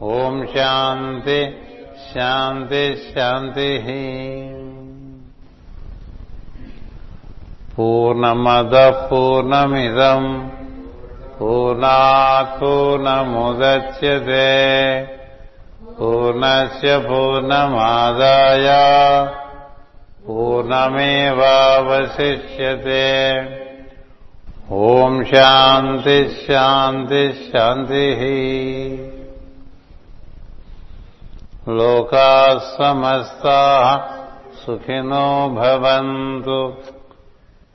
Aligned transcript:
ॐ 0.03 0.47
शान्ति 0.47 1.57
शान्ति 1.99 2.97
शान्तिः। 2.97 3.87
पूर्णमदः 7.77 8.91
पूर्णमिदम् 8.91 10.66
पूर्णात् 11.39 12.55
पूर्णमुदच्यते 12.61 14.47
पूर्णस्य 15.99 16.97
पूर्णमादाय 16.99 18.69
पूर्णमेवावशिष्यते। 20.27 23.07
ॐ 24.73 25.25
शान्तिः। 25.25 26.53
लोकाः 31.69 32.59
समस्ताः 32.59 33.87
सुखिनो 34.63 35.29
भवन्तु। 35.59 36.59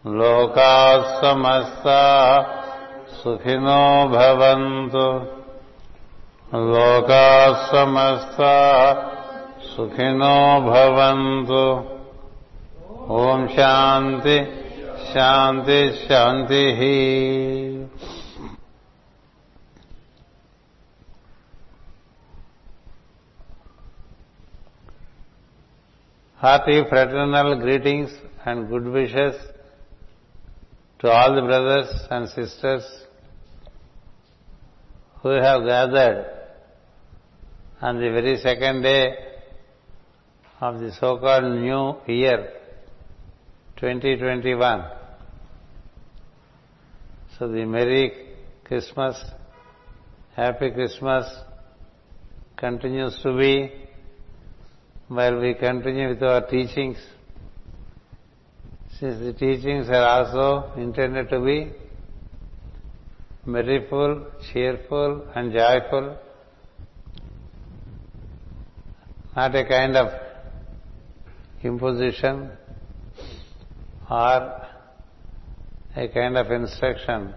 लोकाः 0.07 1.13
समस्ताः 1.21 2.60
सुखिनो 3.22 3.82
भवन्तु 4.14 5.06
लोकाः 6.72 7.54
समस्ताः 7.70 9.02
सुखिनो 9.68 10.36
भवन्तु 10.70 11.64
ॐ 13.20 13.46
शान्ति 13.56 14.38
शान्ति 15.12 15.80
शान्तिः 16.06 16.80
Hearty 26.38 26.82
fraternal 26.88 27.60
greetings 27.60 28.10
and 28.44 28.68
good 28.68 28.86
wishes 28.86 29.34
to 31.00 31.10
all 31.10 31.34
the 31.34 31.42
brothers 31.42 31.88
and 32.10 32.28
sisters 32.28 32.84
who 35.21 35.29
have 35.29 35.63
gathered 35.65 36.25
on 37.81 37.99
the 37.99 38.09
very 38.09 38.37
second 38.37 38.81
day 38.81 39.13
of 40.59 40.79
the 40.79 40.91
so-called 40.99 41.43
new 41.43 41.95
year 42.07 42.49
2021. 43.77 44.83
So 47.37 47.47
the 47.47 47.65
Merry 47.65 48.35
Christmas, 48.63 49.23
Happy 50.35 50.71
Christmas 50.71 51.25
continues 52.57 53.19
to 53.21 53.35
be 53.37 53.71
while 55.07 55.39
we 55.39 55.55
continue 55.55 56.09
with 56.09 56.23
our 56.23 56.47
teachings. 56.47 56.97
Since 58.99 59.19
the 59.19 59.33
teachings 59.33 59.89
are 59.89 60.05
also 60.05 60.79
intended 60.79 61.29
to 61.29 61.39
be 61.41 61.73
merriful, 63.45 64.27
cheerful 64.51 65.27
and 65.35 65.51
joyful, 65.51 66.17
not 69.35 69.55
a 69.55 69.65
kind 69.65 69.95
of 69.95 70.09
imposition 71.63 72.51
or 74.09 74.67
a 75.95 76.07
kind 76.09 76.37
of 76.37 76.51
instruction, 76.51 77.33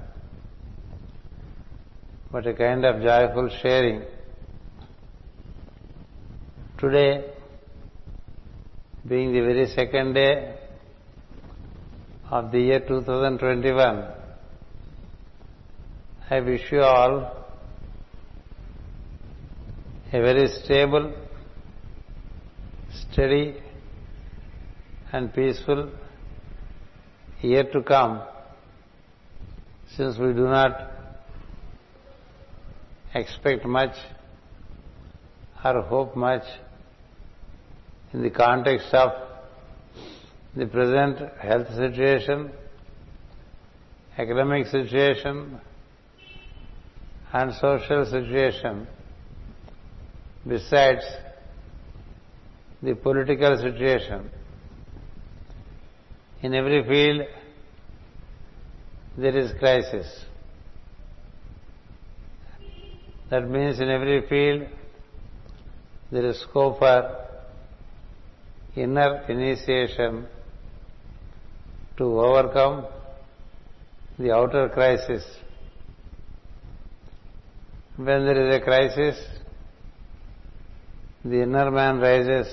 but 2.31 2.47
a 2.47 2.55
kind 2.55 2.85
of 2.85 3.01
joyful 3.01 3.49
sharing. 3.63 4.03
Today, 6.79 7.25
being 9.07 9.33
the 9.33 9.41
very 9.41 9.67
second 9.69 10.15
day 10.15 10.57
of 12.31 12.51
the 12.51 12.61
year 12.61 12.81
2021, 12.81 14.24
I 16.31 16.41
wish 16.41 16.73
you 16.73 16.81
all 16.81 17.45
a 20.11 20.21
very 20.23 20.49
stable, 20.49 21.13
steady 22.91 23.57
and 25.13 25.35
peaceful 25.35 25.91
year 27.43 27.65
to 27.65 27.83
come. 27.83 28.23
Since 29.97 30.17
we 30.17 30.33
do 30.33 30.45
not 30.45 30.93
expect 33.15 33.67
much 33.67 33.95
or 35.63 35.83
hope 35.83 36.17
much 36.17 36.45
in 38.15 38.23
the 38.23 38.31
context 38.31 38.95
of 38.95 39.13
the 40.57 40.65
present 40.65 41.19
health 41.39 41.69
situation, 41.75 42.51
economic 44.17 44.69
situation 44.69 45.61
and 47.39 47.53
social 47.55 48.05
situation 48.07 48.87
besides 50.47 51.05
the 52.81 52.95
political 52.95 53.57
situation. 53.57 54.31
In 56.43 56.55
every 56.55 56.85
field 56.87 57.27
there 59.19 59.37
is 59.37 59.51
crisis. 59.59 60.07
That 63.31 63.49
means 63.49 63.81
in 63.81 63.89
every 63.89 64.21
field 64.29 64.69
there 66.13 66.27
is 66.27 66.41
scope 66.43 66.79
for 66.79 67.01
inner 68.77 69.25
initiation 69.29 70.27
to 71.97 72.05
overcome 72.05 72.87
the 74.21 74.31
outer 74.31 74.69
crisis. 74.69 75.25
When 77.97 78.25
there 78.25 78.49
is 78.49 78.61
a 78.61 78.65
crisis, 78.65 79.25
the 81.25 81.43
inner 81.43 81.71
man 81.71 82.01
rises 82.01 82.49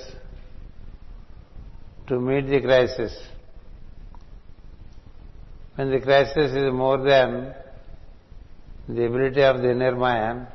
to 2.07 2.19
meet 2.19 2.47
the 2.47 2.61
crisis. 2.61 3.11
When 5.75 5.89
the 5.89 5.99
crisis 5.99 6.51
is 6.51 6.71
more 6.71 6.99
than 6.99 7.55
the 8.87 9.05
ability 9.05 9.41
of 9.41 9.61
the 9.61 9.71
inner 9.71 9.95
man, 9.95 10.47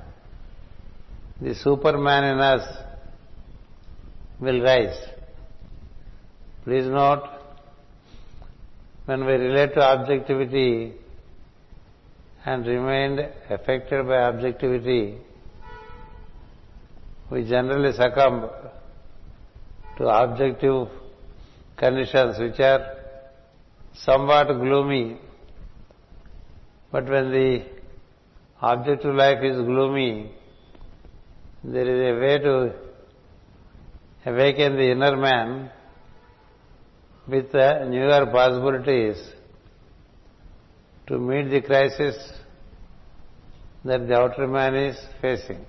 the 1.40 1.54
superman 1.56 2.24
in 2.24 2.38
us 2.38 2.62
will 4.38 4.62
rise. 4.62 4.96
Please 6.62 6.86
note, 6.86 7.24
when 9.06 9.26
we 9.26 9.32
relate 9.32 9.74
to 9.74 9.80
objectivity 9.82 10.94
and 12.46 12.64
remained 12.64 13.18
affected 13.50 14.06
by 14.06 14.18
objectivity, 14.30 15.18
we 17.28 17.42
generally 17.48 17.92
succumb 17.92 18.48
to 19.98 20.04
objective 20.06 20.88
conditions 21.76 22.38
which 22.38 22.60
are 22.60 22.82
somewhat 23.94 24.46
gloomy. 24.46 25.18
But 26.92 27.08
when 27.08 27.32
the 27.32 27.64
objective 28.62 29.14
life 29.14 29.42
is 29.42 29.56
gloomy, 29.56 30.30
there 31.64 31.88
is 31.94 32.00
a 32.14 32.20
way 32.20 32.38
to 32.38 32.74
awaken 34.24 34.76
the 34.76 34.92
inner 34.92 35.16
man 35.16 35.70
with 37.26 37.52
newer 37.52 38.26
possibilities 38.26 39.35
to 41.08 41.18
meet 41.18 41.50
the 41.50 41.60
crisis 41.60 42.16
that 43.84 44.06
the 44.08 44.14
outer 44.14 44.46
man 44.46 44.74
is 44.74 44.96
facing. 45.20 45.64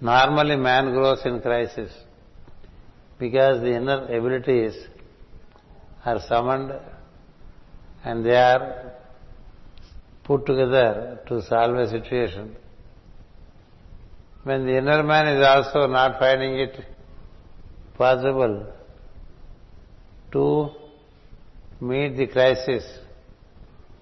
Normally 0.00 0.56
man 0.56 0.92
grows 0.92 1.20
in 1.24 1.40
crisis 1.40 1.92
because 3.18 3.60
the 3.60 3.74
inner 3.76 4.04
abilities 4.16 4.74
are 6.04 6.20
summoned 6.28 6.72
and 8.04 8.24
they 8.24 8.36
are 8.36 8.92
put 10.24 10.44
together 10.44 11.20
to 11.28 11.42
solve 11.42 11.76
a 11.76 11.88
situation. 11.88 12.56
When 14.42 14.66
the 14.66 14.76
inner 14.78 15.02
man 15.02 15.28
is 15.36 15.44
also 15.44 15.86
not 15.86 16.18
finding 16.18 16.54
it 16.58 16.76
possible 17.96 18.66
to 20.32 20.70
meet 21.80 22.16
the 22.16 22.26
crisis 22.26 22.84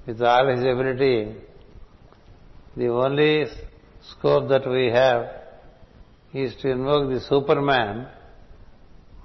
with 0.07 0.21
all 0.23 0.49
his 0.49 0.61
ability, 0.61 1.35
the 2.77 2.89
only 2.89 3.47
scope 4.11 4.49
that 4.49 4.69
we 4.69 4.87
have 4.87 5.31
is 6.33 6.55
to 6.63 6.71
invoke 6.71 7.11
the 7.11 7.21
Superman 7.21 8.09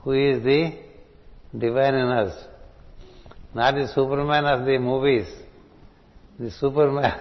who 0.03 0.11
is 0.11 0.43
the 0.43 0.73
divine 1.57 1.95
in 1.95 2.07
us. 2.07 2.45
Not 3.53 3.75
the 3.75 3.87
Superman 3.87 4.45
of 4.45 4.65
the 4.65 4.77
movies, 4.77 5.27
the 6.39 6.51
Superman 6.51 7.19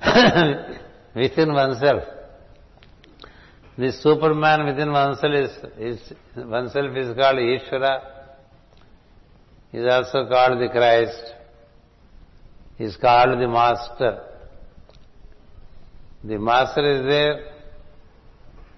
within 1.14 1.52
oneself. 1.52 2.02
The 3.78 3.92
Superman 3.92 4.66
within 4.66 4.92
oneself 4.92 5.32
is, 5.34 5.50
is, 5.78 6.12
oneself 6.36 6.96
is 6.96 7.14
called 7.16 7.38
Ishvara, 7.38 8.15
is 9.76 9.86
also 9.86 10.26
called 10.26 10.58
the 10.58 10.68
Christ, 10.70 11.34
is 12.78 12.96
called 12.96 13.38
the 13.38 13.46
Master. 13.46 14.22
The 16.24 16.38
Master 16.38 16.84
is 16.92 17.02
there, 17.06 17.34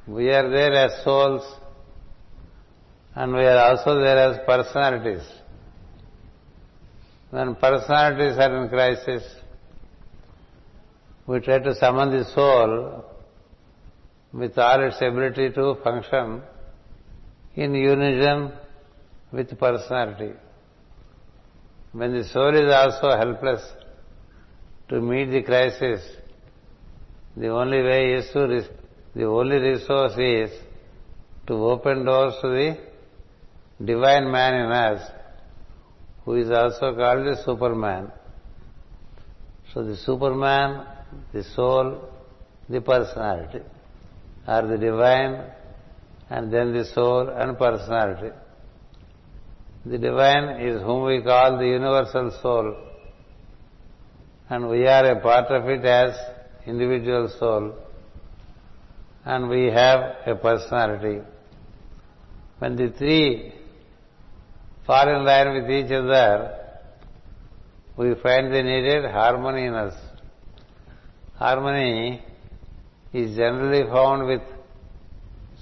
we 0.09 0.29
are 0.31 0.51
there 0.51 0.73
as 0.73 1.05
souls, 1.05 1.45
and 3.15 3.33
we 3.33 3.45
are 3.45 3.59
also 3.69 3.95
there 4.01 4.19
as 4.29 4.39
personalities. 4.45 5.25
When 7.31 7.55
personalities 7.55 8.37
are 8.37 8.65
in 8.65 8.69
crisis, 8.69 9.23
we 11.29 11.39
try 11.39 11.61
to 11.61 11.77
summon 11.77 12.11
the 12.11 12.25
soul 12.35 13.05
with 14.33 14.59
all 14.59 14.85
its 14.85 14.97
ability 14.97 15.51
to 15.51 15.77
function 15.85 16.43
in 17.55 17.73
unison 17.73 18.53
with 19.31 19.57
personality. 19.57 20.33
When 21.93 22.13
the 22.13 22.25
soul 22.25 22.55
is 22.55 22.71
also 22.73 23.17
helpless 23.17 23.63
to 24.89 25.01
meet 25.01 25.31
the 25.31 25.43
crisis, 25.43 26.01
the 27.37 27.49
only 27.49 27.83
way 27.83 28.13
is 28.15 28.31
to, 28.33 28.63
the 29.15 29.25
only 29.25 29.57
resource 29.57 30.13
is 30.19 30.51
to 31.47 31.55
open 31.55 32.05
doors 32.05 32.35
to 32.43 32.49
the 32.49 32.79
divine 33.85 34.31
man 34.31 34.55
in 34.55 34.71
us, 34.71 35.11
who 36.25 36.35
is 36.35 36.51
also 36.51 36.95
called 36.95 37.27
the 37.27 37.43
Superman. 37.45 38.13
So 39.73 39.83
the 39.83 39.97
Superman, 39.97 40.87
the 41.33 41.43
soul, 41.43 42.11
the 42.69 42.81
personality, 42.81 43.61
are 44.47 44.67
the 44.67 44.77
divine 44.77 45.45
and 46.29 46.53
then 46.53 46.73
the 46.73 46.85
soul 46.85 47.29
and 47.29 47.57
personality. 47.57 48.35
The 49.85 49.99
divine 49.99 50.61
is 50.61 50.83
whom 50.83 51.05
we 51.05 51.23
call 51.23 51.59
the 51.59 51.67
universal 51.67 52.31
soul 52.43 52.77
and 54.51 54.69
we 54.69 54.87
are 54.87 55.13
a 55.13 55.21
part 55.21 55.47
of 55.47 55.69
it 55.69 55.85
as 55.85 56.15
individual 56.67 57.29
soul 57.39 57.75
and 59.25 59.49
we 59.49 59.67
have 59.67 60.01
a 60.27 60.35
personality. 60.35 61.21
When 62.59 62.77
the 62.77 62.91
three 62.99 63.55
fall 64.87 65.09
in 65.09 65.25
line 65.25 65.55
with 65.55 65.71
each 65.71 65.93
other, 65.93 66.57
we 67.97 68.15
find 68.23 68.53
the 68.53 68.63
needed 68.63 69.05
harmony 69.11 69.67
in 69.67 69.75
us. 69.75 69.95
Harmony 71.37 72.23
is 73.13 73.37
generally 73.37 73.85
found 73.89 74.27
with 74.27 74.43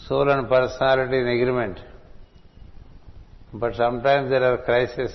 soul 0.06 0.30
and 0.30 0.48
personality 0.48 1.18
in 1.18 1.28
agreement. 1.28 1.78
But 3.52 3.74
sometimes 3.74 4.30
there 4.30 4.44
are 4.44 4.58
crises. 4.58 5.12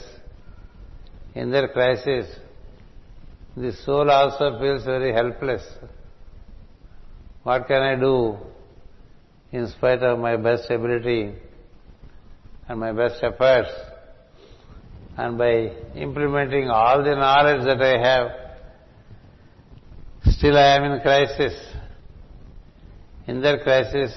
In 1.35 1.51
their 1.51 1.67
crisis, 1.69 2.27
the 3.55 3.71
soul 3.85 4.09
also 4.09 4.59
feels 4.59 4.83
very 4.83 5.13
helpless. 5.13 5.63
What 7.43 7.67
can 7.67 7.81
I 7.81 7.95
do 7.95 8.37
in 9.51 9.67
spite 9.67 10.03
of 10.03 10.19
my 10.19 10.37
best 10.37 10.69
ability 10.69 11.33
and 12.67 12.79
my 12.79 12.91
best 12.91 13.23
efforts? 13.23 13.71
and 15.17 15.37
by 15.37 15.71
implementing 15.95 16.69
all 16.69 17.03
the 17.03 17.15
knowledge 17.15 17.63
that 17.65 17.81
I 17.81 17.95
have, 18.07 18.31
still 20.33 20.57
I 20.57 20.75
am 20.77 20.83
in 20.91 21.01
crisis. 21.01 21.53
In 23.27 23.41
that 23.41 23.61
crisis, 23.63 24.13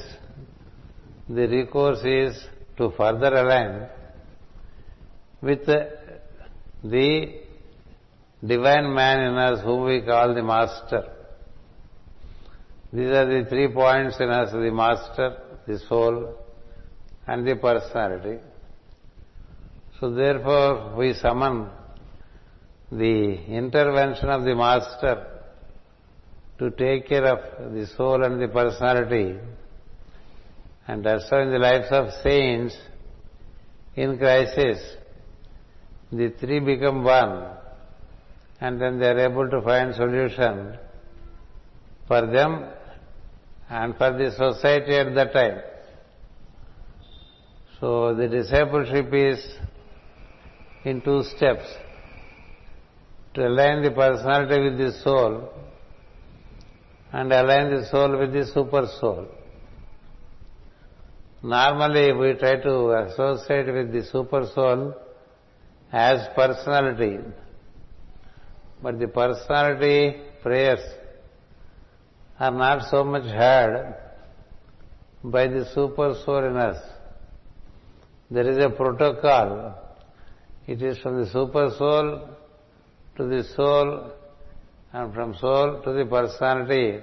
the 1.29 1.47
recourse 1.49 2.03
is 2.05 2.43
to 2.79 2.91
further 2.97 3.35
align 3.37 3.89
with 5.45 5.67
the 5.67 7.35
divine 8.53 8.95
man 8.95 9.21
in 9.29 9.35
us 9.35 9.63
whom 9.63 9.85
we 9.85 10.01
call 10.03 10.35
the 10.35 10.43
master. 10.43 11.03
These 12.93 13.11
are 13.11 13.27
the 13.27 13.47
three 13.49 13.69
points 13.69 14.17
in 14.21 14.31
us, 14.31 14.53
the 14.53 14.71
master, 14.71 15.37
the 15.67 15.79
soul 15.89 16.35
and 17.27 17.47
the 17.47 17.57
personality. 17.57 18.39
So 19.99 20.11
therefore 20.11 20.97
we 20.97 21.15
summon 21.15 21.69
the 22.91 23.45
intervention 23.61 24.29
of 24.29 24.45
the 24.45 24.55
Master 24.55 25.27
to 26.59 26.71
take 26.71 27.09
care 27.09 27.27
of 27.27 27.73
the 27.73 27.87
soul 27.97 28.23
and 28.23 28.41
the 28.41 28.49
personality. 28.49 29.39
And 30.87 31.05
that's 31.05 31.29
how 31.31 31.41
in 31.41 31.51
the 31.51 31.59
lives 31.59 31.87
of 31.91 32.13
saints, 32.23 32.77
in 33.97 34.19
crisis, 34.19 34.79
the 36.17 36.31
three 36.41 36.61
become 36.61 37.05
one 37.05 37.47
and 38.61 38.81
then 38.81 38.99
they 38.99 39.07
are 39.07 39.19
able 39.19 39.49
to 39.49 39.61
find 39.63 39.95
solution 39.95 40.79
for 42.07 42.27
them 42.27 42.71
and 43.69 43.97
for 43.97 44.13
the 44.13 44.31
society 44.31 44.95
at 44.95 45.15
that 45.15 45.33
time. 45.33 45.61
So 47.81 48.15
the 48.15 48.29
discipleship 48.29 49.13
is 49.13 49.45
in 50.85 51.01
two 51.01 51.23
steps 51.37 51.67
to 53.35 53.47
align 53.47 53.83
the 53.83 53.91
personality 53.91 54.63
with 54.63 54.79
the 54.79 54.93
soul 55.03 55.53
and 57.13 57.33
align 57.33 57.71
the 57.71 57.87
soul 57.91 58.19
with 58.19 58.33
the 58.33 58.45
super 58.47 58.87
soul. 59.01 59.27
Normally 61.43 62.13
we 62.13 62.35
try 62.35 62.57
to 62.57 62.93
associate 63.07 63.67
with 63.73 63.93
the 63.93 64.05
super 64.11 64.47
soul 64.55 64.95
as 65.95 66.27
personality 66.35 67.19
But 68.83 68.99
the 68.99 69.07
personality 69.07 70.17
prayers 70.43 70.81
are 72.39 72.51
not 72.51 72.89
so 72.91 73.05
much 73.05 73.23
heard 73.23 73.95
by 75.23 75.47
the 75.47 75.65
super 75.73 76.15
soul 76.25 76.45
in 76.45 76.57
us. 76.57 76.77
There 78.29 78.49
is 78.51 78.59
a 78.59 78.71
protocol. 78.71 79.79
It 80.67 80.83
is 80.83 80.99
from 80.99 81.21
the 81.21 81.31
super 81.31 81.71
soul 81.79 82.29
to 83.17 83.27
the 83.29 83.45
soul 83.55 84.11
and 84.93 85.15
from 85.15 85.37
soul 85.37 85.81
to 85.85 85.93
the 85.93 86.05
personality. 86.07 87.01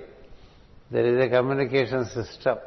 There 0.92 1.06
is 1.14 1.26
a 1.26 1.30
communication 1.30 2.06
system. 2.08 2.58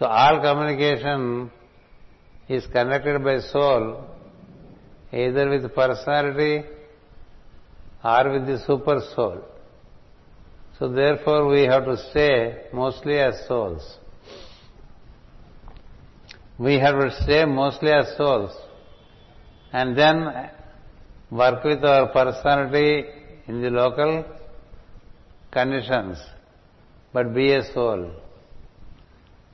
So 0.00 0.06
all 0.06 0.40
communication 0.42 1.52
is 2.48 2.66
connected 2.66 3.22
by 3.22 3.38
soul 3.38 4.08
either 5.12 5.50
with 5.50 5.74
personality 5.74 6.64
or 8.02 8.32
with 8.32 8.46
the 8.46 8.58
super 8.66 9.00
soul. 9.14 9.44
So 10.78 10.88
therefore 10.88 11.46
we 11.48 11.62
have 11.62 11.84
to 11.84 11.96
stay 12.10 12.64
mostly 12.72 13.18
as 13.18 13.46
souls. 13.46 13.98
We 16.58 16.78
have 16.78 16.98
to 16.98 17.10
stay 17.22 17.44
mostly 17.44 17.92
as 17.92 18.16
souls 18.16 18.56
and 19.72 19.96
then 19.96 20.50
work 21.30 21.64
with 21.64 21.84
our 21.84 22.08
personality 22.08 23.06
in 23.46 23.62
the 23.62 23.70
local 23.70 24.24
conditions, 25.50 26.18
but 27.12 27.34
be 27.34 27.52
a 27.52 27.62
soul. 27.72 28.10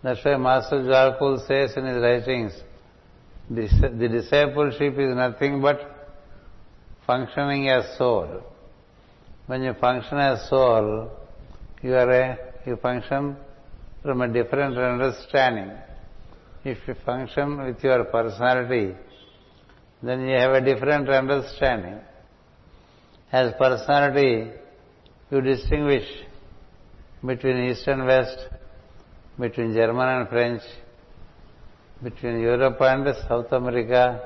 That's 0.02 0.24
why 0.24 0.36
Master 0.36 0.76
Djwhal 0.76 1.20
Khul 1.20 1.46
says 1.46 1.76
in 1.76 1.84
his 1.84 2.00
writings, 2.02 2.52
the 3.50 4.08
discipleship 4.12 4.98
is 4.98 5.16
nothing 5.16 5.60
but 5.62 5.80
functioning 7.06 7.68
as 7.70 7.96
soul. 7.96 8.42
When 9.46 9.62
you 9.62 9.72
function 9.74 10.18
as 10.18 10.48
soul, 10.50 11.10
you 11.82 11.94
are 11.94 12.10
a, 12.10 12.38
you 12.66 12.76
function 12.76 13.36
from 14.02 14.20
a 14.20 14.28
different 14.28 14.76
understanding. 14.76 15.72
If 16.64 16.78
you 16.86 16.94
function 17.06 17.64
with 17.64 17.82
your 17.82 18.04
personality, 18.04 18.94
then 20.02 20.20
you 20.28 20.36
have 20.36 20.52
a 20.52 20.60
different 20.60 21.08
understanding. 21.08 22.00
As 23.32 23.52
personality, 23.58 24.50
you 25.30 25.40
distinguish 25.40 26.06
between 27.24 27.70
East 27.70 27.86
and 27.88 28.06
West, 28.06 28.38
between 29.38 29.74
German 29.74 30.08
and 30.08 30.28
French, 30.28 30.62
between 32.02 32.40
Europe 32.40 32.76
and 32.80 33.06
South 33.28 33.50
America, 33.52 34.20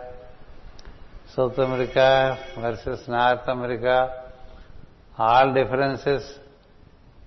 South 1.34 1.56
America 1.56 2.38
versus 2.60 3.08
North 3.08 3.48
America, 3.48 4.30
all 5.16 5.54
differences 5.54 6.38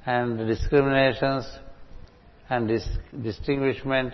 and 0.05 0.37
discriminations 0.47 1.45
and 2.49 2.67
dis- 2.67 2.97
distinguishment 3.23 4.13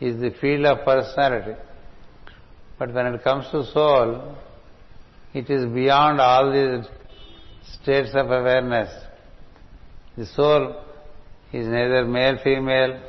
is 0.00 0.20
the 0.20 0.30
field 0.40 0.66
of 0.66 0.84
personality. 0.84 1.58
But 2.78 2.92
when 2.92 3.06
it 3.06 3.24
comes 3.24 3.46
to 3.50 3.64
soul, 3.72 4.36
it 5.32 5.50
is 5.50 5.66
beyond 5.72 6.20
all 6.20 6.52
these 6.52 6.86
states 7.72 8.10
of 8.14 8.26
awareness. 8.26 8.90
The 10.16 10.26
soul 10.26 10.80
is 11.52 11.66
neither 11.66 12.04
male, 12.04 12.38
female, 12.42 13.00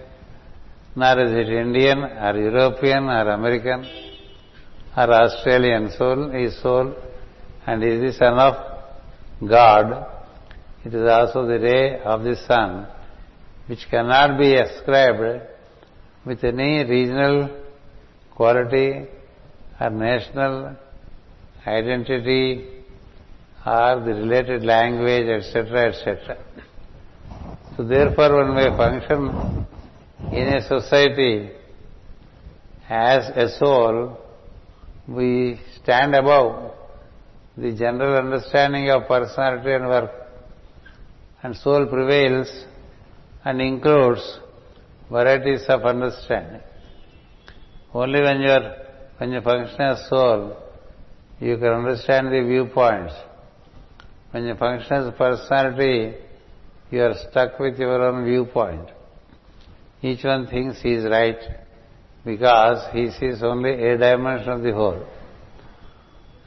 nor 0.95 1.19
is 1.25 1.31
it 1.31 1.49
Indian 1.49 2.03
or 2.03 2.37
European 2.37 3.05
or 3.05 3.29
American 3.29 3.85
or 4.95 5.13
Australian. 5.13 5.91
Soul 5.97 6.31
is 6.31 6.61
soul 6.61 6.95
and 7.67 7.83
is 7.83 7.99
the 8.01 8.13
son 8.17 8.39
of 8.39 8.55
God. 9.49 10.07
It 10.85 10.93
is 10.93 11.07
also 11.09 11.45
the 11.47 11.59
ray 11.59 11.99
of 12.01 12.23
the 12.23 12.35
sun, 12.47 12.87
which 13.67 13.85
cannot 13.89 14.37
be 14.37 14.55
ascribed 14.55 15.41
with 16.25 16.43
any 16.43 16.83
regional 16.85 17.49
quality 18.35 19.05
or 19.81 19.89
national 19.89 20.77
identity 21.67 22.67
or 23.65 23.99
the 24.05 24.13
related 24.13 24.63
language, 24.63 25.27
etc., 25.27 25.89
etc. 25.89 26.37
So 27.75 27.83
therefore, 27.83 28.37
when 28.37 28.55
we 28.55 28.77
function 28.77 29.67
in 30.31 30.47
a 30.47 30.61
society 30.67 31.51
as 32.89 33.29
a 33.35 33.49
soul, 33.57 34.17
we 35.07 35.59
stand 35.81 36.15
above 36.15 36.73
the 37.57 37.73
general 37.73 38.17
understanding 38.17 38.89
of 38.89 39.07
personality 39.07 39.71
and 39.71 39.87
work. 39.87 40.11
And 41.43 41.55
soul 41.55 41.85
prevails 41.85 42.65
and 43.43 43.61
includes 43.61 44.39
varieties 45.09 45.63
of 45.69 45.83
understanding. 45.83 46.61
Only 47.93 48.21
when 48.21 48.41
you 48.41 48.49
are 48.49 48.75
when 49.17 49.31
you 49.31 49.41
function 49.41 49.79
as 49.79 50.09
soul, 50.09 50.57
you 51.39 51.55
can 51.57 51.67
understand 51.67 52.27
the 52.27 52.41
viewpoints. 52.41 53.13
When 54.31 54.45
you 54.45 54.55
function 54.55 54.93
as 54.93 55.13
personality, 55.13 56.15
you 56.91 57.01
are 57.01 57.13
stuck 57.29 57.57
with 57.59 57.79
your 57.79 58.01
own 58.01 58.25
viewpoint. 58.25 58.89
Each 60.01 60.23
one 60.23 60.47
thinks 60.47 60.81
he 60.81 60.93
is 60.93 61.05
right 61.05 61.39
because 62.23 62.93
he 62.93 63.11
sees 63.11 63.41
only 63.43 63.71
a 63.71 63.97
dimension 63.97 64.49
of 64.49 64.61
the 64.61 64.73
whole. 64.73 65.05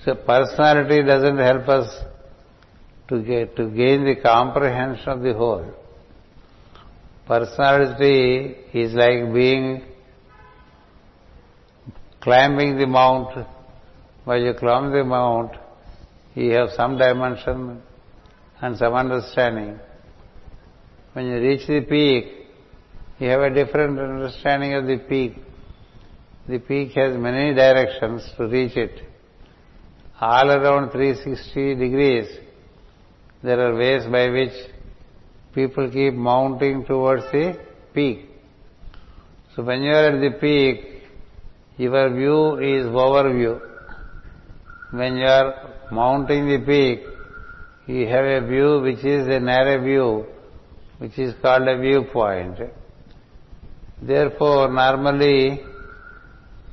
So 0.04 0.14
personality 0.14 1.02
doesn't 1.02 1.38
help 1.38 1.68
us 1.68 2.04
to 3.08 3.22
get 3.22 3.56
to 3.56 3.70
gain 3.70 4.04
the 4.04 4.16
comprehension 4.22 5.08
of 5.08 5.22
the 5.22 5.34
whole. 5.34 5.74
Personality 7.26 8.56
is 8.72 8.92
like 8.94 9.32
being 9.34 9.82
climbing 12.20 12.78
the 12.78 12.86
mount. 12.86 13.46
While 14.24 14.40
you 14.40 14.54
climb 14.54 14.92
the 14.92 15.04
mount, 15.04 15.52
you 16.34 16.52
have 16.52 16.70
some 16.76 16.98
dimension 16.98 17.82
and 18.60 18.76
some 18.76 18.94
understanding. 18.94 19.78
When 21.12 21.26
you 21.26 21.40
reach 21.40 21.66
the 21.66 21.80
peak, 21.80 22.37
you 23.18 23.28
have 23.28 23.40
a 23.40 23.50
different 23.50 23.98
understanding 23.98 24.74
of 24.74 24.86
the 24.86 24.98
peak. 25.08 25.36
The 26.48 26.58
peak 26.60 26.92
has 26.92 27.16
many 27.18 27.52
directions 27.52 28.22
to 28.36 28.46
reach 28.46 28.76
it. 28.76 29.02
All 30.20 30.50
around 30.50 30.92
360 30.92 31.74
degrees, 31.74 32.28
there 33.42 33.60
are 33.60 33.76
ways 33.76 34.04
by 34.10 34.28
which 34.30 34.52
people 35.54 35.90
keep 35.90 36.14
mounting 36.14 36.84
towards 36.84 37.24
the 37.32 37.58
peak. 37.92 38.26
So 39.54 39.64
when 39.64 39.82
you 39.82 39.90
are 39.90 40.10
at 40.10 40.20
the 40.20 40.38
peak, 40.38 41.02
your 41.76 42.14
view 42.14 42.58
is 42.58 42.86
overview. 42.86 43.60
When 44.92 45.16
you 45.16 45.26
are 45.26 45.74
mounting 45.90 46.48
the 46.48 46.64
peak, 46.64 47.00
you 47.86 48.06
have 48.06 48.24
a 48.24 48.46
view 48.46 48.80
which 48.80 49.04
is 49.04 49.26
a 49.26 49.40
narrow 49.40 49.82
view, 49.82 50.26
which 50.98 51.18
is 51.18 51.34
called 51.42 51.66
a 51.66 51.78
viewpoint. 51.80 52.58
Therefore, 54.02 54.68
normally, 54.68 55.60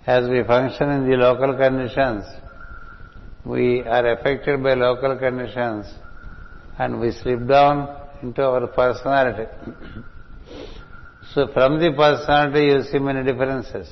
as 0.05 0.29
we 0.29 0.43
function 0.43 0.89
in 0.91 1.09
the 1.09 1.17
local 1.17 1.55
conditions, 1.55 2.25
we 3.45 3.81
are 3.81 4.13
affected 4.13 4.61
by 4.61 4.73
local 4.73 5.17
conditions 5.17 5.85
and 6.77 6.99
we 6.99 7.11
slip 7.11 7.47
down 7.47 7.95
into 8.21 8.43
our 8.43 8.67
personality. 8.67 9.49
so 11.33 11.47
from 11.53 11.79
the 11.79 11.91
personality 11.95 12.65
you 12.65 12.81
see 12.83 12.99
many 12.99 13.23
differences. 13.23 13.91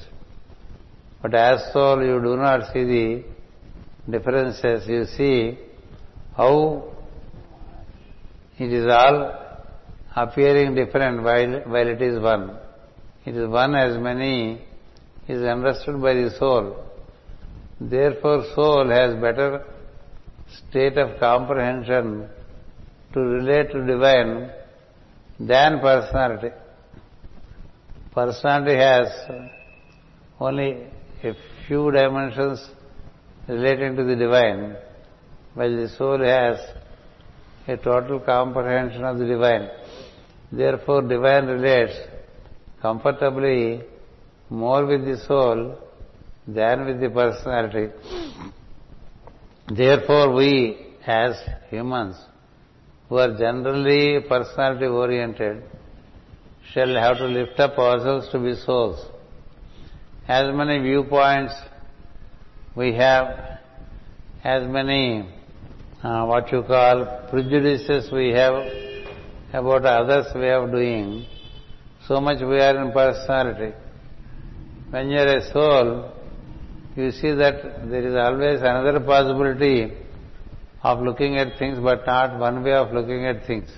But 1.21 1.33
as 1.33 1.71
soul 1.71 2.03
you 2.03 2.21
do 2.21 2.35
not 2.35 2.73
see 2.73 2.83
the 2.83 3.23
differences. 4.09 4.87
You 4.87 5.05
see 5.05 5.57
how 6.35 6.91
it 8.57 8.71
is 8.71 8.87
all 8.87 9.33
appearing 10.15 10.75
different 10.75 11.23
while, 11.23 11.61
while 11.65 11.87
it 11.87 12.01
is 12.01 12.21
one. 12.21 12.57
It 13.25 13.37
is 13.37 13.47
one 13.47 13.73
as 13.75 13.97
many 13.97 14.61
is 15.29 15.43
understood 15.43 16.01
by 16.01 16.13
the 16.13 16.29
soul. 16.37 16.75
Therefore, 17.79 18.43
soul 18.53 18.89
has 18.89 19.15
better 19.15 19.63
state 20.69 20.97
of 20.97 21.19
comprehension 21.19 22.27
to 23.13 23.19
relate 23.19 23.71
to 23.71 23.85
divine 23.85 24.51
than 25.39 25.79
personality. 25.79 26.49
Personality 28.13 28.75
has 28.75 29.07
only 30.39 30.87
a 31.23 31.33
few 31.65 31.91
dimensions 31.91 32.69
relating 33.47 33.95
to 33.95 34.03
the 34.03 34.15
divine, 34.15 34.75
while 35.53 35.75
the 35.75 35.87
soul 35.97 36.19
has 36.19 36.57
a 37.67 37.77
total 37.77 38.19
comprehension 38.19 39.05
of 39.05 39.17
the 39.17 39.25
divine. 39.25 39.69
Therefore, 40.51 41.01
divine 41.01 41.45
relates 41.47 41.95
comfortably 42.83 43.81
more 44.49 44.85
with 44.85 45.03
the 45.09 45.17
soul 45.27 45.59
than 46.57 46.85
with 46.85 46.99
the 46.99 47.09
personality. 47.09 47.85
Therefore, 49.81 50.33
we 50.33 50.51
as 51.07 51.35
humans 51.69 52.17
who 53.07 53.17
are 53.17 53.37
generally 53.37 54.21
personality 54.27 54.85
oriented 54.85 55.63
shall 56.73 56.93
have 57.03 57.17
to 57.17 57.25
lift 57.25 57.59
up 57.59 57.77
ourselves 57.77 58.29
to 58.31 58.39
be 58.39 58.53
souls. 58.65 58.99
As 60.27 60.53
many 60.53 60.79
viewpoints 60.79 61.53
we 62.75 62.93
have, 62.95 63.27
as 64.43 64.67
many 64.67 65.29
uh, 66.03 66.25
what 66.25 66.51
you 66.51 66.63
call 66.63 67.27
prejudices 67.29 68.11
we 68.11 68.29
have 68.31 68.55
about 69.53 69.85
others' 69.85 70.33
way 70.35 70.51
of 70.51 70.71
doing, 70.71 71.25
so 72.07 72.19
much 72.19 72.39
we 72.41 72.59
are 72.59 72.77
in 72.83 72.91
personality. 72.91 73.73
When 74.89 75.09
you 75.09 75.19
are 75.19 75.37
a 75.37 75.51
soul, 75.51 76.11
you 76.95 77.11
see 77.11 77.31
that 77.33 77.89
there 77.89 78.05
is 78.07 78.15
always 78.15 78.59
another 78.59 78.99
possibility 78.99 79.93
of 80.83 80.99
looking 81.01 81.37
at 81.37 81.57
things 81.57 81.79
but 81.79 82.05
not 82.05 82.37
one 82.39 82.63
way 82.63 82.73
of 82.73 82.93
looking 82.93 83.25
at 83.25 83.47
things. 83.47 83.69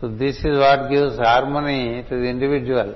So 0.00 0.08
this 0.08 0.38
is 0.38 0.58
what 0.58 0.90
gives 0.90 1.16
harmony 1.16 2.04
to 2.08 2.16
the 2.16 2.24
individual. 2.24 2.94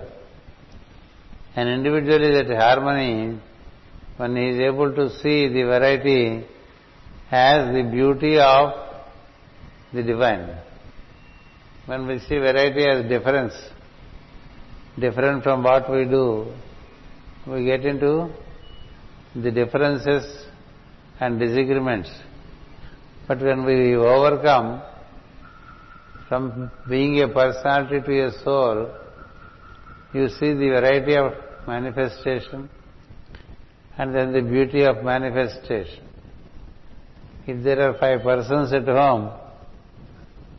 An 1.54 1.68
individual 1.68 2.22
is 2.22 2.40
at 2.40 2.56
harmony 2.56 3.40
when 4.16 4.36
he 4.36 4.48
is 4.48 4.60
able 4.60 4.94
to 4.94 5.10
see 5.20 5.48
the 5.48 5.62
variety 5.64 6.46
as 7.30 7.74
the 7.74 7.82
beauty 7.82 8.38
of 8.38 8.72
the 9.92 10.02
divine. 10.02 10.56
When 11.86 12.06
we 12.06 12.18
see 12.20 12.38
variety 12.38 12.86
as 12.86 13.08
difference, 13.08 13.54
different 15.00 15.42
from 15.42 15.62
what 15.62 15.90
we 15.90 16.04
do, 16.04 16.52
we 17.46 17.64
get 17.64 17.84
into 17.84 18.30
the 19.34 19.50
differences 19.50 20.46
and 21.20 21.38
disagreements. 21.38 22.10
But 23.26 23.40
when 23.40 23.64
we 23.64 23.94
overcome 23.94 24.82
from 26.28 26.70
being 26.88 27.22
a 27.22 27.28
personality 27.28 28.00
to 28.00 28.26
a 28.26 28.32
soul, 28.42 28.94
you 30.12 30.28
see 30.28 30.52
the 30.54 30.68
variety 30.80 31.16
of 31.16 31.32
manifestation 31.66 32.70
and 33.98 34.14
then 34.14 34.32
the 34.32 34.40
beauty 34.40 34.82
of 34.84 35.02
manifestation. 35.04 36.04
If 37.46 37.64
there 37.64 37.80
are 37.88 37.98
five 37.98 38.22
persons 38.22 38.72
at 38.72 38.86
home, 38.86 39.32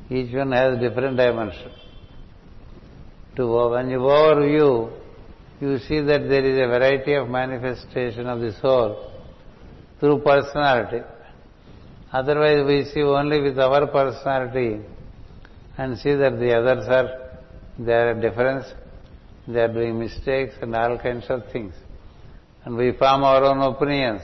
each 0.10 0.34
one 0.34 0.51
has 0.51 0.79
different 0.79 1.17
dimension. 1.17 1.72
To 3.39 3.69
when 3.69 3.89
you 3.89 4.00
overview, 4.00 4.91
you 5.62 5.79
see 5.88 6.01
that 6.01 6.27
there 6.27 6.43
is 6.43 6.58
a 6.58 6.67
variety 6.67 7.13
of 7.13 7.29
manifestation 7.29 8.27
of 8.27 8.41
the 8.41 8.51
soul 8.62 9.13
through 9.98 10.19
personality. 10.24 11.05
Otherwise, 12.12 12.67
we 12.67 12.84
see 12.91 13.01
only 13.01 13.39
with 13.39 13.58
our 13.58 13.88
personality 13.88 14.81
and 15.77 15.98
see 16.00 16.15
that 16.15 16.38
the 16.38 16.53
others 16.53 16.86
are, 16.89 17.39
they 17.79 17.93
are 17.93 18.12
a 18.12 18.19
difference, 18.19 18.65
they 19.48 19.62
are 19.62 19.72
doing 19.72 19.98
mistakes 19.98 20.55
and 20.62 20.75
all 20.75 20.98
kinds 21.00 21.24
of 21.29 21.43
things. 21.53 21.74
And 22.65 22.75
we 22.75 22.91
form 22.91 23.24
our 23.24 23.46
own 23.46 23.62
opinions 23.62 24.22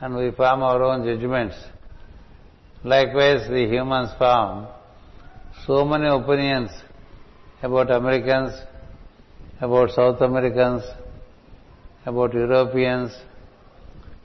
and 0.00 0.16
we 0.16 0.32
form 0.32 0.64
our 0.64 0.82
own 0.82 1.04
judgments. 1.04 1.54
Likewise, 2.82 3.48
the 3.48 3.64
humans 3.64 4.10
form 4.18 4.66
so 5.68 5.84
many 5.84 6.08
opinions 6.08 6.72
about 7.62 7.90
Americans, 7.90 8.52
about 9.60 9.90
South 9.90 10.20
Americans, 10.20 10.82
about 12.04 12.34
Europeans, 12.34 13.16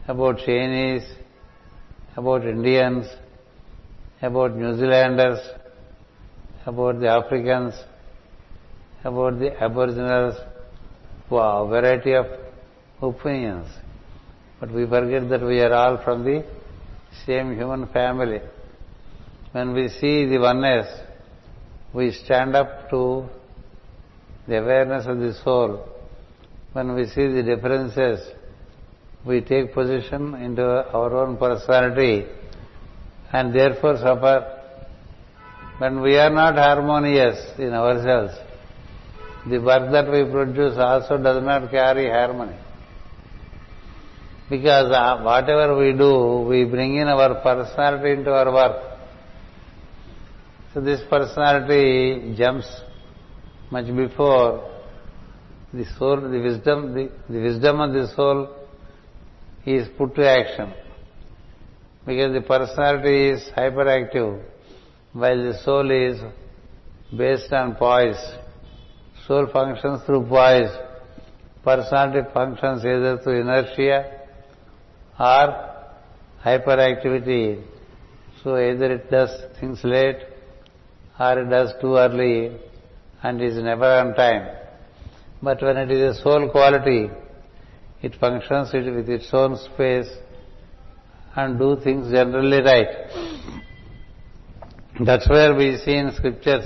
about 0.07 0.39
Chinese, 0.39 1.03
about 2.15 2.43
Indians, 2.45 3.05
about 4.21 4.55
New 4.55 4.75
Zealanders, 4.75 5.39
about 6.65 6.99
the 6.99 7.07
Africans, 7.07 7.75
about 9.03 9.37
the 9.37 9.51
Aboriginals, 9.61 10.35
wow, 11.29 11.67
variety 11.67 12.13
of 12.13 12.25
opinions. 13.01 13.67
But 14.59 14.71
we 14.71 14.87
forget 14.87 15.29
that 15.29 15.41
we 15.41 15.59
are 15.59 15.73
all 15.73 16.03
from 16.03 16.23
the 16.23 16.43
same 17.27 17.55
human 17.55 17.87
family. 17.89 18.41
When 19.51 19.73
we 19.73 19.89
see 19.89 20.25
the 20.25 20.39
oneness, 20.39 20.87
we 21.93 22.11
stand 22.11 22.55
up 22.55 22.89
to 22.89 23.27
the 24.47 24.59
awareness 24.59 25.05
of 25.05 25.19
the 25.19 25.33
soul. 25.43 25.87
When 26.73 26.95
we 26.95 27.05
see 27.07 27.27
the 27.27 27.43
differences, 27.43 28.19
we 29.25 29.41
take 29.41 29.73
position 29.73 30.35
into 30.35 30.63
our 30.63 31.15
own 31.17 31.37
personality 31.37 32.25
and 33.31 33.53
therefore 33.53 33.97
suffer. 33.97 34.53
When 35.79 36.01
we 36.01 36.17
are 36.17 36.29
not 36.29 36.55
harmonious 36.55 37.37
in 37.59 37.73
ourselves, 37.73 38.33
the 39.49 39.59
work 39.59 39.91
that 39.91 40.11
we 40.11 40.29
produce 40.29 40.77
also 40.77 41.17
does 41.17 41.43
not 41.43 41.69
carry 41.69 42.09
harmony. 42.09 42.57
Because 44.49 44.91
uh, 44.91 45.21
whatever 45.21 45.77
we 45.77 45.91
do, 45.93 46.45
we 46.47 46.63
bring 46.63 46.95
in 46.95 47.07
our 47.07 47.35
personality 47.41 48.11
into 48.11 48.31
our 48.33 48.51
work. 48.51 48.86
So 50.77 50.81
this 50.81 51.01
personality 51.09 52.35
jumps 52.37 52.67
much 53.71 53.87
before 53.87 54.69
the 55.73 55.85
soul, 55.97 56.21
the 56.21 56.39
wisdom, 56.39 56.93
the, 56.93 57.09
the 57.27 57.39
wisdom 57.39 57.79
of 57.81 57.93
the 57.93 58.07
soul 58.15 58.55
is 59.65 59.87
put 59.97 60.13
to 60.13 60.29
action. 60.29 60.71
Because 62.05 62.31
the 62.31 62.41
personality 62.41 63.29
is 63.29 63.49
hyperactive, 63.57 64.39
while 65.13 65.43
the 65.45 65.57
soul 65.63 65.89
is 65.89 66.21
based 67.17 67.51
on 67.51 67.73
poise. 67.73 68.23
Soul 69.25 69.47
functions 69.51 70.03
through 70.05 70.27
poise. 70.27 70.69
Personality 71.63 72.29
functions 72.35 72.85
either 72.85 73.17
through 73.23 73.41
inertia 73.41 74.11
or 75.19 75.73
hyperactivity. 76.45 77.63
So 78.43 78.57
either 78.57 78.93
it 78.93 79.09
does 79.09 79.31
things 79.59 79.83
late 79.83 80.36
or 81.19 81.39
it 81.41 81.49
does 81.49 81.73
too 81.81 81.95
early 81.95 82.57
and 83.23 83.41
is 83.41 83.57
never 83.57 83.85
on 83.85 84.13
time. 84.15 84.47
But 85.41 85.61
when 85.61 85.77
it 85.77 85.91
is 85.91 86.17
a 86.17 86.21
soul 86.21 86.49
quality, 86.49 87.09
it 88.01 88.15
functions 88.15 88.71
with 88.73 89.09
its 89.09 89.29
own 89.33 89.57
space 89.57 90.09
and 91.35 91.57
do 91.59 91.77
things 91.83 92.11
generally 92.11 92.61
right. 92.61 92.87
That's 94.99 95.29
where 95.29 95.55
we 95.55 95.77
see 95.77 95.95
in 95.95 96.11
scriptures 96.13 96.65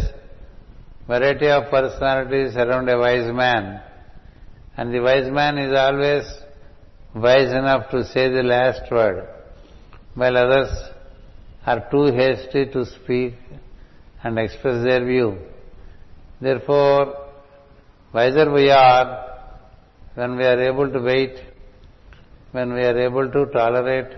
variety 1.08 1.48
of 1.48 1.70
personalities 1.70 2.56
around 2.56 2.88
a 2.88 2.98
wise 2.98 3.32
man. 3.34 3.82
And 4.78 4.94
the 4.94 5.02
wise 5.02 5.30
man 5.30 5.58
is 5.58 5.74
always 5.78 6.24
wise 7.14 7.52
enough 7.52 7.90
to 7.92 8.06
say 8.06 8.30
the 8.30 8.44
last 8.44 8.90
word, 8.90 9.28
while 10.16 10.38
others 10.38 10.72
are 11.66 11.82
too 11.92 12.06
hasty 12.06 12.66
to 12.68 12.86
speak 12.86 13.34
and 14.24 14.38
express 14.40 14.84
their 14.84 15.04
view. 15.06 15.38
Therefore, 16.40 17.30
wiser 18.14 18.52
we 18.52 18.70
are 18.70 19.28
when 20.16 20.36
we 20.38 20.44
are 20.44 20.62
able 20.62 20.92
to 20.92 21.00
wait, 21.00 21.36
when 22.52 22.74
we 22.74 22.82
are 22.82 22.98
able 22.98 23.32
to 23.32 23.46
tolerate, 23.48 24.14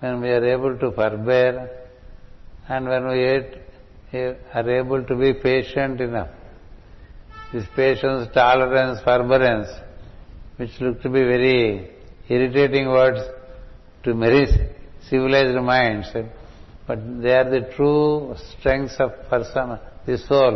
when 0.00 0.20
we 0.20 0.28
are 0.30 0.44
able 0.44 0.76
to 0.78 0.90
forbear, 0.92 1.70
and 2.68 2.88
when 2.88 3.08
we 3.08 3.22
eh, 4.12 4.34
are 4.54 4.70
able 4.70 5.04
to 5.04 5.14
be 5.16 5.32
patient 5.34 6.00
enough. 6.00 6.28
This 7.52 7.64
patience, 7.74 8.28
tolerance, 8.34 9.00
forbearance 9.04 9.68
which 10.56 10.70
look 10.80 11.00
to 11.02 11.08
be 11.08 11.22
very 11.22 11.90
irritating 12.28 12.88
words 12.88 13.20
to 14.02 14.14
many 14.14 14.46
civilized 15.08 15.56
minds, 15.62 16.08
eh, 16.14 16.24
but 16.88 16.98
they 17.22 17.34
are 17.34 17.50
the 17.50 17.70
true 17.76 18.34
strengths 18.50 18.96
of 18.98 19.12
person, 19.28 19.78
the 20.06 20.16
soul. 20.16 20.54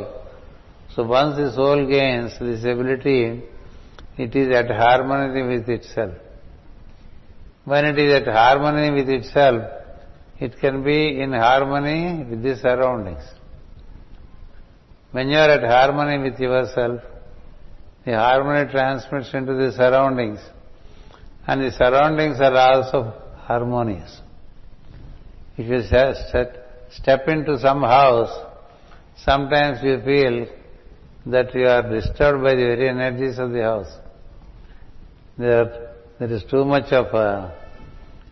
So 0.95 1.05
once 1.05 1.37
the 1.37 1.53
soul 1.55 1.87
gains 1.87 2.33
this 2.41 2.61
ability, 2.65 3.43
it 4.17 4.35
is 4.35 4.49
at 4.55 4.71
harmony 4.71 5.43
with 5.43 5.69
itself. 5.69 6.15
When 7.67 7.85
it 7.85 7.99
is 7.99 8.15
at 8.15 8.27
harmony 8.27 8.91
with 8.91 9.11
itself, 9.11 9.63
it 10.41 10.59
can 10.59 10.83
be 10.83 11.21
in 11.21 11.33
harmony 11.33 12.25
with 12.25 12.43
the 12.43 12.57
surroundings. 12.57 13.23
When 15.11 15.29
you 15.29 15.37
are 15.37 15.51
at 15.51 15.63
harmony 15.63 16.31
with 16.31 16.41
yourself, 16.41 17.03
the 18.07 18.15
harmony 18.15 18.73
transmits 18.73 19.35
into 19.35 19.53
the 19.53 19.71
surroundings 19.73 20.41
and 21.47 21.61
the 21.61 21.73
surroundings 21.73 22.41
are 22.41 22.57
also 22.57 23.13
harmonious. 23.37 24.22
If 25.57 25.69
you 25.69 25.83
step 26.91 27.29
into 27.29 27.59
some 27.59 27.83
house, 27.83 28.31
sometimes 29.17 29.79
you 29.83 30.01
feel 30.03 30.47
that 31.27 31.55
you 31.55 31.67
are 31.67 31.83
disturbed 31.89 32.43
by 32.43 32.55
the 32.55 32.65
very 32.65 32.89
energies 32.89 33.39
of 33.39 33.53
the 33.53 33.63
house. 33.63 33.93
There, 35.39 35.95
there 36.19 36.33
is 36.33 36.45
too 36.51 36.65
much 36.65 36.93
of 36.93 37.15
uh, 37.15 37.51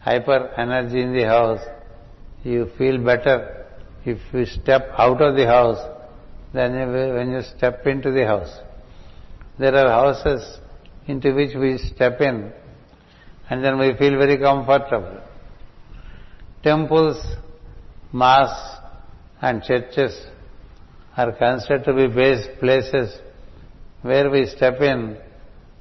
hyper 0.00 0.48
energy 0.56 1.02
in 1.02 1.14
the 1.14 1.24
house, 1.24 1.60
you 2.42 2.70
feel 2.78 3.02
better 3.04 3.66
if 4.04 4.18
you 4.32 4.46
step 4.46 4.88
out 4.96 5.20
of 5.20 5.36
the 5.36 5.46
house 5.46 5.78
than 6.54 6.72
when 6.92 7.32
you 7.32 7.42
step 7.42 7.86
into 7.86 8.10
the 8.10 8.26
house. 8.26 8.50
There 9.58 9.74
are 9.74 9.88
houses 9.88 10.58
into 11.06 11.34
which 11.34 11.54
we 11.54 11.76
step 11.76 12.20
in 12.20 12.50
and 13.50 13.62
then 13.62 13.78
we 13.78 13.94
feel 13.98 14.16
very 14.16 14.38
comfortable. 14.38 15.20
Temples, 16.62 17.18
mosques 18.12 18.80
and 19.40 19.62
churches 19.62 20.26
are 21.16 21.32
considered 21.32 21.84
to 21.84 21.94
be 21.94 22.06
base 22.14 22.46
places 22.58 23.18
where 24.02 24.30
we 24.30 24.44
step 24.46 24.78
in, 24.80 25.16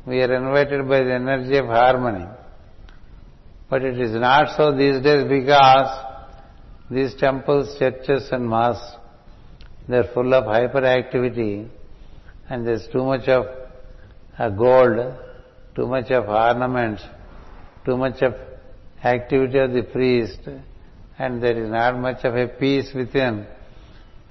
we 0.06 0.22
are 0.22 0.34
invited 0.34 0.88
by 0.88 1.04
the 1.04 1.14
energy 1.14 1.58
of 1.58 1.66
harmony. 1.66 2.26
But 3.70 3.84
it 3.84 4.00
is 4.00 4.12
not 4.12 4.56
so 4.56 4.76
these 4.76 5.04
days 5.04 5.28
because 5.28 6.06
these 6.90 7.14
temples, 7.16 7.78
churches 7.78 8.30
and 8.32 8.48
mosques, 8.48 8.96
they're 9.90 10.10
full 10.14 10.34
of 10.34 10.46
hyperactivity 10.46 11.68
and 12.50 12.66
there's 12.66 12.88
too 12.92 13.04
much 13.04 13.28
of 13.28 13.46
uh, 14.38 14.50
gold, 14.50 15.14
too 15.76 15.88
much 15.88 16.10
of 16.12 16.30
ornaments, 16.30 17.04
too 17.86 17.98
much 17.98 18.22
of 18.22 18.34
activity 19.04 19.60
of 19.60 19.72
the 19.74 19.84
priest 19.84 20.40
and 21.20 21.44
there 21.44 21.62
is 21.64 21.70
not 21.70 22.00
much 22.00 22.24
of 22.24 22.36
a 22.36 22.48
peace 22.48 22.90
within 22.96 23.46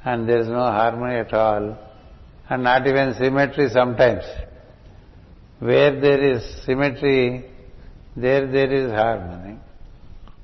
and 0.04 0.28
there 0.28 0.40
is 0.40 0.48
no 0.48 0.64
harmony 0.80 1.16
at 1.16 1.32
all 1.34 1.76
and 2.48 2.62
not 2.62 2.86
even 2.86 3.14
symmetry 3.14 3.68
sometimes. 3.68 4.24
Where 5.58 6.00
there 6.00 6.22
is 6.32 6.42
symmetry, 6.64 7.44
there 8.16 8.46
there 8.46 8.72
is 8.72 8.90
harmony. 8.90 9.58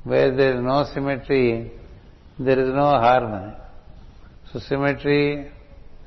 Where 0.02 0.37
there 0.37 0.57
is 0.57 0.62
no 0.62 0.85
symmetry, 0.92 1.72
there 2.38 2.61
is 2.61 2.68
no 2.68 2.90
harmony. 3.07 3.54
So 4.52 4.59
symmetry 4.59 5.50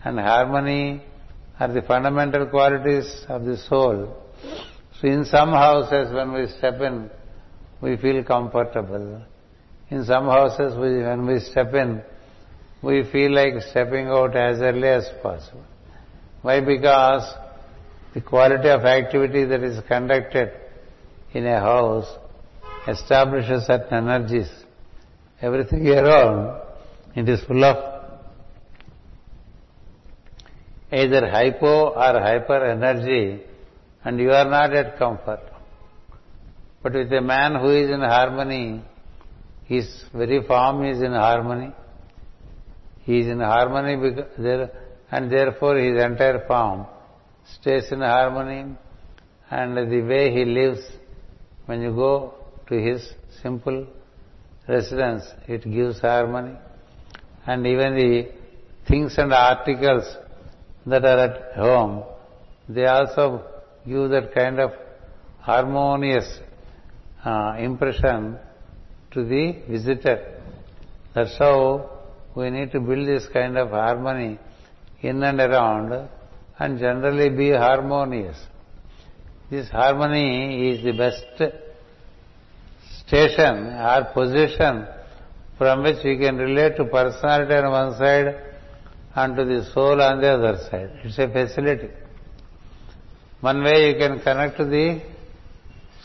and 0.04 0.20
harmony 0.20 1.02
are 1.60 1.70
the 1.70 1.82
fundamental 1.82 2.46
qualities 2.48 3.26
of 3.28 3.46
the 3.46 3.58
soul. 3.58 4.16
So 5.00 5.08
in 5.08 5.26
some 5.26 5.50
houses 5.50 6.14
when 6.14 6.34
we 6.34 6.48
step 6.58 6.80
in, 6.82 7.10
we 7.82 7.98
feel 7.98 8.24
comfortable. 8.24 9.24
In 9.90 10.04
some 10.04 10.26
houses 10.26 10.78
when 10.78 11.26
we 11.26 11.40
step 11.40 11.74
in, 11.74 12.02
we 12.82 13.04
feel 13.12 13.32
like 13.32 13.62
stepping 13.70 14.08
out 14.08 14.36
as 14.36 14.60
early 14.60 14.88
as 14.88 15.10
possible. 15.24 15.64
Why? 16.42 16.60
Because 16.60 17.24
the 18.14 18.22
quality 18.22 18.70
of 18.70 18.82
activity 18.86 19.46
that 19.46 19.64
is 19.64 19.80
conducted 19.88 20.52
in 21.34 21.46
a 21.46 21.60
house 21.60 22.08
establishes 22.88 23.66
certain 23.66 24.10
energies. 24.10 24.50
Everything 25.42 25.88
around, 25.88 26.62
it 27.16 27.28
is 27.30 27.44
full 27.46 27.64
of 27.64 27.98
either 30.92 31.30
hypo 31.30 31.90
or 31.90 32.20
hyper 32.22 32.66
energy 32.66 33.42
and 34.04 34.20
you 34.20 34.32
are 34.32 34.50
not 34.50 34.74
at 34.74 34.98
comfort. 34.98 35.42
But 36.82 36.94
with 36.94 37.12
a 37.12 37.22
man 37.22 37.56
who 37.56 37.70
is 37.70 37.90
in 37.90 38.00
harmony, 38.00 38.84
his 39.68 39.88
very 40.14 40.42
form 40.48 40.86
is 40.86 41.02
in 41.02 41.12
harmony. 41.12 41.72
He 43.04 43.20
is 43.20 43.28
in 43.28 43.40
harmony 43.40 43.94
and 45.12 45.32
therefore 45.32 45.78
his 45.78 46.02
entire 46.02 46.46
form 46.48 46.86
stays 47.56 47.92
in 47.92 48.00
harmony 48.00 48.76
and 49.50 49.78
the 49.78 50.02
way 50.02 50.32
he 50.32 50.44
lives, 50.46 50.82
when 51.66 51.82
you 51.82 51.92
go 51.92 52.34
to 52.68 52.76
his 52.76 53.14
simple 53.42 53.88
residence, 54.68 55.24
it 55.48 55.64
gives 55.64 56.00
harmony. 56.00 56.56
And 57.46 57.66
even 57.66 57.96
the 57.96 58.32
things 58.88 59.18
and 59.18 59.34
articles 59.34 60.06
that 60.86 61.06
are 61.06 61.20
at 61.28 61.56
home, 61.56 62.04
they 62.68 62.86
also 62.86 63.44
give 63.86 64.10
that 64.10 64.34
kind 64.34 64.60
of 64.60 64.72
harmonious 65.40 66.40
uh, 67.24 67.56
impression 67.58 68.38
to 69.12 69.24
the 69.24 69.62
visitor. 69.70 70.42
That's 71.14 71.38
how 71.38 71.90
we 72.36 72.50
need 72.50 72.72
to 72.72 72.80
build 72.80 73.08
this 73.08 73.28
kind 73.34 73.58
of 73.58 73.70
harmony 73.70 74.40
in 75.02 75.24
and 75.24 75.40
around 75.40 76.10
and 76.60 76.80
generally 76.80 77.30
be 77.30 77.52
harmonious. 77.52 78.38
This 79.50 79.70
harmony 79.70 80.72
is 80.72 80.84
the 80.84 80.92
best 80.92 81.24
station 83.06 83.68
or 83.92 84.12
position 84.14 84.86
from 85.58 85.84
which 85.84 86.04
we 86.04 86.18
can 86.18 86.38
relate 86.38 86.76
to 86.78 86.86
personality 86.86 87.54
on 87.54 87.72
one 87.72 87.98
side 87.98 88.36
and 89.16 89.36
to 89.36 89.46
the 89.46 89.66
soul 89.74 90.02
on 90.02 90.22
the 90.22 90.28
other 90.28 90.58
side. 90.70 90.92
It's 91.04 91.18
a 91.18 91.28
facility. 91.28 91.90
One 93.42 93.64
way 93.64 93.90
you 93.90 93.96
can 93.98 94.20
connect 94.20 94.58
to 94.58 94.66
the 94.66 95.02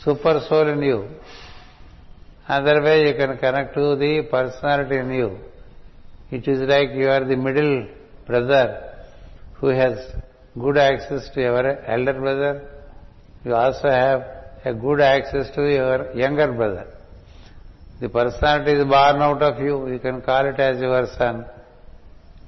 super 0.03 0.39
soul 0.47 0.67
in 0.69 0.81
you. 0.81 1.09
Other 2.47 2.81
way 2.81 3.07
you 3.07 3.13
can 3.15 3.37
connect 3.37 3.73
to 3.75 3.95
the 3.95 4.27
personality 4.29 4.97
in 4.97 5.11
you. 5.11 5.37
It 6.31 6.47
is 6.47 6.67
like 6.67 6.89
you 6.93 7.07
are 7.07 7.23
the 7.23 7.37
middle 7.37 7.87
brother 8.27 8.95
who 9.55 9.67
has 9.67 9.97
good 10.59 10.77
access 10.77 11.29
to 11.33 11.41
your 11.41 11.79
elder 11.85 12.13
brother. 12.13 12.69
You 13.45 13.55
also 13.55 13.89
have 13.89 14.25
a 14.65 14.73
good 14.73 14.99
access 14.99 15.53
to 15.55 15.61
your 15.61 16.13
younger 16.13 16.51
brother. 16.51 16.87
The 18.01 18.09
personality 18.09 18.71
is 18.71 18.83
born 18.83 19.21
out 19.21 19.41
of 19.41 19.61
you. 19.61 19.87
You 19.87 19.99
can 19.99 20.21
call 20.21 20.45
it 20.45 20.59
as 20.59 20.81
your 20.81 21.07
son. 21.17 21.45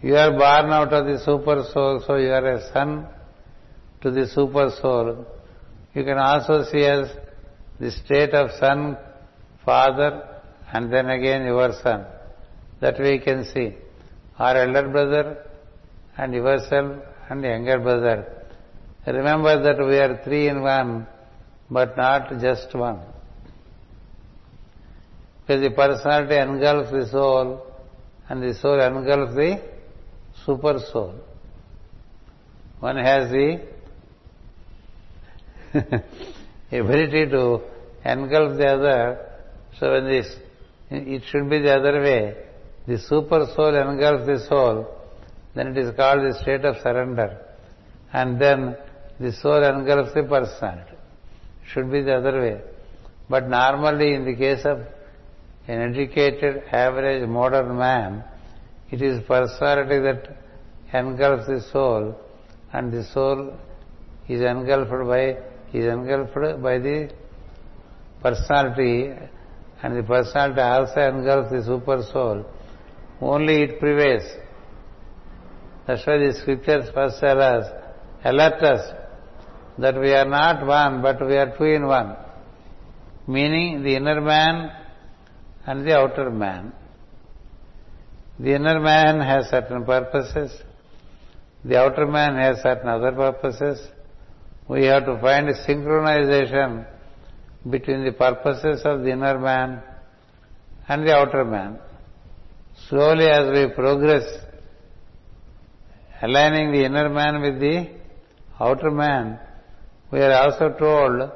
You 0.02 0.16
are 0.16 0.32
born 0.32 0.72
out 0.72 0.94
of 0.94 1.06
the 1.06 1.20
super 1.24 1.64
soul, 1.74 2.04
so 2.06 2.16
you 2.18 2.32
are 2.32 2.46
a 2.46 2.74
son 2.74 3.08
to 4.02 4.12
the 4.12 4.28
super 4.28 4.72
soul. 4.82 5.26
You 5.94 6.04
can 6.04 6.18
also 6.18 6.64
see 6.72 6.84
as 6.84 7.10
the 7.80 7.92
state 7.92 8.34
of 8.34 8.52
son, 8.60 8.98
father, 9.66 10.42
and 10.72 10.92
then 10.94 11.10
again 11.10 11.44
your 11.46 11.74
son. 11.84 12.06
That 12.82 13.00
you 13.00 13.20
can 13.22 13.46
see. 13.54 13.74
Our 14.38 14.58
elder 14.58 14.90
brother 14.90 15.46
and 16.18 16.34
yourself 16.34 17.02
and 17.30 17.44
younger 17.44 17.80
brother. 17.80 18.18
Remember 19.08 19.62
that 19.62 19.78
we 19.78 19.98
are 19.98 20.22
three 20.24 20.48
in 20.48 20.62
one, 20.62 21.08
but 21.70 21.96
not 21.96 22.30
just 22.42 22.74
one. 22.74 23.02
Because 25.42 25.62
the 25.62 25.70
personality 25.70 26.38
engulfs 26.38 26.92
the 26.92 27.08
soul, 27.12 27.66
and 28.28 28.42
the 28.42 28.54
soul 28.56 28.80
engulfs 28.80 29.36
the 29.36 29.62
super 30.46 30.80
soul. 30.92 31.16
One 32.80 32.98
has 32.98 33.32
the 33.32 33.62
ability 36.72 37.30
to 37.30 37.62
engulf 38.04 38.58
the 38.58 38.68
other, 38.68 39.35
so 39.80 39.92
when 39.92 40.06
this, 40.06 40.36
it 40.90 41.24
should 41.30 41.50
be 41.50 41.60
the 41.60 41.76
other 41.76 42.02
way. 42.02 42.36
The 42.88 42.98
super 43.00 43.48
soul 43.56 43.76
engulfs 43.76 44.26
the 44.26 44.40
soul, 44.48 44.88
then 45.56 45.68
it 45.68 45.78
is 45.78 45.96
called 45.96 46.22
the 46.22 46.38
state 46.42 46.64
of 46.64 46.76
surrender. 46.82 47.40
And 48.14 48.40
then 48.40 48.78
the 49.20 49.34
soul 49.34 49.64
engulfs 49.64 50.14
the 50.14 50.24
personality. 50.24 50.94
It 50.94 51.70
should 51.74 51.92
be 51.92 52.02
the 52.02 52.16
other 52.16 52.40
way. 52.40 52.62
But 53.30 53.50
normally 53.50 54.14
in 54.14 54.26
the 54.26 54.36
case 54.36 54.66
of 54.66 54.80
an 55.68 55.94
educated, 55.94 56.64
average, 56.72 57.28
modern 57.28 57.78
man, 57.78 58.24
it 58.92 59.02
is 59.02 59.22
personality 59.28 60.00
that 60.00 60.38
engulfs 60.94 61.48
the 61.48 61.62
soul 61.72 62.16
and 62.72 62.94
the 62.94 63.04
soul 63.04 63.58
is 64.28 64.42
engulfed 64.42 65.08
by 65.08 65.38
is 65.74 65.86
engulfed 65.86 66.62
by 66.62 66.78
the 66.78 67.12
personality 68.22 69.12
and 69.82 69.98
the 69.98 70.04
personality 70.04 70.62
also 70.62 71.00
engulfs 71.00 71.52
the 71.52 71.64
super 71.64 72.04
soul. 72.12 72.46
Only 73.22 73.64
it 73.64 73.80
prevails. 73.80 74.24
That's 75.88 76.06
why 76.06 76.18
the 76.18 76.34
scriptures 76.42 76.90
first 76.94 77.20
tell 77.20 77.42
us, 77.42 77.66
alert 78.24 78.62
us 78.64 78.94
that 79.78 80.00
we 80.00 80.12
are 80.14 80.26
not 80.26 80.66
one, 80.66 81.02
but 81.02 81.26
we 81.26 81.36
are 81.36 81.56
two 81.58 81.66
in 81.66 81.86
one. 81.86 82.16
Meaning 83.28 83.84
the 83.84 83.96
inner 83.96 84.22
man 84.22 84.72
and 85.66 85.86
the 85.86 85.98
outer 85.98 86.30
man. 86.30 86.74
The 88.40 88.56
inner 88.56 88.80
man 88.80 89.20
has 89.20 89.50
certain 89.50 89.86
purposes. 89.86 90.52
The 91.64 91.80
outer 91.80 92.06
man 92.06 92.36
has 92.36 92.62
certain 92.62 92.88
other 92.90 93.12
purposes. 93.12 93.80
We 94.68 94.86
have 94.86 95.06
to 95.06 95.20
find 95.20 95.48
synchronization 95.68 96.86
between 97.70 98.06
the 98.06 98.12
purposes 98.12 98.82
of 98.86 99.02
the 99.02 99.12
inner 99.12 99.40
man 99.40 99.82
and 100.88 101.08
the 101.08 101.16
outer 101.16 101.44
man. 101.46 101.80
Slowly 102.90 103.28
as 103.28 103.50
we 103.52 103.74
progress 103.74 104.24
aligning 106.22 106.72
the 106.72 106.86
inner 106.86 107.10
man 107.10 107.42
with 107.42 107.60
the 107.60 107.90
outer 108.60 108.92
man, 108.92 109.40
we 110.12 110.20
are 110.20 110.34
also 110.34 110.70
told 110.78 111.32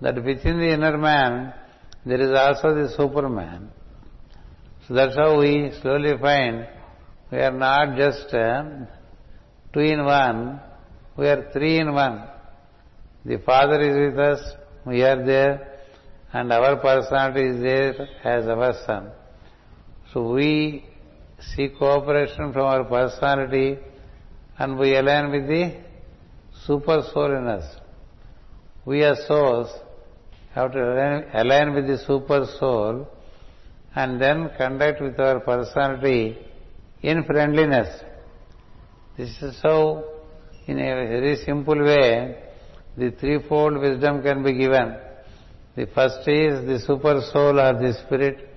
that 0.00 0.16
within 0.24 0.58
the 0.58 0.72
inner 0.72 0.96
man 0.98 1.52
there 2.04 2.20
is 2.20 2.32
also 2.32 2.74
the 2.74 2.88
Superman. 2.96 3.70
So 4.86 4.94
that's 4.94 5.16
how 5.16 5.38
we 5.38 5.72
slowly 5.80 6.12
find 6.20 6.66
we 7.30 7.38
are 7.38 7.52
not 7.52 7.96
just 7.96 8.28
two 8.30 9.80
in 9.80 10.04
one, 10.04 10.60
we 11.16 11.28
are 11.28 11.50
three 11.52 11.78
in 11.78 11.92
one. 11.92 12.28
The 13.24 13.38
Father 13.38 13.80
is 13.80 14.10
with 14.10 14.18
us, 14.18 14.40
we 14.84 15.02
are 15.02 15.24
there, 15.24 15.71
and 16.32 16.52
our 16.52 16.76
personality 16.76 17.46
is 17.48 17.60
there 17.60 18.08
as 18.24 18.46
our 18.46 18.72
Son. 18.86 19.10
So 20.12 20.32
we 20.32 20.84
seek 21.54 21.78
cooperation 21.78 22.52
from 22.52 22.66
our 22.66 22.84
personality 22.84 23.78
and 24.58 24.78
we 24.78 24.96
align 24.96 25.30
with 25.30 25.46
the 25.46 25.76
super 26.66 27.02
soul 27.12 27.36
in 27.36 27.46
us. 27.46 27.64
We 28.84 29.04
as 29.04 29.26
souls 29.26 29.70
have 30.54 30.72
to 30.72 30.78
align, 30.78 31.24
align 31.34 31.74
with 31.74 31.86
the 31.86 31.98
super 31.98 32.46
soul 32.58 33.08
and 33.94 34.20
then 34.20 34.50
conduct 34.56 35.00
with 35.02 35.18
our 35.20 35.40
personality 35.40 36.38
in 37.02 37.24
friendliness. 37.24 38.02
This 39.18 39.30
is 39.42 39.58
how, 39.62 40.04
in 40.66 40.78
a 40.78 40.94
very 40.94 41.36
simple 41.44 41.78
way, 41.82 42.42
the 42.96 43.10
threefold 43.10 43.78
wisdom 43.78 44.22
can 44.22 44.42
be 44.42 44.54
given. 44.54 44.96
The 45.74 45.86
first 45.86 46.28
is 46.28 46.66
the 46.66 46.78
super 46.86 47.22
soul 47.32 47.58
or 47.58 47.72
the 47.72 47.94
spirit. 48.04 48.48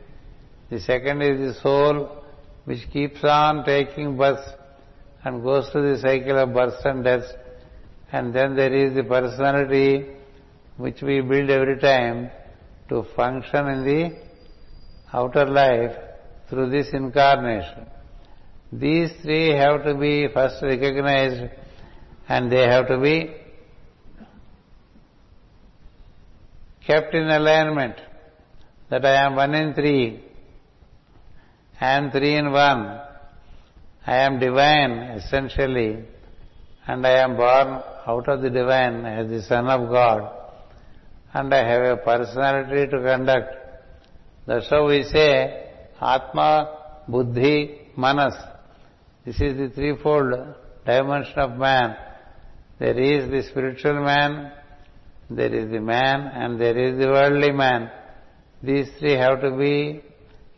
The 0.69 0.79
second 0.81 1.21
is 1.21 1.55
the 1.55 1.61
soul 1.61 2.23
which 2.65 2.89
keeps 2.91 3.23
on 3.23 3.63
taking 3.63 4.17
birth 4.17 4.45
and 5.23 5.41
goes 5.41 5.69
through 5.69 5.95
the 5.95 6.01
cycle 6.01 6.37
of 6.37 6.53
birth 6.53 6.83
and 6.83 7.03
death. 7.03 7.23
And 8.11 8.33
then 8.35 8.55
there 8.55 8.73
is 8.73 8.95
the 8.95 9.03
personality 9.03 10.07
which 10.77 11.01
we 11.01 11.21
build 11.21 11.49
every 11.49 11.79
time 11.79 12.31
to 12.89 13.05
function 13.15 13.67
in 13.67 13.85
the 13.85 14.17
outer 15.13 15.45
life 15.45 15.95
through 16.49 16.69
this 16.69 16.87
incarnation. 16.91 17.85
These 18.73 19.11
three 19.21 19.51
have 19.51 19.85
to 19.85 19.95
be 19.95 20.27
first 20.33 20.61
recognized 20.61 21.49
and 22.27 22.51
they 22.51 22.63
have 22.63 22.87
to 22.87 22.99
be 22.99 23.35
kept 26.87 27.13
in 27.13 27.27
alignment 27.29 27.95
that 28.89 29.05
I 29.05 29.25
am 29.25 29.35
one 29.35 29.53
in 29.55 29.73
three, 29.73 30.23
I 31.81 31.97
am 31.97 32.11
three 32.11 32.35
in 32.35 32.51
one, 32.51 33.01
I 34.05 34.17
am 34.17 34.39
divine 34.39 34.91
essentially, 35.17 36.03
and 36.87 37.05
I 37.05 37.23
am 37.23 37.35
born 37.35 37.81
out 38.07 38.29
of 38.29 38.41
the 38.41 38.49
divine 38.49 39.05
as 39.05 39.29
the 39.29 39.41
Son 39.41 39.67
of 39.67 39.89
God, 39.89 40.31
and 41.33 41.53
I 41.53 41.67
have 41.67 41.81
a 41.81 41.97
personality 41.97 42.89
to 42.91 43.01
conduct. 43.01 43.55
That's 44.45 44.69
how 44.69 44.87
we 44.87 45.03
say 45.03 45.71
Atma, 45.99 47.03
Buddhi, 47.07 47.89
Manas. 47.97 48.35
This 49.25 49.41
is 49.41 49.57
the 49.57 49.69
threefold 49.73 50.55
dimension 50.85 51.39
of 51.39 51.57
man. 51.57 51.95
There 52.77 52.99
is 52.99 53.31
the 53.31 53.41
spiritual 53.49 54.03
man, 54.03 54.51
there 55.29 55.53
is 55.53 55.71
the 55.71 55.79
man, 55.79 56.21
and 56.33 56.59
there 56.59 56.77
is 56.77 56.99
the 56.99 57.07
worldly 57.07 57.51
man. 57.51 57.89
These 58.61 58.89
three 58.99 59.13
have 59.13 59.41
to 59.41 59.51
be 59.51 60.01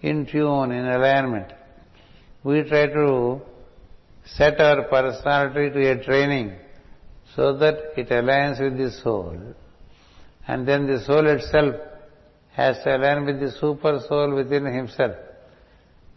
in 0.02 0.26
tune, 0.26 0.72
in 0.72 0.86
alignment. 0.86 1.54
We 2.44 2.64
try 2.64 2.88
to 2.88 3.42
set 4.26 4.60
our 4.60 4.84
personality 4.84 5.70
to 5.72 5.92
a 5.92 6.04
training 6.04 6.54
so 7.36 7.58
that 7.58 7.76
it 7.98 8.10
aligns 8.10 8.62
with 8.62 8.78
the 8.78 8.92
soul. 9.04 9.38
And 10.48 10.68
then 10.68 10.88
the 10.88 11.04
soul 11.04 11.28
itself 11.28 11.76
has 12.54 12.78
to 12.84 12.96
align 12.96 13.26
with 13.26 13.40
the 13.40 13.52
super 13.52 14.00
soul 14.08 14.34
within 14.36 14.66
himself. 14.66 15.16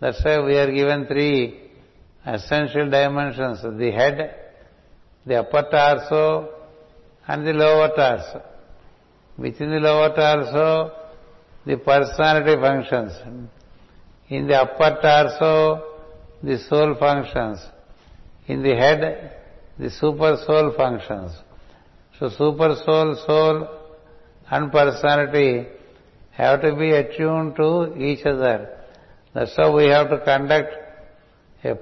That's 0.01 0.25
why 0.25 0.41
we 0.45 0.57
are 0.57 0.73
given 0.73 1.07
three 1.07 1.71
essential 2.27 2.89
dimensions 2.91 3.63
the 3.63 3.91
head, 3.91 4.35
the 5.27 5.41
upper 5.41 5.63
torso, 5.71 6.60
and 7.31 7.47
the 7.47 7.53
lower 7.53 7.89
torso. 7.99 8.43
Within 9.39 9.71
the 9.71 9.81
lower 9.89 10.11
torso, 10.21 10.67
the 11.65 11.77
personality 11.77 12.55
functions. 12.61 13.13
In 14.29 14.47
the 14.49 14.57
upper 14.65 14.91
torso, 15.05 15.55
the 16.43 16.59
soul 16.69 16.97
functions. 16.99 17.59
In 18.47 18.63
the 18.63 18.75
head, 18.75 19.01
the 19.79 19.91
super 19.91 20.33
soul 20.47 20.73
functions. 20.77 21.33
So 22.19 22.31
super 22.31 22.75
soul, 22.85 23.17
soul 23.27 23.69
and 24.51 24.73
personality 24.73 25.69
have 26.33 26.61
to 26.63 26.75
be 26.75 26.91
attuned 26.91 27.57
to 27.57 27.97
each 27.97 28.27
other. 28.27 28.59
That's 29.35 29.57
how 29.57 29.77
we 29.77 29.85
have 29.87 30.11
to 30.11 30.19
conduct 30.31 30.75
a 31.65 31.79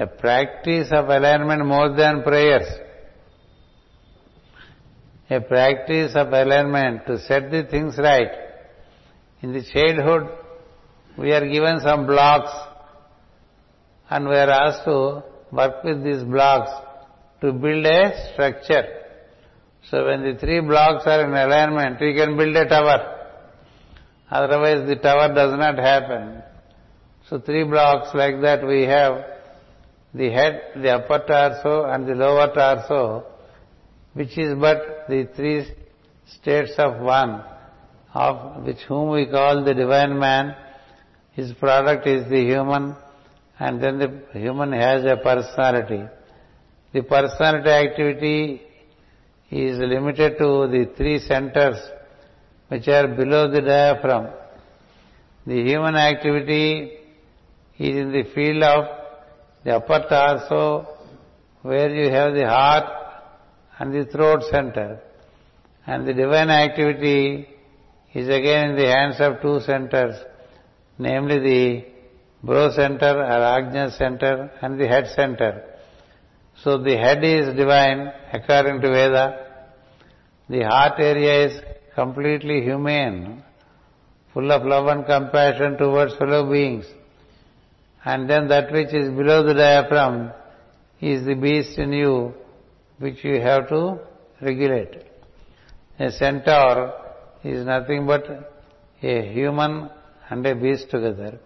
a 0.00 0.06
practice 0.06 0.88
of 0.92 1.08
alignment 1.08 1.66
more 1.66 1.88
than 1.96 2.22
prayers. 2.22 2.68
A 5.30 5.40
practice 5.40 6.12
of 6.14 6.28
alignment 6.32 7.06
to 7.06 7.18
set 7.18 7.50
the 7.50 7.64
things 7.64 7.98
right. 7.98 8.30
In 9.42 9.52
the 9.52 9.62
childhood, 9.62 10.30
we 11.18 11.32
are 11.32 11.46
given 11.46 11.80
some 11.80 12.06
blocks 12.06 12.50
and 14.08 14.26
we 14.26 14.34
are 14.34 14.50
asked 14.50 14.84
to 14.84 15.22
work 15.52 15.84
with 15.84 16.02
these 16.02 16.24
blocks 16.24 16.70
to 17.42 17.52
build 17.52 17.84
a 17.84 18.32
structure. 18.32 18.84
So 19.90 20.06
when 20.06 20.22
the 20.22 20.38
three 20.38 20.60
blocks 20.60 21.04
are 21.06 21.24
in 21.24 21.32
alignment, 21.32 22.00
we 22.00 22.14
can 22.14 22.36
build 22.36 22.56
a 22.56 22.66
tower. 22.66 23.16
Otherwise 24.30 24.88
the 24.88 24.96
tower 24.96 25.34
does 25.34 25.58
not 25.58 25.78
happen. 25.78 26.42
So 27.28 27.38
three 27.38 27.64
blocks 27.64 28.14
like 28.14 28.40
that 28.40 28.66
we 28.66 28.82
have 28.82 29.24
the 30.14 30.30
head, 30.30 30.72
the 30.76 30.90
upper 30.90 31.18
torso 31.26 31.84
and 31.84 32.06
the 32.06 32.14
lower 32.14 32.52
torso, 32.54 33.26
which 34.18 34.36
is 34.36 34.52
but 34.58 34.78
the 35.08 35.28
three 35.36 35.64
states 36.36 36.72
of 36.76 37.00
one, 37.00 37.40
of 38.12 38.64
which 38.64 38.80
whom 38.88 39.10
we 39.10 39.26
call 39.26 39.62
the 39.64 39.74
divine 39.74 40.18
man. 40.18 40.56
His 41.34 41.52
product 41.52 42.04
is 42.08 42.28
the 42.28 42.42
human, 42.52 42.96
and 43.60 43.80
then 43.80 44.00
the 44.00 44.10
human 44.40 44.72
has 44.72 45.04
a 45.04 45.18
personality. 45.18 46.02
The 46.92 47.02
personality 47.02 47.70
activity 47.70 48.62
is 49.52 49.78
limited 49.78 50.36
to 50.38 50.66
the 50.74 50.90
three 50.96 51.20
centers 51.20 51.78
which 52.66 52.88
are 52.88 53.06
below 53.06 53.48
the 53.48 53.60
diaphragm. 53.60 54.30
The 55.46 55.62
human 55.62 55.94
activity 55.94 56.90
is 57.78 57.96
in 58.04 58.10
the 58.10 58.24
field 58.34 58.64
of 58.64 58.84
the 59.62 59.76
upper 59.76 60.00
torso, 60.10 60.88
where 61.62 61.94
you 61.94 62.10
have 62.10 62.34
the 62.34 62.48
heart 62.48 62.97
and 63.78 63.94
the 63.94 64.04
throat 64.10 64.42
center. 64.50 65.00
And 65.86 66.06
the 66.06 66.12
divine 66.12 66.50
activity 66.50 67.48
is 68.14 68.28
again 68.28 68.70
in 68.70 68.76
the 68.76 68.86
hands 68.86 69.16
of 69.20 69.40
two 69.40 69.60
centers, 69.60 70.16
namely 70.98 71.38
the 71.38 71.84
brow 72.42 72.70
center 72.70 73.22
or 73.22 73.40
ajna 73.56 73.96
center 73.96 74.50
and 74.60 74.78
the 74.78 74.86
head 74.86 75.06
center. 75.14 75.64
So 76.62 76.78
the 76.78 76.96
head 76.96 77.24
is 77.24 77.56
divine 77.56 78.12
according 78.32 78.80
to 78.82 78.88
Veda. 78.88 79.44
The 80.48 80.62
heart 80.62 80.98
area 80.98 81.46
is 81.46 81.60
completely 81.94 82.62
humane, 82.62 83.42
full 84.34 84.50
of 84.50 84.64
love 84.64 84.86
and 84.86 85.06
compassion 85.06 85.76
towards 85.78 86.16
fellow 86.16 86.50
beings 86.50 86.86
and 88.04 88.28
then 88.30 88.48
that 88.48 88.72
which 88.72 88.92
is 88.94 89.08
below 89.10 89.42
the 89.48 89.54
diaphragm 89.54 90.30
is 91.00 91.24
the 91.26 91.34
beast 91.34 91.78
in 91.78 91.92
you 91.92 92.34
which 92.98 93.24
you 93.24 93.40
have 93.40 93.68
to 93.68 93.98
regulate. 94.40 95.04
A 95.98 96.10
centaur 96.12 96.94
is 97.44 97.64
nothing 97.64 98.06
but 98.06 98.24
a 99.02 99.32
human 99.32 99.90
and 100.28 100.46
a 100.46 100.54
beast 100.54 100.90
together. 100.90 101.38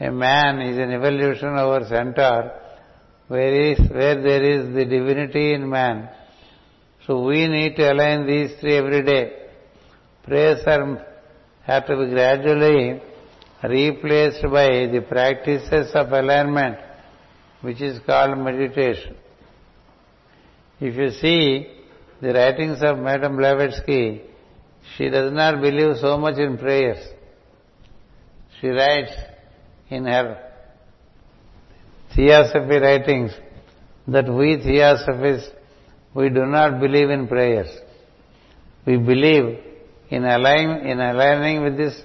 A 0.00 0.10
man 0.10 0.60
is 0.60 0.78
an 0.78 0.92
evolution 0.92 1.56
over 1.58 1.86
centaur 1.88 2.52
where, 3.28 3.72
is, 3.72 3.78
where 3.90 4.20
there 4.20 4.42
is 4.42 4.74
the 4.74 4.84
divinity 4.84 5.54
in 5.54 5.68
man. 5.68 6.08
So 7.06 7.24
we 7.24 7.48
need 7.48 7.76
to 7.76 7.92
align 7.92 8.26
these 8.26 8.52
three 8.60 8.76
every 8.76 9.02
day. 9.02 9.32
Prayers 10.24 10.60
are, 10.66 11.06
have 11.62 11.86
to 11.86 11.96
be 11.96 12.10
gradually 12.10 13.00
replaced 13.62 14.42
by 14.42 14.86
the 14.92 15.04
practices 15.08 15.92
of 15.94 16.12
alignment, 16.12 16.78
which 17.60 17.80
is 17.80 17.98
called 18.06 18.38
meditation. 18.38 19.16
If 20.84 20.96
you 20.96 21.10
see 21.10 21.68
the 22.20 22.32
writings 22.34 22.82
of 22.82 22.98
Madame 22.98 23.36
Blavatsky, 23.36 24.22
she 24.96 25.08
does 25.10 25.32
not 25.32 25.60
believe 25.60 25.98
so 25.98 26.18
much 26.18 26.38
in 26.38 26.58
prayers. 26.58 26.98
She 28.60 28.66
writes 28.66 29.12
in 29.90 30.06
her 30.06 30.42
theosophy 32.16 32.78
writings 32.86 33.30
that 34.08 34.28
we 34.28 34.56
theosophists, 34.56 35.50
we 36.14 36.30
do 36.30 36.46
not 36.46 36.80
believe 36.80 37.10
in 37.10 37.28
prayers. 37.28 37.70
We 38.84 38.96
believe 38.96 39.60
in 40.10 40.24
aligning, 40.24 40.88
in 40.88 40.98
aligning 40.98 41.62
with 41.62 41.76
this 41.76 42.02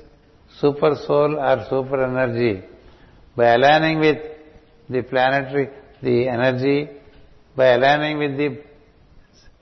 super 0.60 0.94
soul 1.08 1.40
or 1.40 1.66
super 1.68 2.04
energy, 2.04 2.64
by 3.36 3.56
aligning 3.56 4.00
with 4.02 4.18
the 4.88 5.02
planetary, 5.02 5.70
the 6.04 6.28
energy, 6.28 6.90
by 7.56 7.70
aligning 7.70 8.20
with 8.20 8.38
the, 8.38 8.67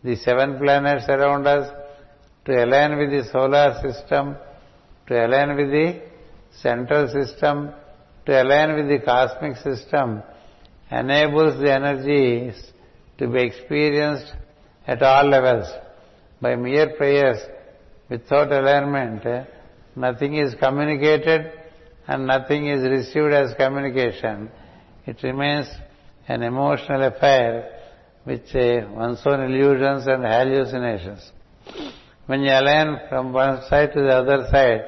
the 0.05 0.15
seven 0.17 0.59
planets 0.59 1.05
around 1.09 1.47
us, 1.47 1.67
to 2.45 2.63
align 2.63 2.97
with 2.99 3.09
the 3.09 3.27
solar 3.31 3.73
system, 3.81 4.35
to 5.07 5.25
align 5.25 5.55
with 5.57 5.71
the 5.71 6.01
central 6.61 7.07
system, 7.07 7.71
to 8.25 8.41
align 8.41 8.75
with 8.75 8.87
the 8.87 9.03
cosmic 9.03 9.57
system, 9.57 10.21
enables 10.91 11.59
the 11.59 11.73
energies 11.73 12.55
to 13.17 13.27
be 13.27 13.41
experienced 13.41 14.31
at 14.85 15.01
all 15.01 15.27
levels. 15.27 15.67
By 16.39 16.55
mere 16.55 16.95
prayers, 16.95 17.39
without 18.07 18.51
alignment, 18.51 19.23
nothing 19.95 20.35
is 20.35 20.53
communicated 20.55 21.51
and 22.07 22.27
nothing 22.27 22.67
is 22.67 22.83
received 22.83 23.33
as 23.33 23.55
communication. 23.55 24.51
It 25.07 25.17
remains 25.23 25.67
an 26.27 26.43
emotional 26.43 27.01
affair 27.03 27.74
with 28.25 28.55
uh, 28.55 28.87
one's 28.91 29.21
own 29.25 29.41
illusions 29.41 30.07
and 30.07 30.23
hallucinations. 30.23 31.31
When 32.25 32.41
you 32.41 32.51
align 32.51 33.01
from 33.07 33.33
one 33.33 33.61
side 33.69 33.93
to 33.93 34.01
the 34.01 34.15
other 34.17 34.47
side, 34.51 34.81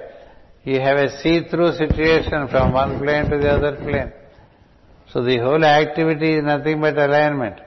you 0.64 0.80
have 0.82 0.98
a 0.98 1.18
see-through 1.20 1.74
situation 1.74 2.48
from 2.50 2.74
one 2.74 3.00
plane 3.00 3.30
to 3.30 3.38
the 3.38 3.50
other 3.50 3.76
plane. 3.76 4.12
So 5.12 5.24
the 5.24 5.38
whole 5.38 5.64
activity 5.64 6.34
is 6.34 6.44
nothing 6.44 6.82
but 6.82 6.98
alignment. 6.98 7.60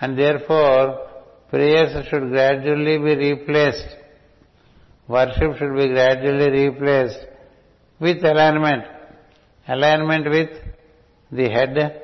And 0.00 0.18
therefore, 0.18 1.08
prayers 1.48 2.06
should 2.08 2.28
gradually 2.28 2.98
be 2.98 3.32
replaced. 3.32 3.96
Worship 5.08 5.56
should 5.58 5.74
be 5.74 5.88
gradually 5.88 6.68
replaced 6.68 7.26
with 7.98 8.22
alignment. 8.22 8.84
Alignment 9.66 10.28
with 10.28 10.50
the 11.32 11.48
head 11.48 12.02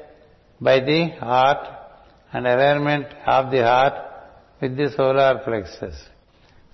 by 0.60 0.80
the 0.80 1.08
heart 1.20 1.79
and 2.32 2.46
alignment 2.46 3.06
of 3.26 3.50
the 3.50 3.62
heart 3.62 3.94
with 4.60 4.76
the 4.76 4.90
solar 4.96 5.40
plexus. 5.44 5.96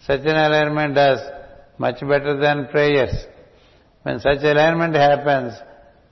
Such 0.06 0.20
an 0.20 0.36
alignment 0.36 0.94
does 0.94 1.20
much 1.78 2.00
better 2.00 2.38
than 2.38 2.68
prayers. 2.68 3.14
When 4.02 4.20
such 4.20 4.42
alignment 4.42 4.94
happens, 4.94 5.54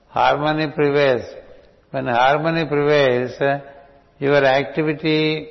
harmony 0.07 0.71
prevails. 0.71 1.25
When 1.91 2.07
harmony 2.07 2.65
prevails, 2.67 3.31
uh, 3.39 3.59
your 4.19 4.43
activity 4.43 5.47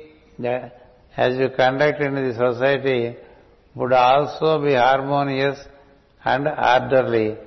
as 1.17 1.37
you 1.37 1.49
conduct 1.55 2.01
in 2.01 2.15
the 2.15 2.33
society 2.33 3.15
would 3.73 3.93
also 3.93 4.63
be 4.63 4.73
harmonious 4.73 5.57
and 6.23 6.47
orderly. 6.47 7.37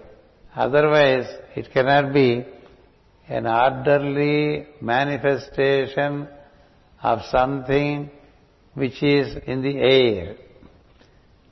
Otherwise, 0.54 1.26
it 1.54 1.70
cannot 1.72 2.12
be 2.12 2.44
an 3.28 3.46
orderly 3.46 4.66
manifestation 4.80 6.28
of 7.02 7.20
something 7.30 8.10
which 8.74 9.02
is 9.02 9.36
in 9.46 9.62
the 9.62 9.76
air. 9.78 10.36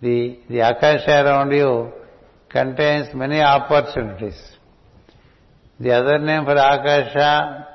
The, 0.01 0.39
the 0.49 0.61
akasha 0.61 1.25
around 1.25 1.53
you 1.53 1.93
contains 2.49 3.15
many 3.15 3.41
opportunities. 3.41 4.41
The 5.81 5.93
other 5.93 6.19
name 6.19 6.45
for 6.45 6.53
akasha 6.53 7.67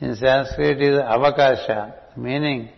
in 0.00 0.16
Sanskrit 0.16 0.80
is 0.80 0.98
avakasha, 0.98 2.16
meaning 2.16 2.68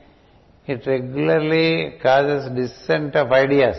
it 0.67 0.87
regularly 0.87 1.99
causes 2.03 2.51
descent 2.55 3.15
of 3.17 3.31
ideas. 3.33 3.77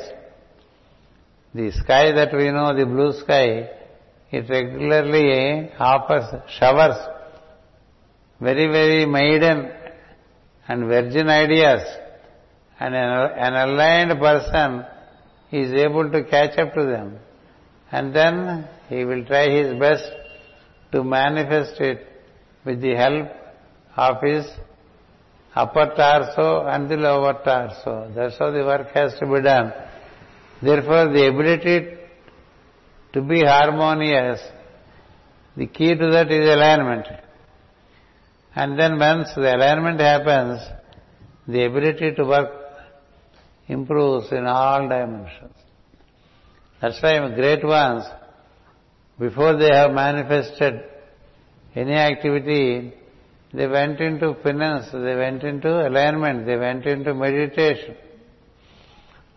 The 1.54 1.72
sky 1.72 2.12
that 2.12 2.34
we 2.34 2.52
know, 2.52 2.76
the 2.76 2.86
blue 2.86 3.14
sky, 3.14 3.70
it 4.32 4.50
regularly 4.50 5.72
offers 5.80 6.26
showers, 6.60 6.98
very, 8.42 8.68
very 8.68 9.06
maiden 9.06 9.72
and 10.68 10.86
virgin 10.88 11.30
ideas. 11.30 11.82
And 12.80 12.94
an 12.94 13.54
aligned 13.54 14.20
person 14.20 14.86
is 15.52 15.74
able 15.74 16.12
to 16.12 16.24
catch 16.26 16.58
up 16.58 16.74
to 16.74 16.86
them. 16.86 17.18
And 17.92 18.14
then 18.16 18.68
he 18.90 19.06
will 19.06 19.24
try 19.26 19.50
his 19.50 19.80
best 19.80 20.04
to 20.92 21.04
manifest 21.04 21.80
it 21.80 22.08
with 22.66 22.82
the 22.82 22.96
help 22.96 23.30
of 23.96 24.22
his 24.22 24.46
upper 25.56 25.94
torso 25.96 26.68
and 26.68 26.90
the 26.90 26.98
lower 26.98 27.34
torso. 27.46 28.12
That's 28.14 28.38
how 28.38 28.52
the 28.52 28.66
work 28.66 28.90
has 28.92 29.18
to 29.20 29.26
be 29.26 29.42
done. 29.42 29.72
Therefore, 30.62 31.14
the 31.14 31.28
ability 31.28 31.98
to 33.14 33.22
be 33.22 33.42
harmonious, 33.42 34.42
the 35.56 35.68
key 35.68 35.96
to 35.96 36.12
that 36.12 36.30
is 36.32 36.50
alignment. 36.50 37.06
And 38.56 38.80
then 38.80 38.98
once 38.98 39.30
the 39.36 39.54
alignment 39.54 40.00
happens, 40.00 40.62
the 41.48 41.66
ability 41.66 42.16
to 42.16 42.24
work 42.24 42.52
improves 43.68 44.32
in 44.32 44.46
all 44.46 44.88
dimensions. 44.88 45.54
That's 46.82 47.02
why 47.02 47.28
great 47.36 47.64
ones, 47.64 48.06
before 49.20 49.58
they 49.58 49.70
have 49.74 49.92
manifested 49.92 50.84
any 51.76 51.94
activity, 51.94 52.94
they 53.54 53.68
went 53.68 54.00
into 54.00 54.34
penance, 54.36 54.88
they 54.92 55.16
went 55.16 55.44
into 55.44 55.88
alignment, 55.88 56.46
they 56.46 56.58
went 56.58 56.86
into 56.86 57.14
meditation. 57.14 57.96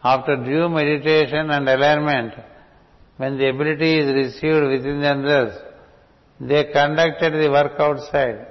After 0.03 0.37
due 0.37 0.69
meditation 0.69 1.51
and 1.51 1.69
alignment, 1.69 2.35
when 3.17 3.37
the 3.37 3.49
ability 3.49 3.99
is 3.99 4.15
received 4.15 4.65
within 4.69 5.01
themselves, 5.01 5.57
they 6.41 6.65
conducted 6.73 7.33
the 7.33 7.51
work 7.51 7.73
outside. 7.81 8.47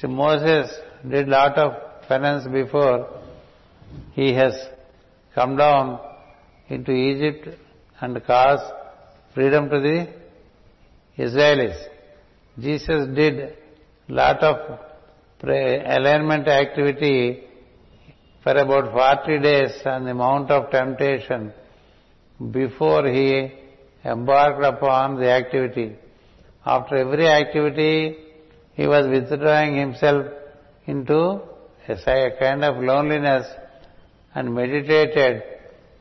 See, 0.00 0.06
Moses 0.06 0.70
did 1.08 1.28
lot 1.28 1.56
of 1.58 1.72
penance 2.08 2.46
before 2.46 3.20
he 4.12 4.32
has 4.34 4.54
come 5.34 5.56
down 5.56 6.00
into 6.68 6.92
Egypt 6.92 7.48
and 8.00 8.24
caused 8.24 8.72
freedom 9.34 9.68
to 9.70 9.80
the 9.80 10.08
Israelis. 11.18 11.78
Jesus 12.58 13.08
did 13.14 13.56
lot 14.08 14.42
of 14.42 14.78
alignment 15.42 16.48
activity 16.48 17.44
for 18.42 18.52
about 18.52 18.92
40 18.92 19.40
days 19.40 19.72
on 19.84 20.04
the 20.04 20.14
Mount 20.14 20.50
of 20.50 20.70
Temptation 20.70 21.52
before 22.50 23.06
he 23.08 23.52
embarked 24.04 24.64
upon 24.64 25.20
the 25.20 25.30
activity. 25.30 25.96
After 26.64 26.96
every 26.96 27.26
activity, 27.26 28.16
he 28.74 28.86
was 28.86 29.06
withdrawing 29.08 29.76
himself 29.76 30.26
into 30.86 31.40
a 31.88 32.30
kind 32.38 32.64
of 32.64 32.82
loneliness 32.82 33.46
and 34.34 34.54
meditated, 34.54 35.42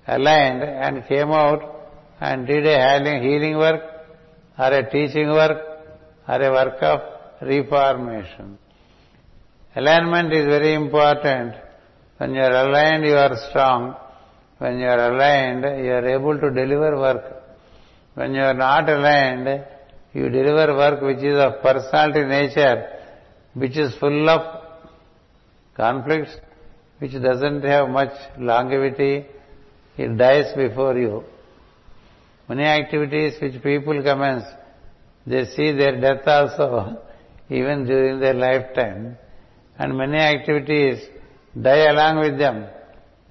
aligned 0.08 0.64
and 0.64 1.06
came 1.08 1.32
out 1.32 1.62
and 2.20 2.48
did 2.48 2.66
a 2.66 3.20
healing 3.22 3.58
work 3.58 3.82
or 4.58 4.74
a 4.74 4.90
teaching 4.90 5.30
work 5.30 5.58
or 6.28 6.42
a 6.42 6.52
work 6.52 6.82
of 6.82 7.02
reformation. 7.42 8.58
Alignment 9.76 10.32
is 10.34 10.46
very 10.46 10.74
important. 10.74 11.56
When 12.18 12.36
you 12.36 12.42
are 12.42 12.68
aligned, 12.68 13.06
you 13.06 13.16
are 13.16 13.36
strong. 13.50 13.96
When 14.60 14.80
you 14.80 14.86
are 14.86 15.12
aligned, 15.12 15.64
you 15.84 15.92
are 15.92 16.08
able 16.08 16.40
to 16.40 16.52
deliver 16.52 16.98
work. 17.00 17.24
When 18.14 18.34
you 18.36 18.42
are 18.42 18.54
not 18.54 18.90
aligned, 18.90 19.66
you 20.14 20.30
deliver 20.30 20.76
work 20.76 21.02
which 21.02 21.24
is 21.24 21.38
of 21.38 21.62
personality 21.62 22.24
nature, 22.26 22.90
which 23.54 23.78
is 23.78 23.96
full 23.96 24.30
of 24.30 24.64
conflicts, 25.76 26.36
which 27.00 27.14
doesn't 27.14 27.64
have 27.64 27.90
much 27.90 28.14
longevity, 28.38 29.26
it 29.98 30.18
dies 30.18 30.54
before 30.56 30.98
you. 30.98 31.24
Many 32.50 32.64
activities 32.64 33.34
which 33.42 33.62
people 33.64 34.02
commence, 34.04 34.44
they 35.26 35.46
see 35.46 35.72
their 35.72 36.00
death 36.02 36.28
also 36.28 37.02
even 37.50 37.86
during 37.86 38.20
their 38.20 38.34
lifetime. 38.34 39.18
And 39.78 39.98
many 39.98 40.18
activities 40.18 41.00
die 41.60 41.90
along 41.90 42.20
with 42.20 42.38
them. 42.38 42.68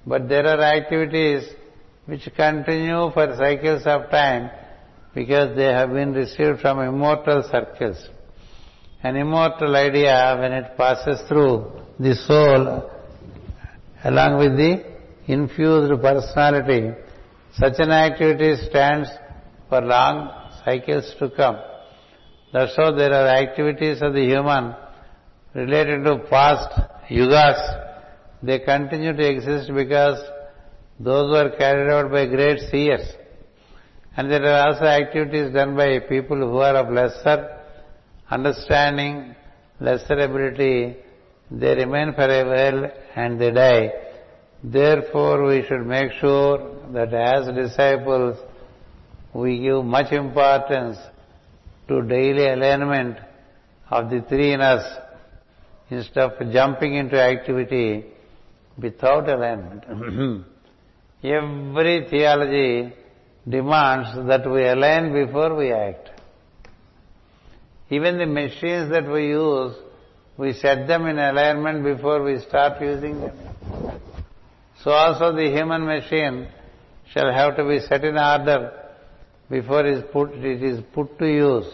But 0.05 0.27
there 0.27 0.45
are 0.47 0.61
activities 0.61 1.47
which 2.05 2.27
continue 2.35 3.11
for 3.13 3.35
cycles 3.37 3.83
of 3.85 4.09
time 4.09 4.49
because 5.13 5.55
they 5.55 5.65
have 5.65 5.91
been 5.91 6.13
received 6.13 6.59
from 6.61 6.79
immortal 6.79 7.43
circles. 7.51 8.09
An 9.03 9.15
immortal 9.15 9.75
idea, 9.75 10.37
when 10.39 10.51
it 10.53 10.77
passes 10.77 11.27
through 11.27 11.71
the 11.99 12.15
soul, 12.15 12.89
along 14.03 14.37
with 14.37 14.55
the 14.57 14.83
infused 15.27 16.01
personality, 16.01 16.91
such 17.53 17.73
an 17.79 17.91
activity 17.91 18.55
stands 18.69 19.09
for 19.67 19.81
long 19.81 20.49
cycles 20.63 21.13
to 21.19 21.29
come. 21.31 21.57
That's 22.53 22.75
how 22.75 22.91
there 22.91 23.13
are 23.13 23.27
activities 23.27 24.01
of 24.01 24.13
the 24.13 24.23
human 24.23 24.75
related 25.53 26.03
to 26.05 26.19
past 26.29 26.79
yugas. 27.09 27.87
They 28.43 28.59
continue 28.59 29.13
to 29.13 29.29
exist 29.29 29.71
because 29.73 30.19
those 30.99 31.31
were 31.31 31.55
carried 31.57 31.91
out 31.91 32.11
by 32.11 32.25
great 32.27 32.59
seers. 32.69 33.07
And 34.15 34.29
there 34.29 34.45
are 34.45 34.69
also 34.69 34.85
activities 34.85 35.53
done 35.53 35.75
by 35.75 35.99
people 35.99 36.37
who 36.37 36.57
are 36.57 36.75
of 36.75 36.91
lesser 36.91 37.59
understanding, 38.29 39.35
lesser 39.79 40.19
ability. 40.19 40.97
They 41.49 41.75
remain 41.75 42.13
for 42.13 42.29
a 42.29 42.43
while 42.45 42.91
and 43.15 43.39
they 43.39 43.51
die. 43.51 43.91
Therefore, 44.63 45.45
we 45.45 45.63
should 45.67 45.85
make 45.85 46.11
sure 46.19 46.91
that 46.93 47.13
as 47.13 47.53
disciples, 47.55 48.37
we 49.33 49.59
give 49.59 49.83
much 49.83 50.11
importance 50.11 50.97
to 51.87 52.01
daily 52.03 52.47
alignment 52.47 53.17
of 53.89 54.09
the 54.09 54.21
three 54.29 54.53
in 54.53 54.61
us 54.61 54.83
instead 55.89 56.23
of 56.31 56.51
jumping 56.51 56.95
into 56.95 57.19
activity 57.19 58.05
without 58.77 59.27
alignment. 59.29 59.83
Every 61.23 62.07
theology 62.09 62.93
demands 63.47 64.09
that 64.27 64.49
we 64.49 64.67
align 64.67 65.13
before 65.13 65.55
we 65.55 65.71
act. 65.71 66.09
Even 67.89 68.17
the 68.17 68.25
machines 68.25 68.89
that 68.91 69.09
we 69.09 69.27
use, 69.27 69.75
we 70.37 70.53
set 70.53 70.87
them 70.87 71.05
in 71.07 71.19
alignment 71.19 71.83
before 71.83 72.23
we 72.23 72.39
start 72.39 72.81
using 72.81 73.19
them. 73.19 73.37
So 74.83 74.91
also 74.91 75.35
the 75.35 75.49
human 75.49 75.85
machine 75.85 76.47
shall 77.11 77.31
have 77.31 77.57
to 77.57 77.67
be 77.67 77.79
set 77.79 78.03
in 78.03 78.17
order 78.17 78.71
before 79.49 79.85
it 79.85 79.97
is 79.97 80.03
put, 80.13 80.31
it 80.33 80.63
is 80.63 80.79
put 80.93 81.19
to 81.19 81.27
use. 81.27 81.67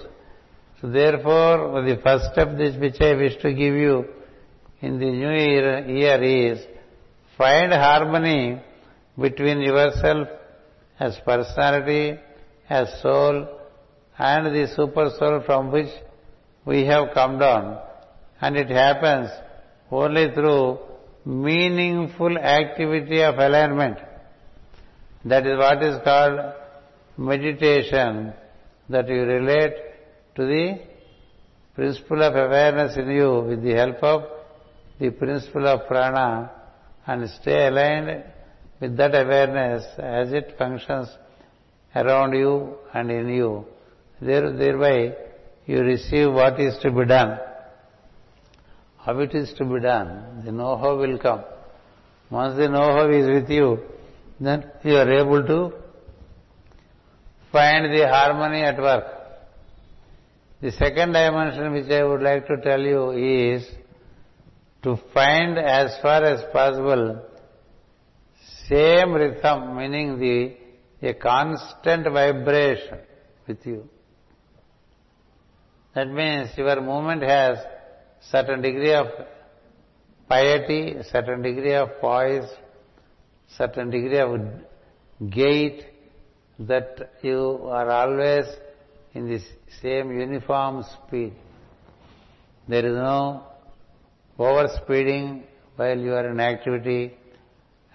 So 0.81 0.89
therefore, 0.89 1.81
the 1.83 1.99
first 2.03 2.31
step 2.33 2.57
which 2.57 2.99
I 3.01 3.13
wish 3.13 3.37
to 3.41 3.53
give 3.53 3.75
you 3.75 4.05
in 4.81 4.99
the 4.99 5.05
new 5.05 5.31
year, 5.31 5.87
year 5.87 6.23
is 6.23 6.65
find 7.37 7.71
harmony 7.71 8.61
between 9.19 9.61
yourself 9.61 10.27
as 10.99 11.17
personality, 11.25 12.19
as 12.69 12.87
soul, 13.01 13.47
and 14.17 14.47
the 14.47 14.67
super 14.75 15.09
soul 15.17 15.41
from 15.45 15.71
which 15.71 15.89
we 16.65 16.85
have 16.85 17.13
come 17.13 17.39
down. 17.39 17.79
And 18.41 18.57
it 18.57 18.69
happens 18.69 19.29
only 19.91 20.33
through 20.33 20.79
meaningful 21.25 22.37
activity 22.37 23.21
of 23.21 23.37
alignment. 23.37 23.97
That 25.25 25.45
is 25.45 25.57
what 25.57 25.83
is 25.83 26.01
called 26.03 26.39
meditation, 27.17 28.33
that 28.89 29.07
you 29.07 29.21
relate 29.23 29.73
to 30.35 30.45
the 30.45 30.79
principle 31.75 32.23
of 32.23 32.35
awareness 32.35 32.97
in 32.97 33.09
you 33.09 33.41
with 33.47 33.63
the 33.63 33.73
help 33.73 33.97
of 34.03 34.23
the 34.99 35.09
principle 35.11 35.67
of 35.67 35.87
prana 35.87 36.51
and 37.05 37.29
stay 37.29 37.67
aligned 37.67 38.23
with 38.79 38.95
that 38.97 39.15
awareness 39.15 39.85
as 39.97 40.31
it 40.33 40.55
functions 40.57 41.09
around 41.95 42.33
you 42.33 42.75
and 42.93 43.11
in 43.11 43.29
you. 43.29 43.65
There, 44.21 44.51
thereby 44.51 45.15
you 45.65 45.81
receive 45.81 46.31
what 46.33 46.59
is 46.59 46.77
to 46.81 46.91
be 46.91 47.05
done. 47.05 47.39
How 48.97 49.17
it 49.19 49.33
is 49.33 49.53
to 49.57 49.65
be 49.65 49.79
done, 49.79 50.43
the 50.45 50.51
know-how 50.51 50.97
will 50.97 51.17
come. 51.17 51.43
Once 52.29 52.57
the 52.57 52.67
know-how 52.67 53.09
is 53.09 53.27
with 53.27 53.49
you, 53.49 53.79
then 54.39 54.69
you 54.83 54.95
are 54.95 55.11
able 55.11 55.45
to 55.45 55.73
find 57.51 57.85
the 57.97 58.07
harmony 58.07 58.61
at 58.63 58.77
work. 58.77 59.05
The 60.61 60.71
second 60.71 61.13
dimension 61.13 61.71
which 61.71 61.89
I 61.89 62.03
would 62.03 62.21
like 62.21 62.47
to 62.47 62.57
tell 62.57 62.81
you 62.81 63.11
is 63.11 63.65
to 64.83 64.97
find 65.13 65.57
as 65.57 65.95
far 66.01 66.23
as 66.23 66.43
possible 66.51 67.21
same 68.69 69.13
rhythm, 69.13 69.75
meaning 69.77 70.19
the 70.19 70.57
a 71.01 71.13
constant 71.13 72.05
vibration 72.11 72.99
with 73.47 73.65
you. 73.65 73.87
That 75.93 76.09
means 76.09 76.49
your 76.57 76.81
movement 76.81 77.21
has 77.23 77.57
certain 78.31 78.61
degree 78.61 78.93
of 78.93 79.07
piety, 80.27 80.95
certain 81.11 81.41
degree 81.41 81.73
of 81.75 81.89
poise, 82.01 82.49
certain 83.57 83.89
degree 83.89 84.19
of 84.19 84.39
gait, 85.29 85.85
that 86.59 87.11
you 87.21 87.59
are 87.69 87.89
always 87.89 88.45
in 89.13 89.27
the 89.27 89.39
same 89.81 90.11
uniform 90.11 90.83
speed. 90.83 91.33
There 92.67 92.85
is 92.85 92.93
no 92.93 93.43
overspeeding 94.37 95.43
while 95.75 95.97
you 95.97 96.13
are 96.13 96.29
in 96.29 96.39
activity 96.39 97.16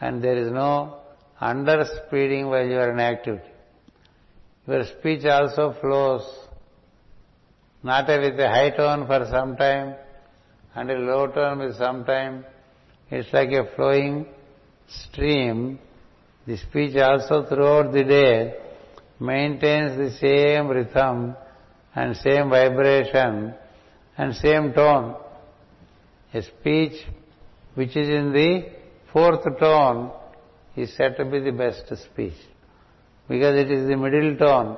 and 0.03 0.23
there 0.23 0.37
is 0.37 0.51
no 0.51 0.97
underspeeding 1.41 2.51
while 2.51 2.67
you 2.67 2.79
are 2.85 2.91
in 2.93 2.99
activity. 2.99 3.53
Your 4.67 4.85
speech 4.85 5.25
also 5.25 5.77
flows 5.81 6.25
not 7.85 8.09
with 8.09 8.39
a 8.47 8.49
high 8.49 8.71
tone 8.71 9.07
for 9.07 9.21
some 9.31 9.57
time 9.57 9.95
and 10.75 10.91
a 10.91 10.95
low 10.95 11.29
tone 11.29 11.61
with 11.61 11.77
some 11.77 12.05
time. 12.05 12.45
It's 13.11 13.33
like 13.33 13.51
a 13.51 13.65
flowing 13.77 14.27
stream. 14.89 15.79
The 16.49 16.57
speech 16.57 16.97
also 16.97 17.47
throughout 17.49 17.93
the 17.93 18.03
day 18.03 18.55
maintains 19.21 19.97
the 19.97 20.11
same 20.19 20.67
rhythm 20.67 21.37
and 21.95 22.17
same 22.17 22.51
vibration 22.51 23.55
and 24.19 24.35
same 24.35 24.73
tone. 24.73 25.17
A 26.35 26.43
speech 26.43 27.05
which 27.75 27.97
is 27.97 28.09
in 28.09 28.33
the 28.33 28.82
fourth 29.13 29.45
tone 29.59 30.11
is 30.77 30.95
said 30.97 31.17
to 31.17 31.25
be 31.25 31.41
the 31.41 31.53
best 31.53 31.87
speech 32.05 32.41
because 33.29 33.59
it 33.59 33.71
is 33.71 33.87
the 33.89 33.97
middle 33.97 34.37
tone 34.37 34.77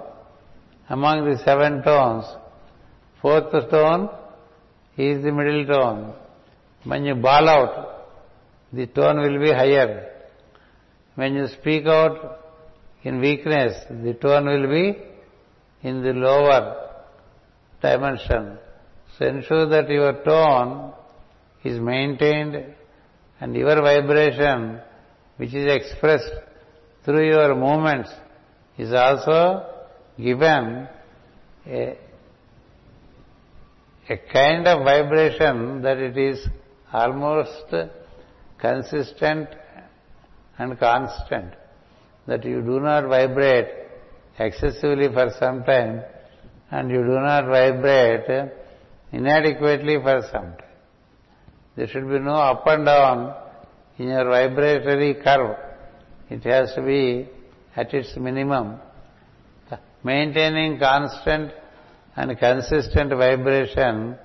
among 0.89 1.24
the 1.28 1.39
seven 1.45 1.82
tones. 1.82 2.24
Fourth 3.22 3.53
tone 3.70 4.11
is 4.97 5.22
the 5.22 5.32
middle 5.32 5.64
tone. 5.66 6.14
When 6.85 7.05
you 7.05 7.14
bawl 7.14 7.49
out, 7.49 8.07
the 8.72 8.87
tone 8.87 9.18
will 9.18 9.41
be 9.41 9.53
higher. 9.53 10.11
When 11.14 11.35
you 11.35 11.47
speak 11.49 11.87
out 11.87 12.41
in 13.03 13.20
weakness, 13.20 13.74
the 13.89 14.14
tone 14.14 14.47
will 14.47 14.68
be 14.68 14.99
in 15.82 16.03
the 16.03 16.12
lower 16.12 16.91
dimension. 17.80 18.59
So 19.16 19.26
ensure 19.26 19.68
that 19.68 19.89
your 19.89 20.24
tone 20.24 20.93
is 21.62 21.78
maintained 21.80 22.74
and 23.41 23.55
your 23.55 23.80
vibration, 23.80 24.80
which 25.37 25.53
is 25.55 25.72
expressed 25.72 26.32
through 27.05 27.26
your 27.26 27.55
movements, 27.55 28.11
is 28.78 28.93
also 28.93 29.66
given 30.16 30.89
a, 31.66 31.99
kind 34.32 34.66
of 34.68 34.85
vibration 34.85 35.82
that 35.82 35.99
it 35.99 36.16
is 36.16 36.47
almost 36.93 37.74
consistent 38.61 39.49
and 40.59 40.78
constant. 40.78 41.53
That 42.26 42.45
you 42.45 42.62
do 42.62 42.80
not 42.80 43.09
vibrate 43.09 43.68
excessively 44.39 45.09
for 45.12 45.30
some 45.39 45.64
time 45.64 46.03
and 46.70 46.91
you 46.91 46.99
do 46.99 47.20
not 47.20 47.47
vibrate 47.47 48.51
inadequately 49.12 49.97
for 50.03 50.22
some 50.32 50.57
time. 50.57 50.64
There 51.77 51.89
should 51.89 52.09
be 52.09 52.18
no 52.20 52.35
up 52.35 52.66
and 52.66 52.87
down 52.87 53.35
in 53.99 54.09
your 54.09 54.25
vibratory 54.25 55.14
curve. 55.14 55.57
It 56.31 56.43
has 56.45 56.72
to 56.75 56.83
be 56.83 57.29
at 57.75 57.93
its 57.93 58.16
minimum. 58.16 58.81
Maintaining 60.05 60.79
constant 60.79 61.53
and 62.14 62.39
consistent 62.39 63.11
vibration 63.11 64.16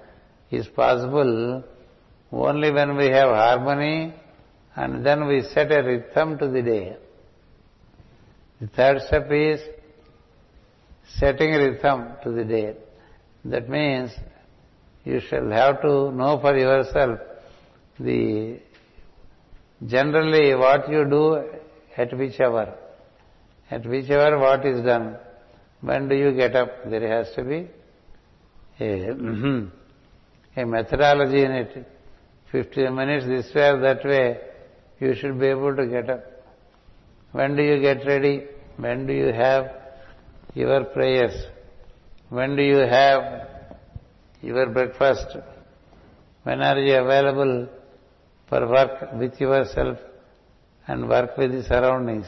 is 0.51 0.67
possible 0.67 1.63
only 2.31 2.71
when 2.71 2.95
we 2.97 3.05
have 3.05 3.29
harmony 3.29 4.13
and 4.75 5.05
then 5.05 5.25
we 5.27 5.41
set 5.53 5.71
a 5.71 5.81
rhythm 5.81 6.37
to 6.37 6.47
the 6.47 6.61
day. 6.61 6.97
The 8.61 8.67
third 8.67 9.01
step 9.07 9.31
is 9.31 9.61
setting 11.17 11.51
rhythm 11.51 12.09
to 12.23 12.31
the 12.31 12.43
day. 12.43 12.75
That 13.45 13.69
means 13.69 14.11
you 15.05 15.21
shall 15.27 15.49
have 15.49 15.81
to 15.81 16.11
know 16.11 16.39
for 16.39 16.55
yourself 16.55 17.19
the 17.99 18.59
generally 19.85 20.55
what 20.55 20.89
you 20.89 21.05
do 21.05 21.43
at 21.97 22.17
which 22.17 22.39
hour. 22.39 22.75
At 23.69 23.85
which 23.85 24.09
hour 24.09 24.39
what 24.39 24.65
is 24.65 24.83
done. 24.83 25.17
When 25.81 26.09
do 26.09 26.15
you 26.15 26.31
get 26.33 26.55
up? 26.55 26.69
There 26.89 27.07
has 27.07 27.33
to 27.35 27.43
be 27.43 27.67
a, 28.79 28.83
mm-hmm, 28.83 29.67
a 30.59 30.65
methodology 30.65 31.43
in 31.43 31.51
it. 31.51 31.87
15 32.51 32.95
minutes 32.95 33.25
this 33.27 33.53
way 33.53 33.79
that 33.79 34.03
way, 34.03 34.39
you 34.99 35.13
should 35.15 35.39
be 35.39 35.47
able 35.47 35.75
to 35.75 35.85
get 35.85 36.09
up. 36.09 36.23
When 37.31 37.55
do 37.55 37.63
you 37.63 37.79
get 37.79 38.05
ready? 38.05 38.45
When 38.77 39.05
do 39.05 39.13
you 39.13 39.31
have 39.31 39.71
your 40.55 40.85
prayers? 40.85 41.35
When 42.29 42.55
do 42.55 42.63
you 42.63 42.77
have 42.77 43.47
your 44.41 44.67
breakfast? 44.67 45.37
When 46.43 46.61
are 46.61 46.79
you 46.79 46.95
available 46.95 47.69
for 48.49 48.67
work 48.67 49.13
with 49.13 49.39
yourself 49.39 49.97
and 50.87 51.07
work 51.07 51.37
with 51.37 51.51
the 51.51 51.63
surroundings. 51.63 52.25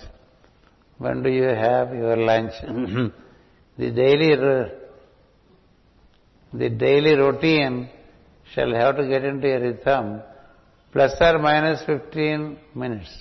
When 0.99 1.24
do 1.24 1.30
you 1.30 1.49
have 1.65 1.93
your 1.93 2.15
lunch? 2.15 2.53
Mm-hmm. 2.63 3.07
the 3.82 3.91
daily 3.91 4.32
the 6.53 6.69
daily 6.69 7.15
routine 7.15 7.89
shall 8.53 8.74
have 8.74 8.97
to 8.97 9.07
get 9.07 9.24
into 9.24 9.47
a 9.47 9.59
rhythm 9.59 10.22
plus 10.91 11.13
or 11.22 11.39
minus 11.39 11.84
15 11.86 12.57
minutes. 12.76 13.11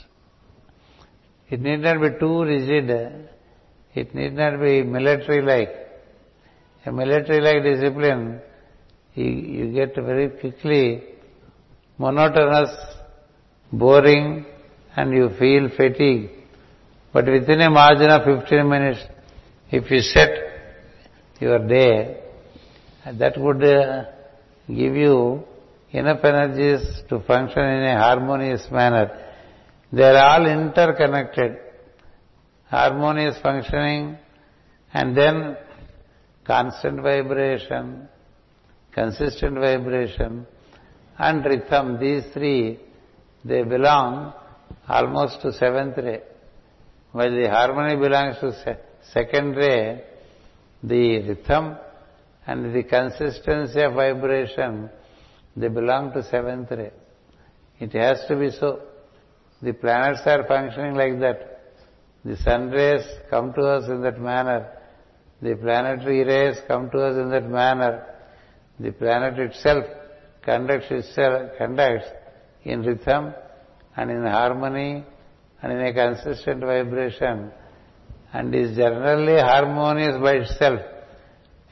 It 1.48 1.61
need 1.61 1.80
not 1.80 2.01
be 2.01 2.11
too 2.18 2.42
rigid. 2.42 2.90
It 3.94 4.14
need 4.14 4.34
not 4.34 4.61
be 4.61 4.82
military-like. 4.82 5.74
A 6.86 6.92
military-like 6.92 7.62
discipline, 7.62 8.40
you, 9.14 9.24
you 9.24 9.72
get 9.72 9.94
very 9.94 10.28
quickly 10.30 11.03
monotonous, 12.05 12.70
boring, 13.70 14.46
and 14.96 15.12
you 15.12 15.28
feel 15.38 15.68
fatigue. 15.76 16.30
But 17.12 17.26
within 17.26 17.61
a 17.61 17.70
margin 17.70 18.11
of 18.11 18.22
15 18.24 18.68
minutes, 18.68 19.01
if 19.70 19.90
you 19.90 20.01
set 20.01 20.30
your 21.40 21.59
day, 21.68 22.22
that 23.18 23.38
would 23.38 23.62
uh, 23.62 24.05
give 24.66 24.94
you 24.96 25.44
enough 25.90 26.24
energies 26.24 27.03
to 27.11 27.20
function 27.20 27.62
in 27.62 27.82
a 27.82 27.98
harmonious 27.98 28.66
manner. 28.70 29.07
They 29.92 30.05
are 30.05 30.16
all 30.30 30.46
interconnected. 30.46 31.59
Harmonious 32.68 33.36
functioning 33.42 34.16
and 34.94 35.16
then 35.16 35.57
constant 36.46 37.03
vibration, 37.03 38.09
consistent 38.94 39.57
vibration 39.57 40.46
and 41.27 41.45
rhythm. 41.45 42.01
These 42.01 42.25
three, 42.33 42.81
they 43.45 43.62
belong 43.62 44.33
almost 44.89 45.43
to 45.43 45.53
seventh 45.53 45.99
ray. 45.99 46.21
While 47.12 47.35
the 47.41 47.49
harmony 47.49 47.97
belongs 47.97 48.37
to 48.41 48.79
second 49.12 49.57
ray, 49.57 50.03
the 50.83 51.05
rhythm 51.29 51.77
and 52.47 52.75
the 52.75 52.83
consistency 52.85 53.81
of 53.83 53.95
vibration, 53.95 54.89
they 55.57 55.68
belong 55.68 56.12
to 56.12 56.23
seventh 56.23 56.71
ray. 56.71 56.93
It 57.79 57.93
has 57.93 58.25
to 58.29 58.37
be 58.37 58.51
so. 58.51 58.81
The 59.62 59.75
planets 59.75 60.23
are 60.25 60.47
functioning 60.47 60.95
like 60.95 61.21
that. 61.21 61.39
The 62.25 62.37
sun 62.39 62.71
rays 62.71 63.05
come 63.29 63.53
to 63.55 63.62
us 63.62 63.89
in 63.89 64.01
that 64.03 64.18
manner. 64.21 64.61
The 65.43 65.55
planetary 65.57 66.23
rays 66.25 66.57
come 66.68 66.91
to 66.91 66.99
us 67.09 67.16
in 67.16 67.31
that 67.31 67.49
manner. 67.49 68.07
The 68.79 68.93
planet 68.93 69.39
itself 69.39 69.85
conducts 70.45 70.91
itself, 70.91 71.53
conducts 71.59 72.07
in 72.64 72.82
rhythm 72.82 73.32
and 73.97 74.11
in 74.11 74.22
harmony 74.22 75.05
and 75.62 75.72
in 75.72 75.80
a 75.80 75.93
consistent 75.93 76.61
vibration 76.61 77.51
and 78.32 78.55
is 78.55 78.76
generally 78.76 79.38
harmonious 79.41 80.20
by 80.22 80.34
itself 80.34 80.80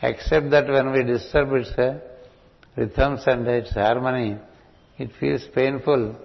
except 0.03 0.51
that 0.51 0.69
when 0.69 0.93
we 0.93 1.03
disturb 1.03 1.53
its 1.53 1.71
uh, 1.79 1.99
rhythms 2.77 3.23
and 3.27 3.47
its 3.49 3.73
harmony, 3.73 4.37
it 4.99 5.11
feels 5.19 5.45
painful 5.55 6.16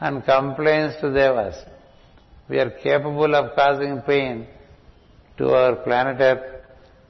and 0.00 0.24
complains 0.24 0.94
to 1.00 1.12
Devas. 1.12 1.56
We 2.48 2.58
are 2.58 2.70
capable 2.70 3.34
of 3.34 3.54
causing 3.54 4.02
pain 4.02 4.46
to 5.38 5.48
our 5.50 5.76
planet 5.76 6.16
Earth, 6.20 6.62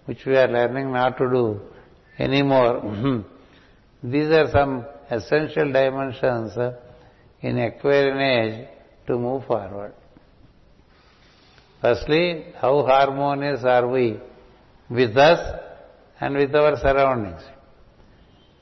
which 0.05 0.25
we 0.27 0.37
are 0.37 0.49
learning 0.49 0.93
not 0.93 1.19
to 1.19 1.29
do 1.29 1.61
anymore. 2.19 3.25
These 4.05 4.31
are 4.33 4.51
some 4.53 4.85
essential 5.11 5.73
dimensions 5.73 6.53
in 7.41 7.59
Aquarian 7.59 8.19
age 8.21 8.69
to 9.07 9.17
move 9.19 9.47
forward. 9.47 9.95
Firstly, 11.81 12.53
how 12.61 12.85
harmonious 12.85 13.65
are 13.65 13.89
we 13.89 14.19
with 14.91 15.17
us 15.17 15.41
and 16.21 16.37
with 16.37 16.55
our 16.55 16.77
surroundings. 16.77 17.41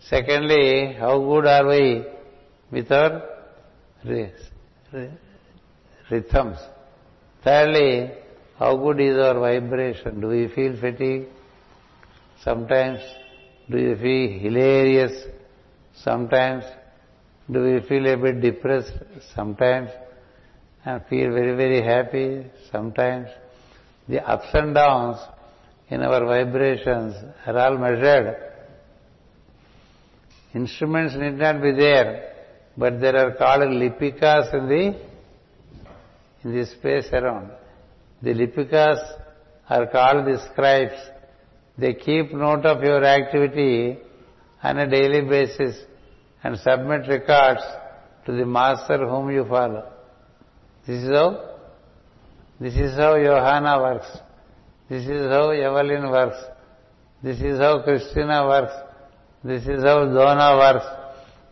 Secondly, 0.09 0.95
how 0.99 1.18
good 1.18 1.47
are 1.47 1.66
we 1.66 2.05
with 2.70 2.90
our 2.93 3.22
rhythms. 6.11 6.59
Thirdly, 7.45 8.12
how 8.59 8.76
good 8.76 9.01
is 9.01 9.16
our 9.18 9.40
vibration? 9.40 10.20
Do 10.20 10.28
we 10.28 10.49
feel 10.55 10.76
fatigue? 10.80 11.26
Sometimes 12.45 13.01
do 13.71 13.79
you 13.79 13.97
feel 13.97 14.41
hilarious? 14.41 15.25
Sometimes 16.03 16.65
do 17.51 17.63
we 17.63 17.87
feel 17.89 18.07
a 18.07 18.17
bit 18.17 18.41
depressed? 18.41 18.93
Sometimes 19.35 19.91
and 20.85 21.05
feel 21.07 21.31
very, 21.33 21.55
very 21.57 21.83
happy? 21.83 22.47
Sometimes 22.71 23.29
the 24.09 24.21
ups 24.29 24.49
and 24.55 24.75
downs 24.75 25.19
in 25.89 26.03
our 26.03 26.25
vibrations 26.25 27.15
are 27.47 27.59
all 27.59 27.79
measured. 27.79 28.37
Instruments 30.55 31.15
need 31.17 31.35
not 31.35 31.63
be 31.63 31.73
there, 31.73 32.33
but 32.77 33.01
there 33.01 33.17
are 33.17 33.33
called 33.33 33.63
lipikas 33.63 34.53
in 34.55 34.69
the 34.69 35.13
in 36.45 36.59
the 36.59 36.67
space 36.67 37.09
around. 37.13 37.51
The 38.23 38.35
lipikas 38.35 38.99
are 39.69 39.87
called 39.87 40.27
the 40.27 40.39
scribes. 40.51 41.01
They 41.79 41.95
keep 41.95 42.33
note 42.33 42.66
of 42.66 42.83
your 42.83 43.05
activity 43.05 43.99
on 44.62 44.79
a 44.79 44.89
daily 44.89 45.23
basis 45.23 45.77
and 46.45 46.59
submit 46.59 47.09
records 47.09 47.62
to 48.27 48.33
the 48.33 48.45
master 48.45 48.99
whom 49.07 49.31
you 49.31 49.45
follow. 49.45 49.85
This 50.87 51.03
is 51.03 51.11
how 51.11 51.53
this 52.61 52.75
is 52.75 52.95
how 52.97 53.16
Johanna 53.16 53.81
works. 53.81 54.18
This 54.89 55.05
is 55.05 55.29
how 55.31 55.51
Evelyn 55.51 56.11
works. 56.11 56.37
This 57.23 57.41
is 57.41 57.59
how 57.59 57.83
Christina 57.83 58.47
works. 58.47 58.73
This 59.43 59.66
is 59.66 59.83
how 59.83 60.05
Donna 60.05 60.57
works. 60.57 60.87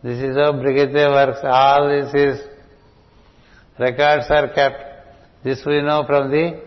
This 0.03 0.19
is 0.23 0.35
how 0.35 0.53
Brigitte 0.53 0.93
works. 0.93 1.39
All 1.43 1.89
this 1.89 2.13
is 2.13 2.47
records 3.77 4.25
are 4.29 4.53
kept. 4.53 5.43
This 5.43 5.61
we 5.65 5.81
know 5.81 6.05
from 6.05 6.31
the 6.31 6.61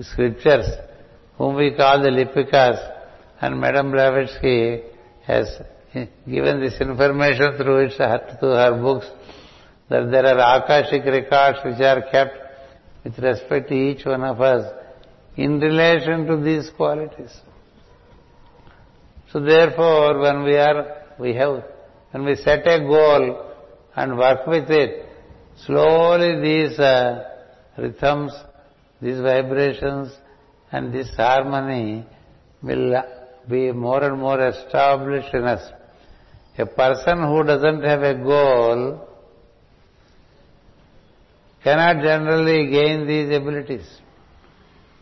scriptures, 0.00 0.66
whom 1.38 1.56
we 1.56 1.74
call 1.74 2.02
the 2.02 2.08
Lipikas, 2.08 2.78
and 3.40 3.60
Madame 3.60 3.90
Blavatsky 3.90 4.82
has 5.26 5.48
given 6.28 6.60
this 6.60 6.80
information 6.80 7.56
through 7.56 7.86
its 7.86 7.96
to 7.96 8.46
her 8.46 8.80
books 8.80 9.06
that 9.88 10.10
there 10.10 10.26
are 10.26 10.62
Akashic 10.62 11.04
records 11.04 11.58
which 11.64 11.80
are 11.80 12.02
kept 12.10 12.38
with 13.04 13.18
respect 13.18 13.68
to 13.68 13.74
each 13.74 14.04
one 14.04 14.24
of 14.24 14.40
us 14.40 14.72
in 15.36 15.60
relation 15.60 16.26
to 16.26 16.36
these 16.38 16.70
qualities. 16.76 17.32
So 19.30 19.40
therefore, 19.40 20.20
when 20.20 20.44
we 20.44 20.56
are, 20.56 21.02
we 21.18 21.34
have, 21.34 21.64
when 22.12 22.24
we 22.24 22.36
set 22.36 22.66
a 22.66 22.80
goal 22.80 23.52
and 23.96 24.16
work 24.16 24.46
with 24.46 24.70
it, 24.70 25.06
slowly 25.66 26.40
these 26.40 26.78
uh, 26.78 27.24
rhythms, 27.76 28.32
these 29.04 29.20
vibrations 29.20 30.10
and 30.72 30.92
this 30.92 31.10
harmony 31.14 32.06
will 32.62 33.02
be 33.48 33.70
more 33.70 34.02
and 34.02 34.18
more 34.18 34.40
established 34.48 35.34
in 35.34 35.44
us. 35.44 35.64
A 36.56 36.64
person 36.64 37.22
who 37.22 37.44
doesn't 37.44 37.82
have 37.82 38.02
a 38.02 38.14
goal 38.14 39.06
cannot 41.62 42.02
generally 42.02 42.70
gain 42.70 43.06
these 43.06 43.36
abilities. 43.36 43.86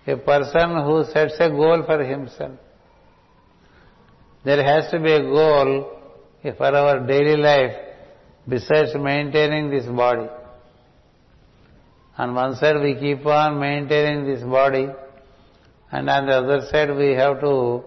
A 0.06 0.16
person 0.16 0.70
who 0.84 1.04
sets 1.12 1.36
a 1.38 1.48
goal 1.48 1.84
for 1.86 2.02
himself, 2.02 2.58
there 4.44 4.64
has 4.64 4.90
to 4.90 4.98
be 4.98 5.12
a 5.12 5.22
goal 5.22 6.00
for 6.42 6.74
our 6.82 7.06
daily 7.06 7.36
life 7.36 7.76
besides 8.48 8.90
maintaining 8.96 9.70
this 9.70 9.86
body. 9.86 10.28
On 12.18 12.34
one 12.34 12.56
side 12.56 12.80
we 12.82 12.94
keep 12.94 13.24
on 13.26 13.58
maintaining 13.58 14.26
this 14.26 14.42
body 14.42 14.88
and 15.90 16.10
on 16.10 16.26
the 16.26 16.32
other 16.32 16.60
side 16.70 16.94
we 16.96 17.12
have 17.12 17.40
to 17.40 17.82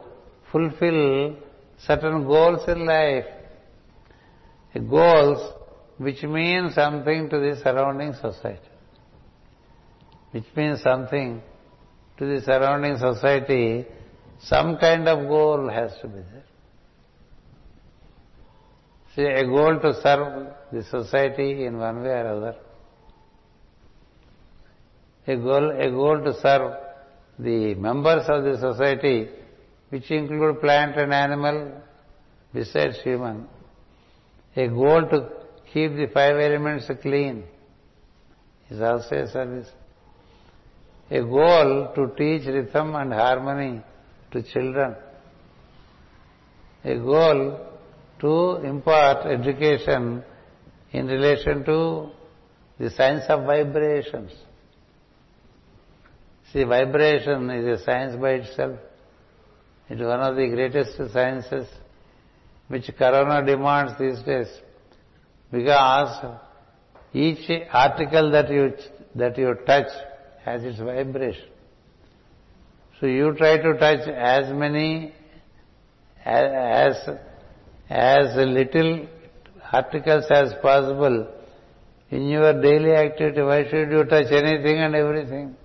fulfill 0.51 1.35
certain 1.77 2.25
goals 2.25 2.67
in 2.67 2.85
life. 2.85 3.25
Goals 4.89 5.53
which 5.97 6.23
means 6.23 6.75
something 6.75 7.29
to 7.29 7.39
the 7.39 7.59
surrounding 7.63 8.13
society. 8.13 8.59
Which 10.31 10.45
means 10.55 10.81
something 10.81 11.41
to 12.17 12.25
the 12.25 12.41
surrounding 12.41 12.97
society, 12.97 13.85
some 14.39 14.77
kind 14.77 15.07
of 15.07 15.27
goal 15.27 15.69
has 15.69 15.91
to 16.01 16.07
be 16.07 16.19
there. 16.19 16.43
See, 19.15 19.23
a 19.23 19.45
goal 19.45 19.79
to 19.79 19.93
serve 20.01 20.47
the 20.73 20.83
society 20.83 21.65
in 21.65 21.77
one 21.77 22.03
way 22.03 22.09
or 22.09 22.27
other. 22.27 22.55
A 25.27 25.35
goal, 25.35 25.71
a 25.71 25.89
goal 25.89 26.21
to 26.23 26.33
serve 26.39 26.73
the 27.39 27.73
members 27.75 28.25
of 28.27 28.43
the 28.43 28.57
society, 28.59 29.27
which 29.89 30.09
include 30.11 30.61
plant 30.61 30.97
and 30.97 31.13
animal, 31.13 31.71
besides 32.53 32.99
human. 33.03 33.47
A 34.55 34.67
goal 34.67 35.07
to 35.09 35.29
keep 35.73 35.95
the 35.95 36.07
five 36.13 36.37
elements 36.37 36.89
clean 37.01 37.43
is 38.69 38.81
also 38.81 39.15
a 39.15 39.27
service. 39.27 39.67
A 41.09 41.21
goal 41.21 41.91
to 41.95 42.11
teach 42.17 42.47
rhythm 42.47 42.95
and 42.95 43.11
harmony 43.11 43.81
to 44.31 44.43
children. 44.43 44.95
A 46.83 46.95
goal 46.95 47.59
to 48.21 48.55
impart 48.65 49.25
education 49.25 50.23
in 50.91 51.07
relation 51.07 51.65
to 51.65 52.11
the 52.79 52.89
science 52.91 53.25
of 53.27 53.45
vibrations. 53.45 54.31
See, 56.55 56.63
vibration 56.63 57.49
is 57.49 57.81
a 57.81 57.83
science 57.83 58.15
by 58.15 58.29
itself. 58.35 58.79
It 59.89 59.99
is 59.99 60.07
one 60.07 60.21
of 60.21 60.37
the 60.37 60.47
greatest 60.47 60.95
sciences 61.11 61.67
which 62.69 62.89
Corona 62.97 63.45
demands 63.45 63.91
these 63.99 64.23
days. 64.23 64.47
Because 65.51 66.37
each 67.11 67.51
article 67.73 68.31
that 68.31 68.49
you, 68.49 68.71
that 69.15 69.37
you 69.37 69.53
touch 69.67 69.89
has 70.45 70.63
its 70.63 70.79
vibration. 70.79 71.43
So 73.01 73.07
you 73.07 73.33
try 73.33 73.57
to 73.57 73.73
touch 73.77 74.07
as 74.07 74.53
many, 74.53 75.13
as, 76.23 76.95
as 77.89 78.33
little 78.37 79.07
articles 79.73 80.23
as 80.29 80.53
possible 80.61 81.27
in 82.11 82.29
your 82.29 82.61
daily 82.61 82.93
activity. 82.93 83.41
Why 83.41 83.69
should 83.69 83.91
you 83.91 84.05
touch 84.05 84.31
anything 84.31 84.77
and 84.77 84.95
everything? 84.95 85.57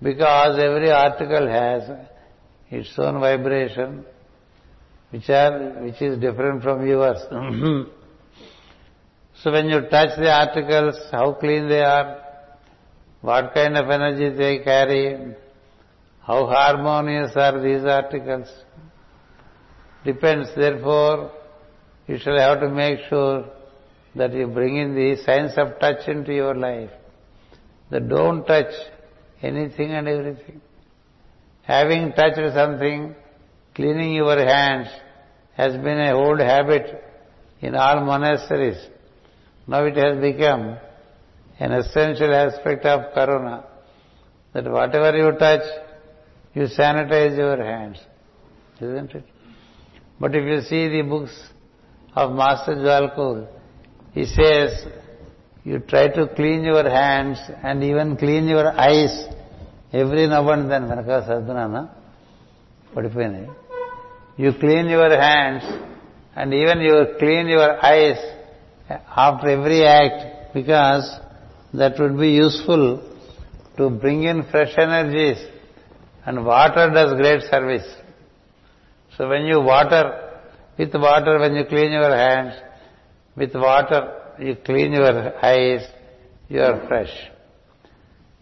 Because 0.00 0.58
every 0.58 0.90
article 0.90 1.48
has 1.48 1.82
its 2.70 2.92
own 2.98 3.20
vibration, 3.20 4.04
which 5.10 5.28
are 5.28 5.80
which 5.82 6.00
is 6.00 6.18
different 6.18 6.62
from 6.62 6.86
yours. 6.86 7.18
Mm-hmm. 7.32 7.90
so 9.42 9.52
when 9.52 9.68
you 9.68 9.80
touch 9.88 10.16
the 10.18 10.30
articles, 10.30 10.96
how 11.10 11.32
clean 11.32 11.68
they 11.68 11.80
are, 11.80 12.20
what 13.22 13.52
kind 13.54 13.76
of 13.76 13.90
energy 13.90 14.30
they 14.36 14.58
carry, 14.58 15.34
how 16.20 16.46
harmonious 16.46 17.32
are 17.34 17.60
these 17.60 17.84
articles, 17.84 18.48
depends. 20.04 20.50
Therefore, 20.54 21.32
you 22.06 22.18
shall 22.18 22.38
have 22.38 22.60
to 22.60 22.68
make 22.68 23.00
sure 23.08 23.46
that 24.14 24.32
you 24.32 24.46
bring 24.46 24.76
in 24.76 24.94
the 24.94 25.16
sense 25.24 25.52
of 25.56 25.80
touch 25.80 26.06
into 26.06 26.32
your 26.32 26.54
life. 26.54 26.90
That 27.90 28.08
don't 28.08 28.44
touch 28.44 28.72
anything 29.42 29.92
and 29.92 30.08
everything. 30.08 30.60
Having 31.62 32.12
touched 32.12 32.54
something, 32.54 33.14
cleaning 33.74 34.14
your 34.14 34.38
hands 34.38 34.88
has 35.54 35.72
been 35.74 36.00
a 36.00 36.12
old 36.12 36.40
habit 36.40 37.04
in 37.60 37.74
all 37.74 38.00
monasteries. 38.04 38.78
Now 39.66 39.84
it 39.84 39.96
has 39.96 40.18
become 40.20 40.78
an 41.58 41.72
essential 41.72 42.34
aspect 42.34 42.84
of 42.84 43.12
Corona. 43.12 43.64
That 44.54 44.64
whatever 44.64 45.16
you 45.16 45.38
touch, 45.38 45.62
you 46.54 46.62
sanitize 46.78 47.36
your 47.36 47.62
hands. 47.62 47.98
Isn't 48.80 49.10
it? 49.14 49.24
But 50.20 50.34
if 50.34 50.44
you 50.44 50.60
see 50.62 50.88
the 50.88 51.02
books 51.02 51.36
of 52.14 52.32
Master 52.32 52.74
Djwhal 52.74 53.16
Khul, 53.16 53.48
he 54.12 54.24
says, 54.24 54.86
you 55.67 55.79
try 55.91 56.05
to 56.17 56.27
clean 56.37 56.63
your 56.63 56.87
hands 56.99 57.39
and 57.63 57.83
even 57.89 58.17
clean 58.17 58.47
your 58.47 58.67
eyes 58.87 59.13
every 60.01 60.25
now 60.33 60.43
and 60.55 60.65
then 60.71 60.83
వెనక 60.91 61.19
సర్దునానా 61.29 61.83
పడిపోయినాయి 62.95 63.49
you 64.43 64.51
clean 64.61 64.85
your 64.97 65.11
hands 65.25 65.65
and 66.39 66.51
even 66.59 66.79
you 66.87 66.95
clean 67.21 67.47
your 67.57 67.71
eyes 67.91 68.21
after 69.25 69.47
every 69.57 69.81
act 70.01 70.21
because 70.57 71.07
that 71.79 71.99
would 71.99 72.17
be 72.25 72.31
useful 72.45 72.83
to 73.77 73.89
bring 74.03 74.23
in 74.31 74.39
fresh 74.51 74.73
energies 74.77 75.39
and 76.25 76.45
water 76.45 76.89
does 76.97 77.13
great 77.21 77.41
service. 77.43 77.87
So 79.17 79.27
when 79.29 79.45
you 79.45 79.59
water, 79.61 80.03
with 80.77 80.93
water 80.95 81.39
when 81.39 81.55
you 81.55 81.65
clean 81.65 81.91
your 81.91 82.15
hands, 82.15 82.53
with 83.35 83.53
water, 83.55 84.01
you 84.40 84.56
clean 84.64 84.92
your 84.92 85.44
eyes, 85.44 85.86
you 86.48 86.60
are 86.60 86.86
fresh. 86.86 87.12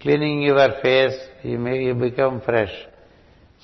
Cleaning 0.01 0.43
your 0.43 0.81
face, 0.83 1.19
you 1.43 1.59
may 1.59 1.85
you 1.85 1.95
become 1.95 2.41
fresh. 2.41 2.73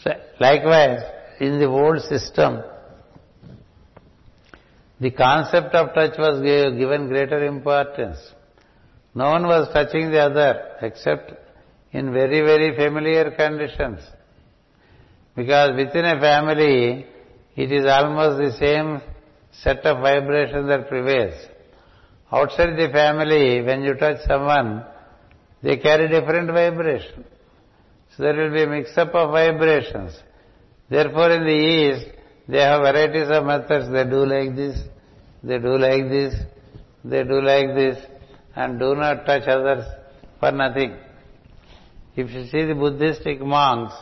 So 0.02 0.10
likewise, 0.40 1.00
in 1.40 1.58
the 1.58 1.66
old 1.66 2.00
system, 2.02 2.62
the 5.00 5.10
concept 5.10 5.74
of 5.74 5.94
touch 5.94 6.16
was 6.18 6.42
given 6.42 7.08
greater 7.08 7.44
importance. 7.44 8.18
No 9.14 9.32
one 9.32 9.46
was 9.46 9.68
touching 9.72 10.10
the 10.10 10.20
other 10.20 10.76
except 10.80 11.32
in 11.92 12.12
very, 12.12 12.40
very 12.40 12.74
familiar 12.76 13.30
conditions. 13.32 14.00
Because 15.36 15.76
within 15.76 16.04
a 16.04 16.20
family, 16.20 17.06
it 17.56 17.72
is 17.72 17.84
almost 17.86 18.38
the 18.38 18.58
same 18.58 19.00
set 19.52 19.84
of 19.84 19.98
vibration 19.98 20.66
that 20.68 20.88
prevails. 20.88 21.34
Outside 22.32 22.76
the 22.76 22.88
family, 22.90 23.62
when 23.62 23.82
you 23.82 23.94
touch 23.94 24.18
someone, 24.26 24.84
they 25.62 25.76
carry 25.76 26.08
different 26.08 26.50
vibration. 26.50 27.24
So 28.16 28.22
there 28.22 28.34
will 28.34 28.52
be 28.52 28.62
a 28.62 28.66
mix-up 28.66 29.14
of 29.14 29.30
vibrations. 29.30 30.18
Therefore, 30.88 31.30
in 31.30 31.44
the 31.44 31.50
East, 31.50 32.06
they 32.48 32.60
have 32.60 32.80
varieties 32.80 33.28
of 33.30 33.44
methods. 33.44 33.90
They 33.92 34.04
do 34.04 34.24
like 34.24 34.56
this, 34.56 34.78
they 35.42 35.58
do 35.58 35.76
like 35.76 36.08
this, 36.08 36.34
they 37.04 37.22
do 37.22 37.42
like 37.42 37.74
this, 37.74 37.98
and 38.56 38.78
do 38.78 38.94
not 38.94 39.26
touch 39.26 39.46
others 39.46 39.84
for 40.40 40.52
nothing. 40.52 40.96
If 42.16 42.30
you 42.30 42.46
see 42.46 42.64
the 42.64 42.74
Buddhistic 42.74 43.40
monks, 43.40 43.94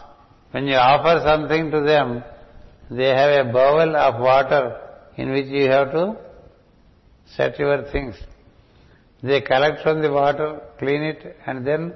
when 0.53 0.67
you 0.67 0.75
offer 0.77 1.23
something 1.25 1.71
to 1.73 1.81
them, 1.81 2.23
they 2.91 3.09
have 3.09 3.47
a 3.47 3.53
bowl 3.53 3.97
of 3.97 4.21
water 4.21 4.81
in 5.17 5.31
which 5.33 5.47
you 5.47 5.71
have 5.71 5.93
to 5.93 6.30
set 7.37 7.57
things. 7.93 8.17
They 9.23 9.41
collect 9.43 9.83
from 9.83 10.03
the 10.03 10.11
water, 10.11 10.61
clean 10.79 11.03
it, 11.03 11.37
and 11.47 11.67
then 11.67 11.95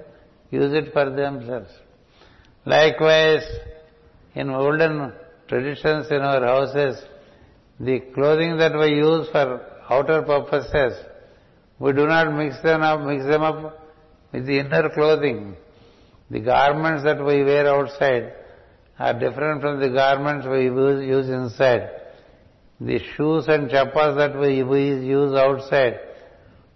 use 0.51 0.73
it 0.73 0.93
for 0.93 1.11
themselves. 1.11 1.71
Likewise, 2.67 3.47
in 4.35 4.51
olden 4.51 5.13
traditions 5.49 6.07
in 6.11 6.21
our 6.21 6.45
houses, 6.45 7.03
the 7.81 8.01
clothing 8.15 8.59
that 8.59 8.79
we 8.79 8.95
use 8.97 9.27
for 9.33 9.61
outer 9.91 10.23
purposes, 10.23 10.99
we 11.79 11.93
do 11.93 12.07
not 12.07 12.33
mix 12.35 12.61
them 12.63 12.83
up, 12.83 13.01
mix 13.01 13.25
them 13.25 13.43
up 13.43 13.81
with 14.33 14.47
the 14.47 14.59
inner 14.59 14.89
clothing. 14.91 15.57
The 16.31 16.41
garments 16.41 17.05
that 17.05 17.19
we 17.25 17.43
wear 17.43 17.69
outside 17.69 18.33
are 18.99 19.19
different 19.19 19.61
from 19.61 19.81
the 19.81 19.89
garments 19.89 20.47
we 20.47 20.65
use 20.65 21.29
inside 21.29 22.04
the 22.81 22.99
shoes 23.17 23.47
and 23.49 23.71
chappas 23.71 24.17
that 24.17 24.39
we, 24.39 24.57
use 24.57 25.35
outside, 25.37 26.01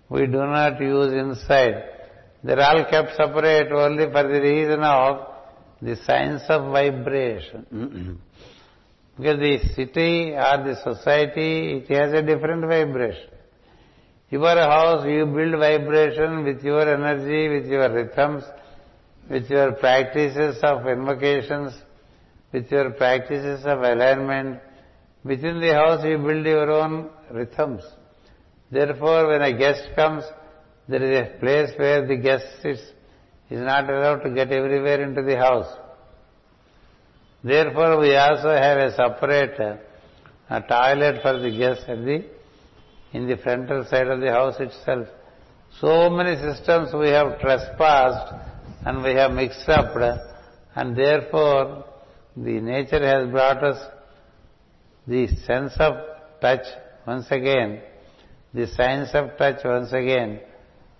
we 0.08 0.26
do 0.26 0.38
not 0.38 0.80
use 0.80 1.12
inside. 1.12 1.84
They're 2.42 2.60
all 2.60 2.84
kept 2.88 3.16
separate 3.16 3.72
only 3.72 4.04
for 4.06 4.22
the 4.22 4.40
reason 4.40 4.80
of 4.82 5.26
the 5.82 5.96
science 6.04 6.42
of 6.48 6.70
vibration. 6.72 8.20
because 9.16 9.40
the 9.40 9.58
city 9.74 10.30
or 10.30 10.64
the 10.64 10.76
society, 10.82 11.78
it 11.78 11.88
has 11.92 12.12
a 12.12 12.22
different 12.22 12.62
vibration. 12.62 13.30
Your 14.30 14.56
house, 14.56 15.06
you 15.06 15.26
build 15.26 15.58
vibration 15.58 16.44
with 16.44 16.62
your 16.62 16.82
energy, 16.94 17.48
with 17.48 17.66
your 17.66 17.92
rhythms, 17.92 18.44
with 19.28 19.50
your 19.50 19.72
practices 19.72 20.58
of 20.62 20.86
invocations, 20.86 21.72
with 22.52 22.70
your 22.70 22.90
practices 22.90 23.64
of 23.64 23.80
alignment, 23.82 24.60
Within 25.24 25.60
the 25.60 25.74
house 25.74 26.04
you 26.04 26.18
build 26.18 26.46
your 26.46 26.70
own 26.70 27.10
rhythms. 27.30 27.82
Therefore, 28.70 29.28
when 29.28 29.42
a 29.42 29.56
guest 29.56 29.82
comes, 29.96 30.24
there 30.88 31.02
is 31.02 31.28
a 31.28 31.38
place 31.38 31.70
where 31.76 32.06
the 32.06 32.16
guest 32.16 32.44
sits. 32.62 32.82
Is 33.50 33.60
not 33.60 33.88
allowed 33.88 34.20
to 34.24 34.30
get 34.30 34.52
everywhere 34.52 35.02
into 35.02 35.22
the 35.22 35.38
house. 35.38 35.74
Therefore, 37.42 37.98
we 37.98 38.14
also 38.14 38.50
have 38.50 38.76
a 38.76 38.94
separate 38.94 39.58
a 40.50 40.60
toilet 40.62 41.22
for 41.22 41.38
the 41.38 41.50
guests 41.50 41.84
at 41.88 42.04
the 42.04 42.24
in 43.12 43.26
the 43.26 43.36
frontal 43.38 43.84
side 43.84 44.08
of 44.08 44.20
the 44.20 44.30
house 44.30 44.56
itself. 44.60 45.08
So 45.80 46.10
many 46.10 46.36
systems 46.36 46.92
we 46.92 47.08
have 47.08 47.38
trespassed 47.40 48.34
and 48.84 49.02
we 49.02 49.14
have 49.14 49.32
mixed 49.32 49.68
up 49.68 49.94
and 50.74 50.96
therefore 50.96 51.84
the 52.36 52.60
nature 52.60 53.04
has 53.04 53.30
brought 53.30 53.62
us 53.62 53.78
the 55.08 55.26
sense 55.46 55.72
of 55.78 55.94
touch 56.42 56.66
once 57.06 57.26
again, 57.30 57.80
the 58.52 58.66
science 58.66 59.08
of 59.14 59.38
touch 59.38 59.64
once 59.64 59.90
again 59.92 60.40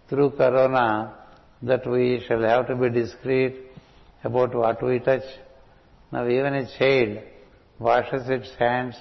through 0.08 0.30
corona 0.30 1.14
that 1.62 1.86
we 1.86 2.24
shall 2.26 2.42
have 2.42 2.66
to 2.68 2.76
be 2.76 2.88
discreet 2.88 3.56
about 4.24 4.54
what 4.54 4.82
we 4.82 4.98
touch. 4.98 5.28
Now 6.10 6.26
even 6.26 6.54
a 6.54 6.78
child 6.78 7.18
washes 7.78 8.28
its 8.30 8.50
hands 8.58 8.96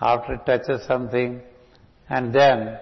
after 0.00 0.34
it 0.34 0.46
touches 0.46 0.86
something 0.86 1.40
and 2.08 2.32
then 2.32 2.78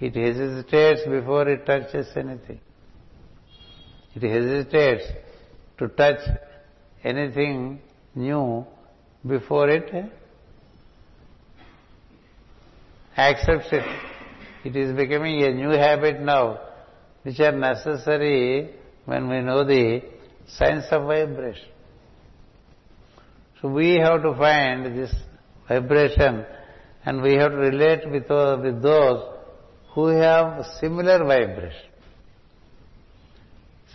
it 0.00 0.14
hesitates 0.14 1.02
before 1.06 1.48
it 1.48 1.66
touches 1.66 2.06
anything. 2.16 2.60
It 4.14 4.22
hesitates 4.22 5.04
to 5.78 5.88
touch 5.88 6.20
anything 7.04 7.80
new 8.14 8.64
before 9.26 9.68
it 9.68 9.92
accepts 13.18 13.68
it. 13.72 13.84
It 14.64 14.76
is 14.76 14.96
becoming 14.96 15.42
a 15.42 15.52
new 15.52 15.70
habit 15.70 16.20
now, 16.20 16.60
which 17.22 17.40
are 17.40 17.52
necessary 17.52 18.70
when 19.04 19.28
we 19.28 19.40
know 19.40 19.64
the 19.64 20.02
science 20.46 20.86
of 20.90 21.02
vibration. 21.02 21.68
So 23.60 23.68
we 23.68 23.94
have 23.96 24.22
to 24.22 24.34
find 24.36 24.96
this 24.96 25.12
vibration 25.68 26.46
and 27.04 27.22
we 27.22 27.34
have 27.34 27.50
to 27.50 27.56
relate 27.56 28.08
with, 28.10 28.30
uh, 28.30 28.58
with 28.62 28.82
those 28.82 29.34
who 29.94 30.06
have 30.06 30.64
similar 30.80 31.24
vibration. 31.24 31.88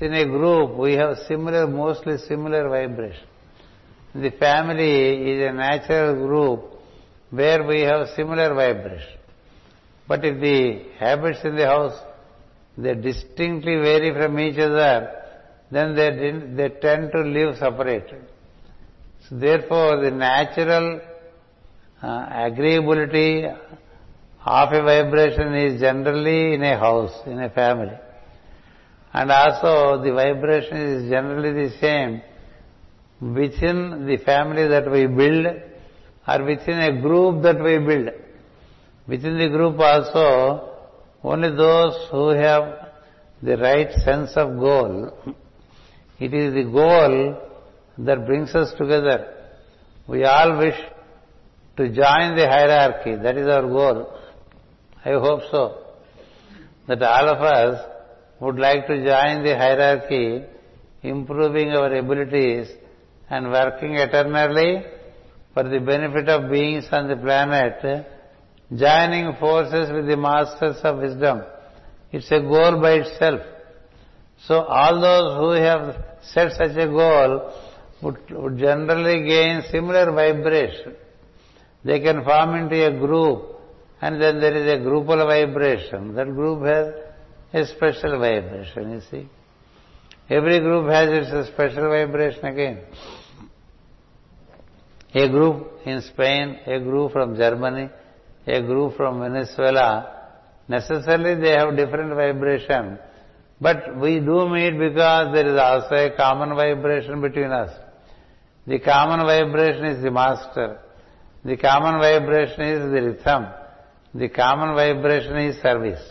In 0.01 0.13
a 0.13 0.26
group, 0.26 0.78
we 0.78 0.95
have 0.95 1.17
similar, 1.30 1.65
mostly 1.65 2.17
similar 2.17 2.67
vibration. 2.67 3.26
The 4.13 4.32
family 4.32 5.32
is 5.32 5.49
a 5.49 5.53
natural 5.53 6.28
group 6.28 6.72
where 7.38 7.64
we 7.64 7.82
have 7.82 8.10
similar 8.16 8.54
vibration. 8.54 9.18
But 10.08 10.24
if 10.24 10.40
the 10.40 10.84
habits 11.00 11.40
in 11.44 11.56
the 11.56 11.66
house, 11.66 11.98
they 12.78 12.94
distinctly 12.94 13.76
vary 13.78 14.14
from 14.14 14.40
each 14.40 14.60
other, 14.60 15.12
then 15.72 15.96
they, 15.96 16.10
they 16.58 16.70
tend 16.80 17.12
to 17.12 17.22
live 17.22 17.58
separated. 17.58 18.24
So 19.28 19.38
therefore, 19.38 20.02
the 20.04 20.12
natural 20.12 21.02
uh, 22.02 22.08
agreeability 22.48 23.52
of 24.46 24.74
a 24.74 24.82
vibration 24.84 25.56
is 25.56 25.82
generally 25.82 26.54
in 26.54 26.64
a 26.64 26.78
house, 26.78 27.14
in 27.26 27.40
a 27.40 27.50
family. 27.50 27.98
And 29.14 29.32
also 29.32 30.04
the 30.04 30.12
vibration 30.12 30.78
is 30.78 31.10
generally 31.10 31.70
the 31.70 31.76
same 31.80 32.22
within 33.34 34.06
the 34.06 34.18
family 34.18 34.68
that 34.68 34.92
we 34.92 35.08
build 35.08 35.48
or 36.28 36.43
within 36.43 36.80
a 36.80 37.01
group 37.01 37.43
that 37.43 37.61
we 37.61 37.78
build. 37.80 38.09
Within 39.07 39.38
the 39.38 39.49
group 39.49 39.78
also, 39.80 40.69
only 41.24 41.49
those 41.55 42.07
who 42.11 42.30
have 42.30 42.91
the 43.41 43.57
right 43.57 43.91
sense 44.05 44.32
of 44.38 44.57
goal, 44.57 45.11
it 46.19 46.34
is 46.34 46.53
the 46.53 46.63
goal 46.63 47.38
that 47.97 48.26
brings 48.26 48.55
us 48.55 48.74
together. 48.78 49.34
We 50.07 50.24
all 50.24 50.57
wish 50.57 50.80
to 51.78 51.88
join 51.88 52.36
the 52.36 52.47
hierarchy. 52.47 53.15
That 53.15 53.38
is 53.38 53.47
our 53.47 53.63
goal. 53.63 54.13
I 55.03 55.11
hope 55.11 55.41
so. 55.51 55.80
That 56.88 57.01
all 57.01 57.30
of 57.30 57.41
us 57.41 57.89
would 58.39 58.57
like 58.57 58.88
to 58.88 58.95
join 58.95 59.43
the 59.43 59.55
hierarchy, 59.57 60.43
improving 61.01 61.69
our 61.69 61.93
abilities 61.93 62.69
and 63.30 63.51
working 63.51 63.95
eternally 63.95 64.84
for 65.54 65.64
the 65.64 65.80
benefit 65.80 66.30
of 66.30 66.49
beings 66.51 66.86
on 66.91 67.08
the 67.08 67.16
planet, 67.16 68.06
joining 68.76 69.36
forces 69.39 69.91
with 69.91 70.08
the 70.08 70.18
masters 70.18 70.78
of 70.84 70.97
wisdom. 70.97 71.43
It's 72.12 72.32
a 72.32 72.39
goal 72.39 72.82
by 72.82 72.93
itself. 72.93 73.41
So 74.47 74.56
all 74.64 74.99
those 74.99 75.38
who 75.38 75.64
have 75.64 76.04
set 76.22 76.51
such 76.54 76.76
a 76.78 76.88
goal 76.88 77.54
would, 78.01 78.18
would 78.32 78.58
generally 78.58 79.28
gain 79.28 79.64
similar 79.72 80.12
vibration. 80.12 80.95
They 81.86 81.99
can 81.99 82.24
form 82.24 82.56
into 82.56 82.86
a 82.86 82.91
group 82.97 83.54
and 84.01 84.22
then 84.22 84.41
there 84.41 84.56
is 84.56 84.68
a 84.74 84.84
groupal 84.84 85.26
vibration. 85.26 86.14
That 86.16 86.28
group 86.28 86.64
has 86.66 86.93
a 87.54 87.76
special 87.76 88.20
vibration, 88.20 88.91
you 88.91 89.01
see. 89.10 89.30
Every 90.30 90.60
group 90.60 90.89
has 90.89 91.10
its 91.10 91.54
special 91.54 91.89
vibration 91.89 92.45
again. 92.45 92.82
A 95.16 95.30
group 95.30 95.68
in 95.86 96.01
Spain, 96.01 96.59
a 96.66 96.80
group 96.80 97.11
from 97.11 97.36
Germany, 97.36 97.89
a 98.47 98.61
group 98.61 98.97
from 98.97 99.20
Venezuela, 99.20 100.24
necessarily 100.68 101.39
they 101.39 101.51
have 101.51 101.76
different 101.76 102.16
vibration. 102.16 102.97
But 103.61 103.97
we 103.99 104.20
do 104.20 104.49
meet 104.49 104.78
because 104.78 105.34
there 105.34 105.47
is 105.47 105.59
also 105.59 105.95
a 105.95 106.18
common 106.18 106.55
vibration 106.55 107.22
between 107.22 107.51
us. 107.51 107.70
The 108.66 108.80
common 108.80 109.26
vibration 109.26 109.86
is 109.86 110.03
the 110.03 110.09
master. 110.09 110.80
The 111.45 111.57
common 111.57 111.99
vibration 111.99 112.61
is 112.61 112.91
the 112.91 113.01
rhythm. 113.01 113.47
The 114.16 114.30
common 114.30 114.74
vibration 114.74 115.38
is 115.38 115.61
service. 115.61 116.03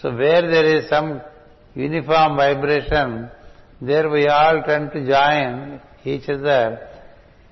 So 0.00 0.14
where 0.16 0.42
there 0.42 0.76
is 0.76 0.88
some 0.88 1.20
uniform 1.74 2.36
vibration, 2.36 3.30
there 3.80 4.08
we 4.08 4.26
all 4.26 4.62
tend 4.62 4.92
to 4.92 5.06
join 5.06 5.80
each 6.04 6.28
other 6.28 6.95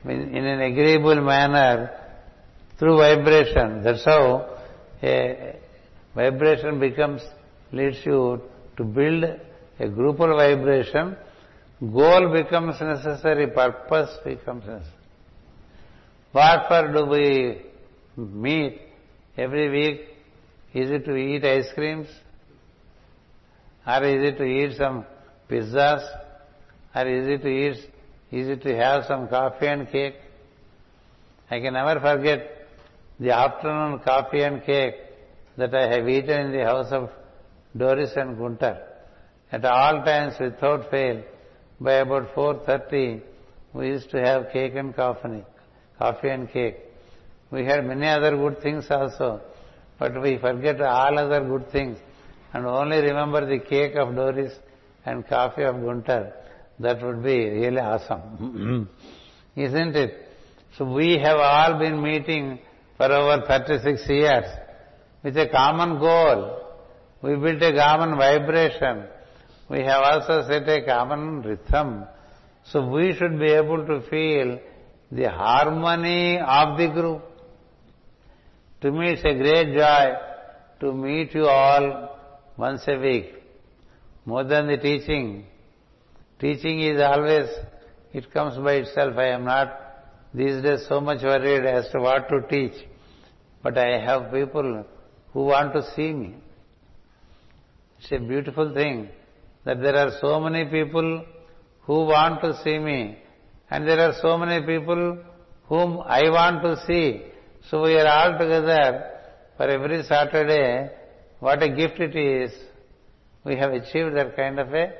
in 0.04 0.44
an 0.44 0.60
agreeable 0.60 1.20
manner 1.20 1.90
through 2.78 2.98
vibration. 2.98 3.82
That's 3.82 4.04
how 4.04 4.58
a 5.02 5.56
vibration 6.14 6.78
becomes, 6.80 7.22
leads 7.72 8.04
you 8.04 8.40
to 8.76 8.84
build 8.84 9.24
a 9.24 9.86
groupal 9.86 10.36
vibration. 10.36 11.16
Goal 11.80 12.32
becomes 12.32 12.80
necessary, 12.80 13.48
purpose 13.48 14.16
becomes 14.24 14.64
necessary. 14.66 14.92
What 16.32 16.66
for 16.68 16.92
do 16.92 17.06
we 17.06 17.62
meet 18.16 18.80
every 19.36 19.70
week? 19.70 20.00
Is 20.72 20.90
it 20.90 21.04
to 21.04 21.14
eat 21.14 21.44
ice 21.44 21.72
creams? 21.74 22.08
Or 23.86 24.02
is 24.02 24.32
it 24.32 24.38
to 24.38 24.44
eat 24.44 24.76
some 24.76 25.04
pizzas? 25.48 26.02
Or 26.94 27.06
is 27.06 27.28
it 27.28 27.42
to 27.42 27.48
eat, 27.48 27.90
is 28.38 28.48
it 28.48 28.62
to 28.62 28.76
have 28.76 29.04
some 29.06 29.28
coffee 29.28 29.68
and 29.68 29.90
cake? 29.90 30.16
I 31.50 31.60
can 31.60 31.74
never 31.74 32.00
forget 32.00 32.40
the 33.20 33.30
afternoon 33.30 34.00
coffee 34.00 34.42
and 34.42 34.64
cake 34.64 34.96
that 35.56 35.74
I 35.74 35.84
have 35.94 36.08
eaten 36.08 36.46
in 36.46 36.52
the 36.52 36.64
house 36.64 36.90
of 36.90 37.10
Doris 37.76 38.12
and 38.16 38.36
Gunter. 38.36 38.76
At 39.52 39.64
all 39.64 40.04
times, 40.04 40.34
without 40.40 40.90
fail, 40.90 41.22
by 41.80 41.94
about 41.94 42.34
4.30, 42.34 43.20
we 43.72 43.86
used 43.88 44.10
to 44.10 44.20
have 44.20 44.50
cake 44.52 44.74
and 44.74 44.94
coffee 44.96 45.44
coffee 45.98 46.28
and 46.28 46.50
cake. 46.50 46.76
We 47.50 47.64
had 47.64 47.84
many 47.86 48.08
other 48.08 48.36
good 48.36 48.60
things 48.62 48.86
also, 48.90 49.40
but 49.98 50.20
we 50.20 50.38
forget 50.38 50.80
all 50.80 51.18
other 51.18 51.40
good 51.52 51.70
things 51.70 51.98
and 52.52 52.66
only 52.66 52.98
remember 52.98 53.46
the 53.46 53.60
cake 53.64 53.94
of 53.96 54.14
Doris 54.14 54.52
and 55.04 55.26
coffee 55.26 55.62
of 55.62 55.76
Gunter. 55.80 56.32
That 56.80 57.02
would 57.02 57.22
be 57.22 57.48
really 57.48 57.78
awesome. 57.78 58.88
Isn't 59.56 59.96
it? 59.96 60.28
So 60.76 60.92
we 60.92 61.18
have 61.18 61.38
all 61.38 61.78
been 61.78 62.02
meeting 62.02 62.58
for 62.96 63.06
over 63.12 63.46
36 63.46 64.08
years 64.08 64.44
with 65.22 65.36
a 65.36 65.48
common 65.48 65.98
goal. 65.98 66.60
We 67.22 67.36
built 67.36 67.62
a 67.62 67.72
common 67.72 68.16
vibration. 68.16 69.04
We 69.70 69.80
have 69.80 70.02
also 70.02 70.46
set 70.48 70.68
a 70.68 70.84
common 70.84 71.42
rhythm. 71.42 72.04
So 72.66 72.88
we 72.88 73.14
should 73.16 73.38
be 73.38 73.52
able 73.52 73.86
to 73.86 74.02
feel 74.10 74.58
the 75.12 75.30
harmony 75.30 76.38
of 76.38 76.76
the 76.76 76.88
group. 76.88 77.22
To 78.82 78.90
me, 78.90 79.12
it's 79.12 79.24
a 79.24 79.34
great 79.34 79.74
joy 79.74 80.14
to 80.80 80.92
meet 80.92 81.34
you 81.34 81.46
all 81.46 82.18
once 82.56 82.82
a 82.88 82.98
week. 82.98 83.32
More 84.26 84.44
than 84.44 84.66
the 84.66 84.76
teaching. 84.76 85.46
Teaching 86.40 86.80
is 86.80 87.00
always, 87.00 87.48
it 88.12 88.32
comes 88.32 88.56
by 88.58 88.74
itself. 88.74 89.16
I 89.16 89.28
am 89.28 89.44
not 89.44 89.80
these 90.32 90.62
days 90.62 90.86
so 90.88 91.00
much 91.00 91.22
worried 91.22 91.64
as 91.64 91.88
to 91.92 92.00
what 92.00 92.28
to 92.28 92.42
teach. 92.48 92.74
But 93.62 93.78
I 93.78 93.98
have 94.04 94.32
people 94.32 94.84
who 95.32 95.44
want 95.44 95.72
to 95.74 95.82
see 95.94 96.12
me. 96.12 96.34
It's 97.98 98.12
a 98.12 98.18
beautiful 98.18 98.74
thing 98.74 99.08
that 99.64 99.80
there 99.80 99.96
are 99.96 100.10
so 100.20 100.40
many 100.40 100.64
people 100.66 101.24
who 101.82 102.04
want 102.06 102.40
to 102.42 102.60
see 102.62 102.78
me 102.78 103.18
and 103.70 103.88
there 103.88 104.00
are 104.00 104.14
so 104.20 104.36
many 104.36 104.64
people 104.66 105.18
whom 105.68 106.00
I 106.04 106.28
want 106.30 106.62
to 106.62 106.76
see. 106.86 107.22
So 107.70 107.82
we 107.82 107.94
are 107.98 108.06
all 108.06 108.38
together 108.38 109.10
for 109.56 109.64
every 109.64 110.02
Saturday. 110.02 110.90
What 111.40 111.62
a 111.62 111.68
gift 111.70 112.00
it 112.00 112.14
is. 112.14 112.52
We 113.44 113.56
have 113.56 113.72
achieved 113.72 114.16
that 114.16 114.36
kind 114.36 114.58
of 114.58 114.72
a 114.74 114.92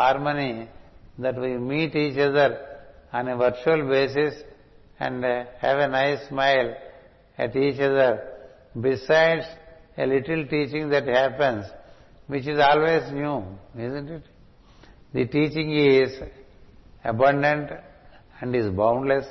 harmony 0.00 0.68
that 1.18 1.36
we 1.44 1.50
meet 1.72 1.94
each 1.96 2.18
other 2.18 2.48
on 3.12 3.28
a 3.28 3.36
virtual 3.36 3.88
basis 3.88 4.34
and 5.00 5.24
have 5.64 5.78
a 5.86 5.88
nice 5.88 6.20
smile 6.28 6.74
at 7.36 7.56
each 7.56 7.80
other. 7.80 8.10
Besides 8.88 9.46
a 9.96 10.06
little 10.06 10.46
teaching 10.46 10.88
that 10.90 11.06
happens, 11.06 11.64
which 12.28 12.46
is 12.46 12.60
always 12.60 13.10
new, 13.12 13.38
isn't 13.86 14.08
it? 14.08 14.24
The 15.14 15.24
teaching 15.26 15.70
is 15.74 16.10
abundant 17.04 17.70
and 18.40 18.54
is 18.54 18.68
boundless. 18.70 19.26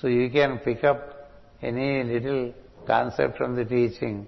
So 0.00 0.06
you 0.06 0.30
can 0.30 0.58
pick 0.58 0.84
up 0.84 1.00
any 1.62 2.04
little 2.04 2.54
concept 2.86 3.36
from 3.36 3.56
the 3.56 3.64
teaching 3.64 4.26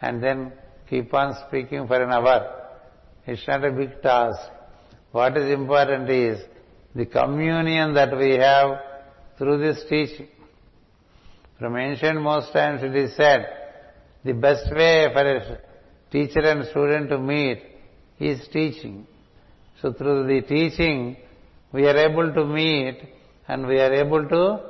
and 0.00 0.22
then 0.22 0.52
keep 0.88 1.12
on 1.12 1.34
speaking 1.46 1.86
for 1.86 2.02
an 2.02 2.10
hour. 2.10 2.38
It's 3.26 3.46
not 3.46 3.64
a 3.64 3.72
big 3.72 4.00
task. 4.02 4.40
What 5.12 5.36
is 5.36 5.50
important 5.50 6.10
is 6.10 6.40
the 6.94 7.06
communion 7.06 7.94
that 7.94 8.16
we 8.16 8.36
have 8.36 8.78
through 9.38 9.58
this 9.58 9.82
teaching. 9.88 10.28
From 11.58 11.76
ancient 11.76 12.20
most 12.20 12.52
times 12.52 12.82
it 12.82 12.94
is 12.94 13.16
said, 13.16 13.46
the 14.24 14.32
best 14.32 14.70
way 14.72 15.06
for 15.12 15.36
a 15.36 15.58
teacher 16.10 16.40
and 16.40 16.66
student 16.66 17.08
to 17.10 17.18
meet 17.18 17.62
is 18.18 18.46
teaching. 18.52 19.06
So 19.80 19.92
through 19.92 20.26
the 20.26 20.46
teaching, 20.46 21.16
we 21.72 21.86
are 21.86 21.96
able 21.96 22.32
to 22.32 22.44
meet 22.44 23.00
and 23.46 23.66
we 23.66 23.78
are 23.80 23.92
able 23.92 24.28
to 24.28 24.60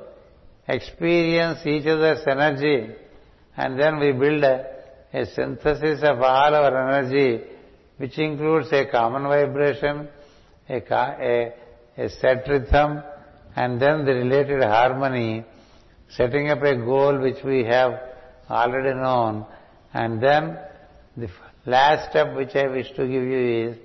experience 0.69 1.67
each 1.67 1.87
other's 1.87 2.27
energy 2.27 2.95
and 3.57 3.81
then 3.81 3.99
we 3.99 4.13
build 4.13 4.45
a, 4.45 4.67
a 5.13 5.27
synthesis 5.27 6.01
of 6.03 6.21
all 6.21 6.55
our 6.55 6.91
energy 6.91 7.45
which 7.97 8.19
includes 8.19 8.69
a 8.73 8.87
common 8.87 9.23
vibration, 9.25 10.09
a, 10.69 10.77
a, 10.77 11.55
a 11.97 12.09
set 12.09 12.47
rhythm 12.49 13.03
and 13.57 13.81
then 13.81 14.05
the 14.05 14.13
related 14.13 14.63
harmony, 14.63 15.45
setting 16.11 16.51
up 16.51 16.63
a 16.63 16.77
goal 16.77 17.19
which 17.21 17.43
we 17.45 17.65
have 17.65 17.93
already 18.49 18.95
known 18.95 19.47
and 19.93 20.23
then 20.23 20.59
the 21.17 21.29
last 21.67 22.11
step 22.11 22.37
which 22.37 22.55
I 22.55 22.69
wish 22.69 22.89
to 22.97 23.07
give 23.07 23.25
you 23.25 23.71
is 23.71 23.77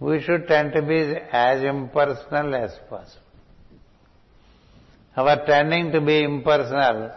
we 0.00 0.22
should 0.22 0.46
tend 0.46 0.72
to 0.72 0.82
be 0.82 1.14
as 1.32 1.62
impersonal 1.64 2.54
as 2.54 2.70
possible. 2.88 3.24
Our 5.16 5.44
tending 5.46 5.90
to 5.92 6.00
be 6.00 6.22
impersonal 6.22 7.10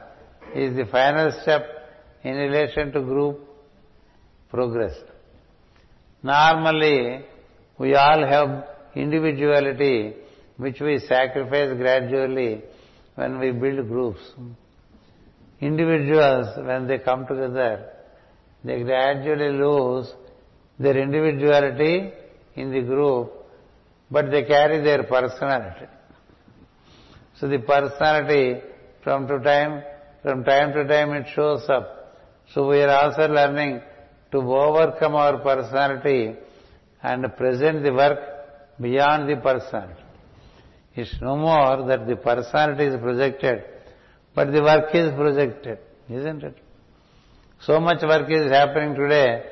is 0.56 0.76
the 0.76 0.86
final 0.92 1.32
step 1.44 1.64
in 2.24 2.36
relation 2.36 2.92
to 2.94 3.02
group 3.02 3.40
progress. 4.50 4.96
Normally, 6.24 7.24
we 7.78 7.96
all 7.96 8.26
have 8.26 8.66
individuality 8.96 10.14
which 10.58 10.80
we 10.80 11.00
sacrifice 11.00 11.76
gradually 11.78 12.62
when 13.16 13.40
we 13.40 13.52
build 13.52 13.88
groups. 13.88 14.22
Individuals, 15.60 16.48
when 16.58 16.88
they 16.88 17.00
come 17.00 17.26
together, 17.28 17.90
they 18.64 18.84
gradually 18.84 19.52
lose 19.58 20.12
their 20.80 20.98
individuality 20.98 22.12
in 22.56 22.72
the 22.72 22.82
group, 22.82 23.32
but 24.10 24.30
they 24.32 24.44
carry 24.44 24.82
their 24.84 25.04
personality. 25.04 25.86
So 27.40 27.48
the 27.48 27.60
personality 27.60 28.62
from 29.04 29.28
to 29.28 29.40
time, 29.40 29.84
from 30.22 30.44
time 30.44 30.74
to 30.74 30.88
time 30.88 31.12
it 31.14 31.28
shows 31.34 31.68
up. 31.70 32.16
So 32.54 32.68
we 32.68 32.82
are 32.82 32.90
also 32.90 33.32
learning 33.34 33.82
to 34.32 34.38
overcome 34.38 35.16
our 35.16 35.38
personality 35.40 36.36
and 37.02 37.36
present 37.36 37.84
the 37.84 37.94
work 37.94 38.20
beyond 38.82 39.30
the 39.30 39.38
personality. 39.38 40.04
It's 40.96 41.16
no 41.22 41.38
more 41.38 41.86
that 41.88 42.08
the 42.08 42.16
personality 42.16 42.86
is 42.86 43.00
projected, 43.00 43.64
but 44.36 44.52
the 44.52 44.62
work 44.62 44.94
is 44.94 45.14
projected, 45.14 45.80
isn't 46.10 46.44
it? 46.44 46.58
So 47.62 47.80
much 47.80 48.02
work 48.02 48.30
is 48.30 48.52
happening 48.52 48.96
today 48.96 49.44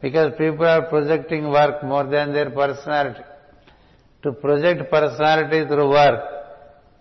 because 0.00 0.32
people 0.38 0.64
are 0.66 0.86
projecting 0.88 1.50
work 1.50 1.82
more 1.82 2.04
than 2.04 2.32
their 2.32 2.50
personality. 2.50 3.22
To 4.22 4.32
project 4.32 4.90
personality 4.90 5.66
through 5.66 5.90
work 5.90 6.20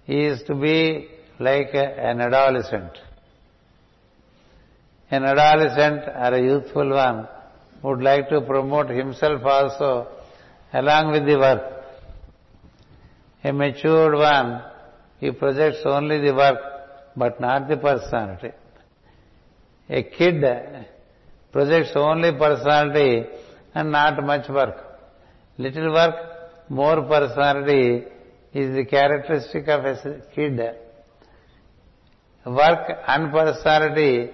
is 0.07 0.43
to 0.43 0.55
be 0.55 1.07
like 1.39 1.69
an 1.73 2.21
adolescent. 2.21 2.91
An 5.11 5.23
adolescent 5.23 6.03
or 6.09 6.33
a 6.33 6.41
youthful 6.41 6.89
one 6.89 7.27
would 7.83 8.01
like 8.01 8.29
to 8.29 8.41
promote 8.41 8.89
himself 8.89 9.41
also 9.43 10.07
along 10.73 11.11
with 11.11 11.25
the 11.25 11.37
work. 11.37 11.74
A 13.47 13.51
matured 13.53 14.15
one, 14.15 14.63
he 15.19 15.29
projects 15.31 15.81
only 15.85 16.17
the 16.25 16.33
work 16.33 16.59
but 17.15 17.39
not 17.39 17.67
the 17.67 17.77
personality. 17.77 18.51
A 19.87 20.01
kid 20.17 20.43
projects 21.51 21.91
only 21.95 22.31
personality 22.31 23.25
and 23.75 23.91
not 23.91 24.23
much 24.25 24.49
work. 24.49 24.77
Little 25.59 25.93
work, 25.93 26.15
more 26.69 27.03
personality 27.03 28.05
is 28.51 28.75
the 28.75 28.85
characteristic 28.85 29.67
of 29.67 29.85
a 29.85 30.21
kid. 30.33 30.59
Work 32.47 32.83
and 33.07 33.31
personality 33.31 34.31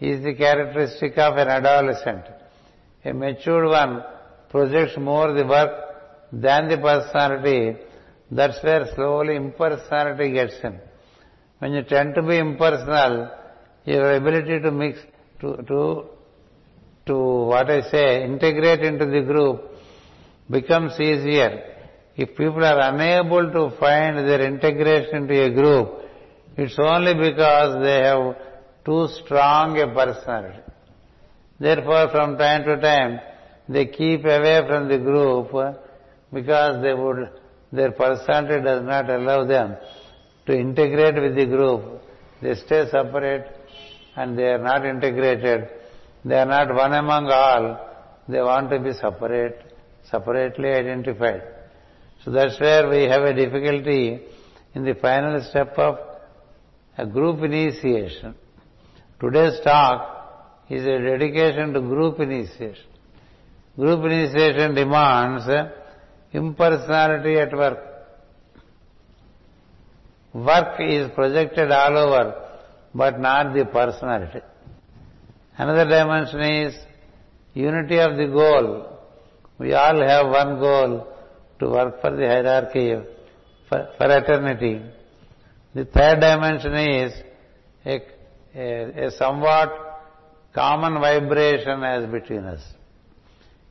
is 0.00 0.24
the 0.24 0.34
characteristic 0.34 1.18
of 1.18 1.36
an 1.36 1.48
adolescent. 1.48 2.24
A 3.04 3.12
matured 3.12 3.68
one 3.68 4.02
projects 4.48 4.96
more 4.96 5.32
the 5.34 5.46
work 5.46 5.72
than 6.32 6.68
the 6.68 6.78
personality. 6.78 7.76
That's 8.38 8.62
where 8.64 8.84
slowly 8.94 9.36
impersonality 9.36 10.32
gets 10.32 10.56
in. 10.62 10.80
When 11.60 11.72
you 11.72 11.82
tend 11.82 12.14
to 12.16 12.22
be 12.22 12.36
impersonal, 12.38 13.30
your 13.84 14.16
ability 14.16 14.60
to 14.60 14.70
mix, 14.70 14.98
to, 15.40 15.56
to, 15.68 16.04
to 17.06 17.16
what 17.50 17.70
I 17.70 17.80
say, 17.90 18.24
integrate 18.24 18.80
into 18.80 19.06
the 19.06 19.22
group 19.22 19.62
becomes 20.50 20.98
easier. 21.00 21.50
If 22.16 22.30
people 22.36 22.64
are 22.64 22.80
unable 22.92 23.50
to 23.52 23.76
find 23.78 24.18
their 24.18 24.42
integration 24.46 25.16
into 25.22 25.44
a 25.44 25.50
group, 25.50 25.88
it's 26.56 26.78
only 26.78 27.14
because 27.14 27.82
they 27.82 28.00
have 28.08 28.36
too 28.84 29.08
strong 29.22 29.78
a 29.78 29.86
personality. 29.88 30.60
Therefore, 31.58 32.10
from 32.10 32.36
time 32.36 32.64
to 32.64 32.80
time, 32.80 33.20
they 33.68 33.86
keep 33.86 34.24
away 34.24 34.60
from 34.68 34.88
the 34.88 34.98
group 34.98 35.50
because 36.32 36.82
they 36.82 36.94
would, 36.94 37.30
their 37.74 37.92
personality 37.92 38.62
does 38.62 38.84
not 38.84 39.10
allow 39.10 39.44
them 39.44 39.76
to 40.46 40.52
integrate 40.52 41.16
with 41.20 41.34
the 41.34 41.46
group. 41.46 42.02
They 42.42 42.54
stay 42.54 42.88
separate 42.90 43.46
and 44.16 44.38
they 44.38 44.48
are 44.54 44.62
not 44.62 44.84
integrated. 44.84 45.68
They 46.24 46.36
are 46.36 46.46
not 46.46 46.74
one 46.74 46.92
among 46.92 47.26
all. 47.26 47.90
They 48.28 48.40
want 48.40 48.70
to 48.70 48.78
be 48.78 48.92
separate, 48.92 49.74
separately 50.10 50.70
identified. 50.70 51.42
So 52.24 52.30
that's 52.30 52.58
where 52.60 52.88
we 52.88 53.02
have 53.04 53.22
a 53.22 53.34
difficulty 53.34 54.20
in 54.74 54.84
the 54.84 54.94
final 54.94 55.42
step 55.50 55.78
of 55.78 55.98
a 56.96 57.06
group 57.06 57.42
initiation. 57.42 58.34
Today's 59.20 59.60
talk 59.64 60.64
is 60.70 60.84
a 60.84 60.98
dedication 60.98 61.72
to 61.74 61.80
group 61.80 62.20
initiation. 62.20 62.86
Group 63.76 64.04
initiation 64.04 64.74
demands 64.74 65.46
impersonality 66.34 67.36
at 67.38 67.52
work. 67.52 67.78
Work 70.34 70.80
is 70.80 71.10
projected 71.14 71.70
all 71.70 71.96
over 71.96 72.44
but 72.94 73.20
not 73.20 73.54
the 73.54 73.64
personality. 73.64 74.40
Another 75.56 75.84
dimension 75.88 76.40
is 76.40 76.74
unity 77.54 77.98
of 77.98 78.16
the 78.16 78.26
goal. 78.26 78.98
We 79.58 79.72
all 79.72 80.00
have 80.00 80.26
one 80.26 80.58
goal 80.58 81.08
to 81.58 81.68
work 81.68 82.00
for 82.00 82.10
the 82.10 82.26
hierarchy, 82.26 82.94
for, 83.68 83.88
eternity. 84.00 84.82
The 85.74 85.84
third 85.86 86.20
dimension 86.20 86.74
is 86.74 87.12
a, 87.86 89.10
somewhat 89.18 89.72
common 90.54 90.94
vibration 91.00 91.82
as 91.82 92.10
between 92.10 92.44
us. 92.44 92.62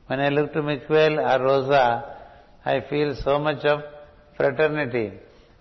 When 0.06 0.20
I 0.20 0.28
look 0.28 0.52
to 0.52 0.62
Miquel 0.62 1.18
or 1.18 1.46
I 2.64 2.80
feel 2.88 3.14
so 3.22 3.38
much 3.38 3.64
of 3.64 3.80
fraternity. 4.36 5.12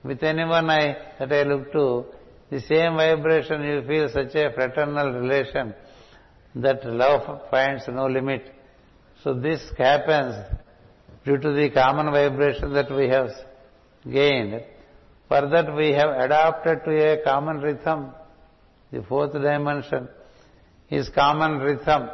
With 0.03 0.23
anyone 0.23 0.69
I, 0.69 0.95
that 1.19 1.31
I 1.31 1.43
look 1.43 1.71
to, 1.73 2.05
the 2.49 2.61
same 2.61 2.95
vibration 2.95 3.63
you 3.63 3.83
feel 3.87 4.09
such 4.09 4.35
a 4.35 4.51
fraternal 4.53 5.11
relation 5.11 5.73
that 6.55 6.85
love 6.85 7.49
finds 7.49 7.83
no 7.87 8.07
limit. 8.07 8.49
So 9.23 9.33
this 9.33 9.61
happens 9.77 10.35
due 11.25 11.37
to 11.37 11.51
the 11.53 11.69
common 11.71 12.11
vibration 12.11 12.73
that 12.73 12.91
we 12.91 13.09
have 13.09 13.29
gained. 14.09 14.61
For 15.27 15.47
that 15.49 15.75
we 15.75 15.91
have 15.93 16.09
adapted 16.09 16.83
to 16.85 17.13
a 17.13 17.23
common 17.23 17.57
rhythm. 17.57 18.11
The 18.91 19.03
fourth 19.03 19.33
dimension 19.33 20.07
is 20.89 21.09
common 21.09 21.59
rhythm. 21.59 22.09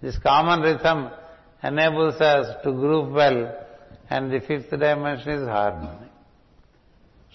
This 0.00 0.16
common 0.18 0.60
rhythm 0.60 1.10
enables 1.62 2.20
us 2.20 2.62
to 2.62 2.72
group 2.72 3.12
well 3.12 3.65
and 4.08 4.30
the 4.30 4.40
fifth 4.40 4.70
dimension 4.70 5.30
is 5.30 5.48
harmony. 5.48 6.08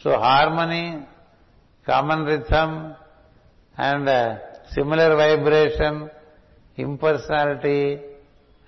So 0.02 0.12
harmony 0.12 1.06
common 1.86 2.26
rhythm 2.26 2.96
and 3.78 4.40
similar 4.74 5.16
vibration, 5.16 6.10
impersonality, 6.78 8.00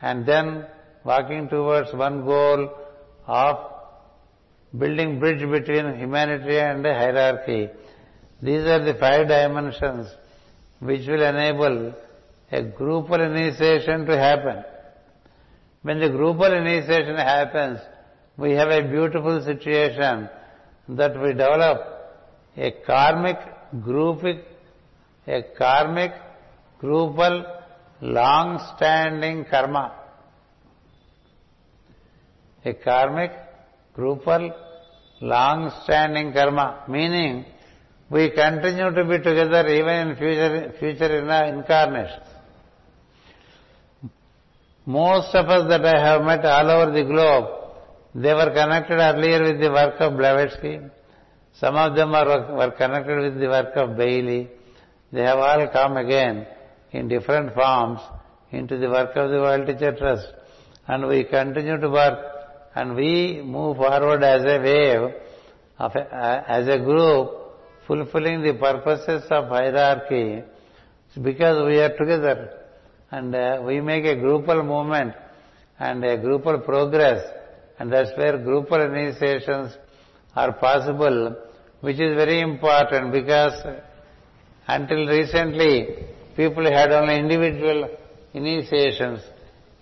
and 0.02 0.26
then 0.26 0.66
walking 1.04 1.48
towards 1.50 1.94
one 1.94 2.26
goal 2.26 2.70
of 3.28 3.58
building 4.78 5.20
bridge 5.20 5.48
between 5.50 5.98
humanity 5.98 6.58
and 6.58 6.86
hierarchy. 6.86 7.70
These 8.42 8.64
are 8.64 8.84
the 8.84 8.96
five 9.00 9.28
dimensions 9.28 10.08
which 10.80 11.08
will 11.08 11.24
enable 11.24 11.94
a 12.52 12.62
groupal 12.64 13.20
initiation 13.26 14.06
to 14.06 14.18
happen. 14.18 14.64
When 15.84 16.00
the 16.00 16.08
groupal 16.08 16.58
initiation 16.60 17.16
happens, 17.16 17.80
we 18.38 18.52
have 18.52 18.70
a 18.70 18.82
beautiful 18.90 19.44
situation 19.44 20.30
that 20.90 21.20
we 21.22 21.30
develop 21.30 21.80
a 22.58 22.72
karmic 22.86 23.38
groupic, 23.78 24.44
a 25.28 25.44
karmic 25.58 26.12
groupal 26.82 27.62
long-standing 28.02 29.46
karma. 29.46 29.94
A 32.66 32.74
karmic 32.74 33.32
groupal 33.96 34.52
long-standing 35.22 36.34
karma, 36.34 36.84
meaning 36.90 37.46
we 38.10 38.32
continue 38.32 38.92
to 38.94 39.06
be 39.06 39.18
together 39.18 39.68
even 39.68 40.10
in 40.10 40.16
future, 40.16 40.74
future 40.80 41.20
incarnations. 41.20 42.28
Most 44.86 45.34
of 45.34 45.48
us 45.48 45.70
that 45.70 45.86
I 45.86 46.00
have 46.00 46.24
met 46.24 46.44
all 46.46 46.70
over 46.70 46.92
the 46.92 47.04
globe, 47.04 47.63
they 48.16 48.34
were 48.34 48.52
connected 48.52 49.00
earlier 49.00 49.44
with 49.44 49.60
the 49.60 49.72
work 49.72 49.96
of 50.00 50.14
Blavatsky. 50.18 50.80
Some 51.54 51.76
of 51.76 51.96
them 51.96 52.14
are, 52.14 52.56
were 52.56 52.72
connected 52.72 53.22
with 53.24 53.40
the 53.40 53.48
work 53.48 53.76
of 53.76 53.98
Bailey. 53.98 54.50
They 55.12 55.22
have 55.22 55.40
all 55.40 55.68
come 55.70 55.98
again 55.98 56.46
in 56.92 57.08
different 57.08 57.54
forms 57.54 58.00
into 58.52 58.78
the 58.78 58.90
work 58.90 59.16
of 59.16 59.32
the 59.32 59.38
World 59.38 59.66
Teacher 59.68 59.96
Trust. 59.96 60.28
And 60.88 61.08
we 61.08 61.24
continue 61.24 61.80
to 61.80 61.90
work 61.90 62.20
and 62.76 62.96
we 62.96 63.42
move 63.44 63.78
forward 63.78 64.24
as 64.24 64.44
a 64.44 64.60
wave, 64.62 65.14
as 65.80 66.68
a 66.68 66.78
group, 66.80 67.32
fulfilling 67.88 68.42
the 68.44 68.54
purposes 68.54 69.24
of 69.30 69.48
hierarchy 69.48 70.44
because 71.22 71.66
we 71.68 71.80
are 71.80 71.96
together 71.96 72.60
and 73.12 73.36
uh, 73.36 73.62
we 73.66 73.82
make 73.82 74.06
a 74.06 74.16
groupal 74.16 74.66
movement 74.66 75.14
and 75.80 76.04
a 76.04 76.18
groupal 76.18 76.64
progress 76.66 77.24
and 77.84 77.92
that's 77.92 78.12
where 78.18 78.36
groupal 78.38 78.82
initiations 78.90 79.74
are 80.42 80.54
possible 80.54 81.18
which 81.82 82.00
is 82.06 82.12
very 82.16 82.40
important 82.40 83.12
because 83.12 83.56
until 84.76 85.02
recently 85.06 85.72
people 86.38 86.64
had 86.76 86.94
only 86.94 87.18
individual 87.20 87.90
initiations, 88.34 89.20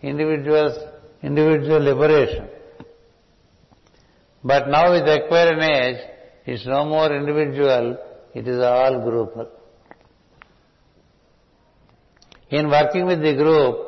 individuals, 0.02 0.74
individual 1.22 1.80
liberation. 1.90 2.48
But 4.44 4.68
now 4.68 4.92
with 4.94 5.08
acquired 5.08 5.60
age, 5.60 6.02
it's 6.48 6.66
no 6.66 6.84
more 6.86 7.16
individual, 7.16 7.98
it 8.34 8.48
is 8.48 8.60
all 8.64 8.94
groupal. 9.08 9.48
In 12.50 12.68
working 12.68 13.06
with 13.06 13.22
the 13.22 13.36
group, 13.36 13.78